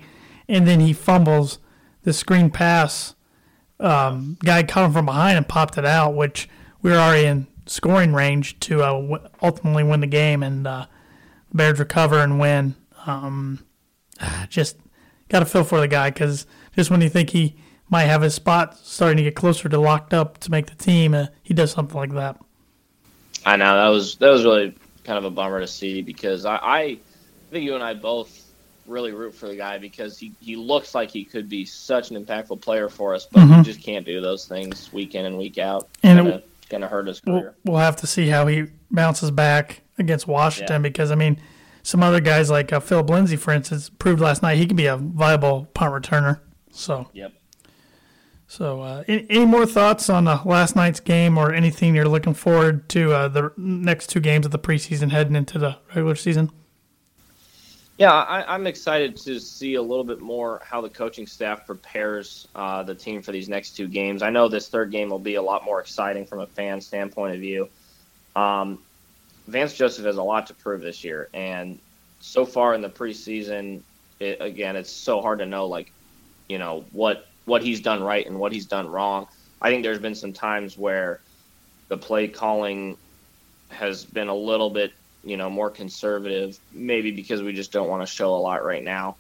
and 0.51 0.67
then 0.67 0.81
he 0.81 0.91
fumbles 0.91 1.59
the 2.03 2.11
screen 2.13 2.49
pass. 2.49 3.15
Um, 3.79 4.37
guy 4.43 4.61
caught 4.63 4.85
him 4.85 4.93
from 4.93 5.05
behind 5.05 5.37
and 5.37 5.47
popped 5.47 5.77
it 5.77 5.85
out, 5.85 6.13
which 6.13 6.49
we 6.81 6.91
were 6.91 6.97
already 6.97 7.25
in 7.25 7.47
scoring 7.65 8.13
range 8.13 8.59
to 8.59 8.83
uh, 8.83 9.01
w- 9.01 9.29
ultimately 9.41 9.83
win 9.83 10.01
the 10.01 10.07
game, 10.07 10.43
and 10.43 10.67
uh, 10.67 10.85
Bears 11.53 11.79
recover 11.79 12.19
and 12.19 12.39
win. 12.39 12.75
Um, 13.05 13.65
just 14.49 14.77
got 15.29 15.39
to 15.39 15.45
feel 15.45 15.63
for 15.63 15.79
the 15.79 15.87
guy 15.87 16.09
because 16.09 16.45
just 16.75 16.91
when 16.91 17.01
you 17.01 17.09
think 17.09 17.29
he 17.29 17.55
might 17.89 18.05
have 18.05 18.21
his 18.21 18.35
spot 18.35 18.77
starting 18.77 19.17
to 19.17 19.23
get 19.23 19.35
closer 19.35 19.69
to 19.69 19.79
locked 19.79 20.13
up 20.13 20.37
to 20.39 20.51
make 20.51 20.67
the 20.67 20.75
team, 20.75 21.13
uh, 21.13 21.27
he 21.41 21.53
does 21.53 21.71
something 21.71 21.97
like 21.97 22.11
that. 22.11 22.37
I 23.45 23.55
know 23.55 23.75
that 23.75 23.87
was 23.87 24.17
that 24.17 24.29
was 24.29 24.43
really 24.43 24.75
kind 25.05 25.17
of 25.17 25.23
a 25.23 25.31
bummer 25.31 25.61
to 25.61 25.67
see 25.67 26.01
because 26.01 26.45
I, 26.45 26.57
I 26.57 26.99
think 27.49 27.63
you 27.63 27.73
and 27.73 27.83
I 27.83 27.95
both 27.95 28.50
really 28.87 29.11
root 29.11 29.33
for 29.33 29.47
the 29.47 29.55
guy 29.55 29.77
because 29.77 30.17
he, 30.17 30.33
he 30.39 30.55
looks 30.55 30.95
like 30.95 31.11
he 31.11 31.23
could 31.23 31.47
be 31.47 31.65
such 31.65 32.11
an 32.11 32.23
impactful 32.23 32.61
player 32.61 32.89
for 32.89 33.13
us, 33.13 33.27
but 33.31 33.41
mm-hmm. 33.41 33.59
he 33.59 33.63
just 33.63 33.81
can't 33.81 34.05
do 34.05 34.21
those 34.21 34.45
things 34.45 34.91
week 34.93 35.15
in 35.15 35.25
and 35.25 35.37
week 35.37 35.57
out. 35.57 35.89
And 36.03 36.27
it's 36.27 36.67
going 36.69 36.81
to 36.81 36.87
hurt 36.87 37.07
his 37.07 37.19
career. 37.19 37.55
We'll, 37.63 37.73
we'll, 37.73 37.81
have 37.81 37.95
to 37.97 38.07
see 38.07 38.27
how 38.27 38.47
he 38.47 38.65
bounces 38.89 39.31
back 39.31 39.81
against 39.97 40.27
Washington 40.27 40.81
yeah. 40.81 40.89
because, 40.89 41.11
I 41.11 41.15
mean, 41.15 41.39
some 41.83 42.03
other 42.03 42.19
guys 42.19 42.49
like 42.49 42.71
uh, 42.71 42.79
Phillip 42.79 43.09
Lindsay, 43.09 43.35
for 43.35 43.51
instance, 43.51 43.89
proved 43.89 44.19
last 44.19 44.41
night 44.41 44.57
he 44.57 44.65
can 44.65 44.77
be 44.77 44.85
a 44.85 44.97
viable 44.97 45.67
punt 45.73 45.93
returner. 45.93 46.39
So, 46.71 47.09
yep. 47.13 47.33
So, 48.47 48.81
uh, 48.81 49.03
any, 49.07 49.25
any, 49.29 49.45
more 49.45 49.65
thoughts 49.65 50.09
on 50.09 50.27
uh, 50.27 50.41
last 50.43 50.75
night's 50.75 50.99
game 50.99 51.37
or 51.37 51.53
anything 51.53 51.95
you're 51.95 52.03
looking 52.03 52.33
forward 52.33 52.89
to 52.89 53.13
uh, 53.13 53.27
the 53.29 53.53
next 53.55 54.07
two 54.07 54.19
games 54.19 54.45
of 54.45 54.51
the 54.51 54.59
preseason 54.59 55.11
heading 55.11 55.37
into 55.37 55.57
the 55.57 55.77
regular 55.87 56.15
season? 56.15 56.51
Yeah, 58.01 58.13
I, 58.13 58.55
am 58.55 58.65
excited 58.65 59.15
to 59.17 59.39
see 59.39 59.75
a 59.75 59.81
little 59.81 60.03
bit 60.03 60.21
more 60.21 60.59
how 60.65 60.81
the 60.81 60.89
coaching 60.89 61.27
staff 61.27 61.67
prepares 61.67 62.47
uh, 62.55 62.81
the 62.81 62.95
team 62.95 63.21
for 63.21 63.31
these 63.31 63.47
next 63.47 63.77
two 63.77 63.87
games. 63.87 64.23
I 64.23 64.31
know 64.31 64.47
this 64.47 64.69
third 64.69 64.89
game 64.89 65.11
will 65.11 65.19
be 65.19 65.35
a 65.35 65.41
lot 65.43 65.63
more 65.63 65.79
exciting 65.79 66.25
from 66.25 66.39
a 66.39 66.47
fan 66.47 66.81
standpoint 66.81 67.35
of 67.35 67.41
view. 67.41 67.69
Um, 68.35 68.79
Vance 69.45 69.75
Joseph 69.75 70.05
has 70.05 70.17
a 70.17 70.23
lot 70.23 70.47
to 70.47 70.55
prove 70.55 70.81
this 70.81 71.03
year, 71.03 71.29
and 71.35 71.77
so 72.21 72.43
far 72.43 72.73
in 72.73 72.81
the 72.81 72.89
preseason, 72.89 73.81
it, 74.19 74.41
again, 74.41 74.75
it's 74.75 74.91
so 74.91 75.21
hard 75.21 75.37
to 75.37 75.45
know, 75.45 75.67
like, 75.67 75.91
you 76.49 76.57
know, 76.57 76.83
what 76.93 77.27
what 77.45 77.61
he's 77.61 77.81
done 77.81 78.01
right 78.01 78.25
and 78.25 78.39
what 78.39 78.51
he's 78.51 78.65
done 78.65 78.89
wrong. 78.89 79.27
I 79.61 79.69
think 79.69 79.83
there's 79.83 79.99
been 79.99 80.15
some 80.15 80.33
times 80.33 80.75
where 80.75 81.19
the 81.87 81.97
play 81.97 82.27
calling 82.29 82.97
has 83.69 84.05
been 84.05 84.27
a 84.27 84.35
little 84.35 84.71
bit 84.71 84.91
you 85.23 85.37
know, 85.37 85.49
more 85.49 85.69
conservative, 85.69 86.57
maybe 86.71 87.11
because 87.11 87.43
we 87.43 87.53
just 87.53 87.71
don't 87.71 87.87
want 87.87 88.01
to 88.01 88.11
show 88.11 88.35
a 88.35 88.37
lot 88.37 88.63
right 88.63 88.83
now. 88.83 89.17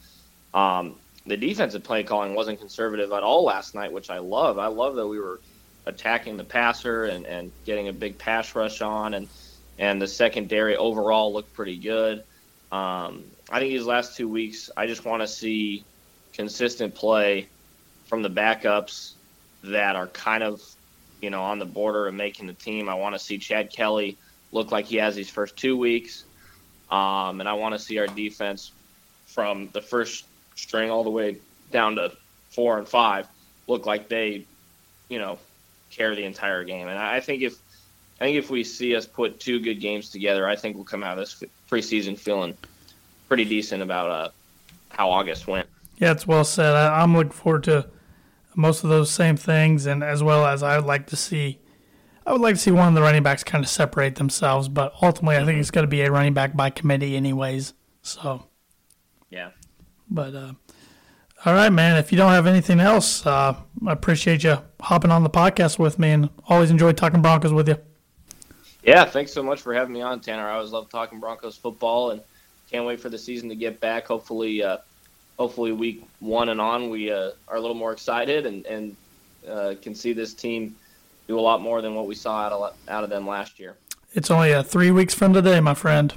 Um, 0.53 0.95
the 1.25 1.37
defensive 1.37 1.83
play 1.83 2.03
calling 2.03 2.33
wasn't 2.33 2.59
conservative 2.59 3.11
at 3.11 3.23
all 3.23 3.43
last 3.43 3.75
night, 3.75 3.93
which 3.93 4.09
I 4.09 4.17
love. 4.17 4.57
I 4.57 4.67
love 4.67 4.95
that 4.95 5.07
we 5.07 5.19
were 5.19 5.39
attacking 5.85 6.37
the 6.37 6.43
passer 6.43 7.05
and, 7.05 7.25
and 7.25 7.51
getting 7.65 7.87
a 7.87 7.93
big 7.93 8.17
pass 8.17 8.55
rush 8.55 8.81
on, 8.81 9.13
and 9.13 9.27
and 9.77 10.01
the 10.01 10.07
secondary 10.07 10.75
overall 10.75 11.33
looked 11.33 11.53
pretty 11.53 11.77
good. 11.77 12.23
Um, 12.71 13.23
I 13.49 13.59
think 13.59 13.71
these 13.71 13.85
last 13.85 14.17
two 14.17 14.27
weeks, 14.27 14.69
I 14.75 14.87
just 14.87 15.05
want 15.05 15.21
to 15.21 15.27
see 15.27 15.83
consistent 16.33 16.95
play 16.95 17.47
from 18.05 18.21
the 18.21 18.29
backups 18.29 19.13
that 19.63 19.95
are 19.95 20.07
kind 20.07 20.43
of, 20.43 20.61
you 21.21 21.29
know, 21.29 21.41
on 21.43 21.59
the 21.59 21.65
border 21.65 22.07
of 22.07 22.13
making 22.13 22.47
the 22.47 22.53
team. 22.53 22.89
I 22.89 22.95
want 22.95 23.15
to 23.15 23.19
see 23.19 23.37
Chad 23.37 23.71
Kelly– 23.71 24.17
look 24.51 24.71
like 24.71 24.85
he 24.85 24.97
has 24.97 25.15
these 25.15 25.29
first 25.29 25.55
two 25.57 25.77
weeks. 25.77 26.25
Um, 26.89 27.39
and 27.39 27.47
I 27.47 27.53
want 27.53 27.73
to 27.73 27.79
see 27.79 27.97
our 27.99 28.07
defense 28.07 28.71
from 29.25 29.69
the 29.71 29.81
first 29.81 30.25
string 30.55 30.89
all 30.89 31.03
the 31.03 31.09
way 31.09 31.37
down 31.71 31.95
to 31.95 32.11
four 32.49 32.77
and 32.77 32.87
five 32.87 33.27
look 33.67 33.85
like 33.85 34.09
they, 34.09 34.45
you 35.07 35.19
know, 35.19 35.37
carry 35.89 36.15
the 36.15 36.25
entire 36.25 36.63
game. 36.63 36.87
And 36.87 36.99
I 36.99 37.19
think 37.19 37.41
if 37.41 37.55
I 38.19 38.25
think 38.25 38.37
if 38.37 38.49
we 38.49 38.63
see 38.63 38.95
us 38.95 39.05
put 39.05 39.39
two 39.39 39.59
good 39.59 39.79
games 39.79 40.09
together, 40.09 40.47
I 40.47 40.55
think 40.55 40.75
we'll 40.75 40.85
come 40.85 41.03
out 41.03 41.17
of 41.17 41.19
this 41.19 41.43
preseason 41.69 42.17
feeling 42.17 42.55
pretty 43.27 43.45
decent 43.45 43.81
about 43.81 44.09
uh, 44.09 44.29
how 44.89 45.09
August 45.09 45.47
went. 45.47 45.67
Yeah, 45.97 46.11
it's 46.11 46.27
well 46.27 46.43
said. 46.43 46.75
I, 46.75 47.01
I'm 47.01 47.15
looking 47.15 47.31
forward 47.31 47.63
to 47.63 47.87
most 48.53 48.83
of 48.83 48.89
those 48.89 49.09
same 49.09 49.37
things, 49.37 49.85
and 49.85 50.03
as 50.03 50.21
well 50.21 50.45
as 50.45 50.61
I 50.61 50.77
would 50.77 50.85
like 50.85 51.07
to 51.07 51.15
see 51.15 51.60
I 52.31 52.33
would 52.33 52.39
like 52.39 52.55
to 52.55 52.61
see 52.61 52.71
one 52.71 52.87
of 52.87 52.93
the 52.93 53.01
running 53.01 53.23
backs 53.23 53.43
kind 53.43 53.61
of 53.61 53.69
separate 53.69 54.15
themselves, 54.15 54.69
but 54.69 54.93
ultimately, 55.01 55.35
I 55.35 55.43
think 55.43 55.59
it's 55.59 55.69
going 55.69 55.83
to 55.83 55.89
be 55.89 55.99
a 55.99 56.09
running 56.09 56.33
back 56.33 56.55
by 56.55 56.69
committee, 56.69 57.17
anyways. 57.17 57.73
So, 58.03 58.45
yeah. 59.29 59.49
But 60.09 60.33
uh, 60.33 60.53
all 61.45 61.53
right, 61.53 61.71
man. 61.71 61.97
If 61.97 62.09
you 62.09 62.17
don't 62.17 62.31
have 62.31 62.47
anything 62.47 62.79
else, 62.79 63.25
uh, 63.25 63.57
I 63.85 63.91
appreciate 63.91 64.45
you 64.45 64.59
hopping 64.79 65.11
on 65.11 65.23
the 65.23 65.29
podcast 65.29 65.77
with 65.77 65.99
me, 65.99 66.11
and 66.11 66.29
always 66.47 66.71
enjoy 66.71 66.93
talking 66.93 67.21
Broncos 67.21 67.51
with 67.51 67.67
you. 67.67 67.75
Yeah, 68.81 69.03
thanks 69.03 69.33
so 69.33 69.43
much 69.43 69.59
for 69.59 69.73
having 69.73 69.91
me 69.91 70.01
on, 70.01 70.21
Tanner. 70.21 70.47
I 70.47 70.53
always 70.53 70.71
love 70.71 70.89
talking 70.89 71.19
Broncos 71.19 71.57
football, 71.57 72.11
and 72.11 72.21
can't 72.71 72.85
wait 72.85 73.01
for 73.01 73.09
the 73.09 73.17
season 73.17 73.49
to 73.49 73.55
get 73.55 73.81
back. 73.81 74.07
Hopefully, 74.07 74.63
uh, 74.63 74.77
hopefully 75.37 75.73
week 75.73 76.05
one 76.21 76.47
and 76.47 76.61
on, 76.61 76.89
we 76.89 77.11
uh, 77.11 77.31
are 77.49 77.57
a 77.57 77.59
little 77.59 77.75
more 77.75 77.91
excited 77.91 78.45
and 78.45 78.65
and 78.67 78.95
uh, 79.45 79.73
can 79.81 79.93
see 79.93 80.13
this 80.13 80.33
team 80.33 80.77
do 81.27 81.39
a 81.39 81.41
lot 81.41 81.61
more 81.61 81.81
than 81.81 81.95
what 81.95 82.07
we 82.07 82.15
saw 82.15 82.41
out 82.45 82.51
of 82.51 82.73
out 82.87 83.03
of 83.03 83.09
them 83.09 83.27
last 83.27 83.59
year. 83.59 83.77
It's 84.13 84.29
only 84.29 84.53
uh, 84.53 84.63
three 84.63 84.91
weeks 84.91 85.13
from 85.13 85.33
today, 85.33 85.59
my 85.59 85.73
friend. 85.73 86.13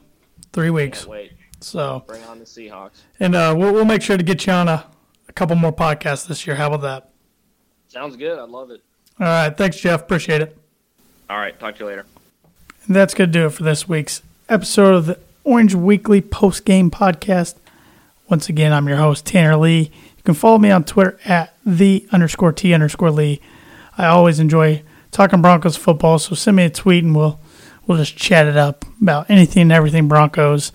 Three 0.53 0.71
weeks. 0.71 1.07
wait. 1.07 1.33
So 1.61 2.05
bring 2.07 2.23
on 2.25 2.39
the 2.39 2.45
Seahawks. 2.45 3.01
And 3.19 3.35
uh, 3.35 3.55
we'll, 3.57 3.73
we'll 3.73 3.85
make 3.85 4.03
sure 4.03 4.17
to 4.17 4.23
get 4.23 4.47
you 4.47 4.53
on 4.53 4.69
a, 4.69 4.85
a 5.29 5.33
couple 5.33 5.57
more 5.57 5.73
podcasts 5.73 6.27
this 6.27 6.47
year. 6.47 6.57
How 6.57 6.67
about 6.67 6.83
that? 6.83 7.11
Sounds 7.89 8.17
good. 8.17 8.39
I 8.39 8.43
love 8.45 8.71
it. 8.71 8.83
All 9.19 9.27
right. 9.27 9.57
Thanks, 9.57 9.79
Jeff. 9.79 10.03
Appreciate 10.03 10.43
it. 10.43 10.57
All 11.31 11.39
right. 11.39 11.59
Talk 11.59 11.77
to 11.77 11.85
you 11.85 11.87
later. 11.87 12.07
And 12.87 12.95
that's 12.95 13.15
going 13.15 13.31
to 13.31 13.33
do 13.33 13.47
it 13.47 13.51
for 13.51 13.63
this 13.63 13.89
week's 13.89 14.21
episode 14.49 14.95
of 14.95 15.07
the 15.07 15.19
Orange 15.45 15.75
Weekly 15.75 16.21
Post 16.21 16.65
Game 16.65 16.91
Podcast. 16.91 17.55
Once 18.29 18.49
again, 18.49 18.73
I'm 18.73 18.87
your 18.89 18.99
host, 18.99 19.25
Tanner 19.25 19.57
Lee. 19.57 19.91
You 20.17 20.23
can 20.25 20.35
follow 20.35 20.59
me 20.59 20.71
on 20.71 20.85
Twitter 20.85 21.19
at 21.25 21.55
the 21.65 22.07
underscore 22.13 22.53
T 22.53 22.75
underscore 22.75 23.11
Lee. 23.11 23.41
I 23.97 24.07
always 24.07 24.39
enjoy 24.39 24.83
talking 25.15 25.41
Broncos 25.41 25.77
football. 25.77 26.19
So 26.19 26.35
send 26.35 26.57
me 26.57 26.65
a 26.65 26.71
tweet 26.71 27.05
and 27.05 27.15
we'll 27.15 27.41
we'll 27.87 27.99
just 27.99 28.17
chat 28.17 28.47
it 28.47 28.57
up 28.57 28.85
about 29.01 29.31
anything 29.31 29.63
and 29.63 29.73
everything 29.73 30.09
Broncos. 30.09 30.73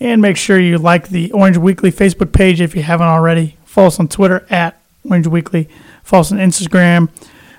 And 0.00 0.20
make 0.20 0.36
sure 0.36 0.58
you 0.58 0.78
like 0.78 1.08
the 1.08 1.30
Orange 1.32 1.58
Weekly 1.58 1.92
Facebook 1.92 2.32
page 2.32 2.60
if 2.60 2.74
you 2.74 2.82
haven't 2.82 3.06
already. 3.06 3.56
Follow 3.64 3.88
us 3.88 4.00
on 4.00 4.08
Twitter 4.08 4.46
at 4.50 4.80
Orange 5.08 5.26
Weekly. 5.26 5.68
Follow 6.02 6.22
us 6.22 6.32
on 6.32 6.38
Instagram. 6.38 7.10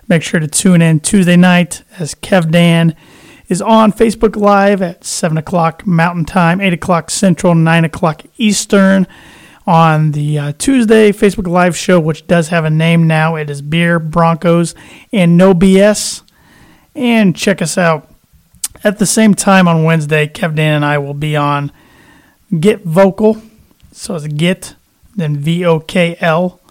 Make 0.08 0.24
sure 0.24 0.40
to 0.40 0.48
tune 0.48 0.82
in 0.82 1.00
Tuesday 1.00 1.36
night 1.36 1.84
as 2.00 2.16
Kev 2.16 2.52
Dan 2.52 2.96
is 3.48 3.62
on 3.62 3.92
Facebook 3.92 4.36
Live 4.36 4.82
at 4.82 5.04
7 5.04 5.38
o'clock 5.38 5.86
Mountain 5.86 6.26
Time, 6.26 6.62
8 6.62 6.74
o'clock 6.74 7.10
Central, 7.10 7.56
9 7.56 7.86
o'clock 7.86 8.24
Eastern. 8.38 9.08
On 9.68 10.12
the 10.14 10.40
uh, 10.40 10.54
Tuesday 10.58 11.12
Facebook 11.12 11.46
Live 11.46 11.76
show, 11.76 12.00
which 12.00 12.26
does 12.26 12.48
have 12.48 12.64
a 12.64 12.70
name 12.70 13.06
now, 13.06 13.36
it 13.36 13.50
is 13.50 13.62
Beer, 13.62 14.00
Broncos, 14.00 14.74
and 15.12 15.36
No 15.36 15.54
BS. 15.54 16.22
And 16.96 17.36
check 17.36 17.62
us 17.62 17.78
out 17.78 18.10
at 18.82 18.98
the 18.98 19.06
same 19.06 19.34
time 19.34 19.68
on 19.68 19.84
Wednesday. 19.84 20.26
Kev 20.26 20.56
Dan 20.56 20.76
and 20.76 20.86
I 20.86 20.98
will 21.00 21.14
be 21.14 21.36
on 21.36 21.74
Get 22.58 22.84
Vocal. 22.86 23.42
So 23.92 24.16
it's 24.16 24.28
Get, 24.28 24.76
then 25.18 25.36
V 25.36 25.66
O 25.66 25.82
K 25.82 26.16
L 26.22 26.62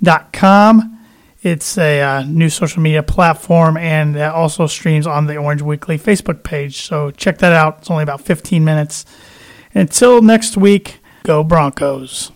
dot 0.00 0.32
com. 0.32 1.04
It's 1.42 1.76
a 1.78 2.00
uh, 2.00 2.22
new 2.22 2.48
social 2.48 2.80
media 2.80 3.02
platform 3.02 3.76
and 3.76 4.14
that 4.14 4.34
also 4.34 4.68
streams 4.68 5.04
on 5.04 5.26
the 5.26 5.36
Orange 5.36 5.62
Weekly 5.62 5.98
Facebook 5.98 6.44
page. 6.44 6.82
So 6.82 7.10
check 7.10 7.38
that 7.38 7.52
out. 7.52 7.78
It's 7.78 7.90
only 7.90 8.04
about 8.04 8.20
15 8.20 8.64
minutes. 8.64 9.04
Until 9.74 10.22
next 10.22 10.56
week, 10.56 10.99
go 11.22 11.42
Broncos. 11.42 12.32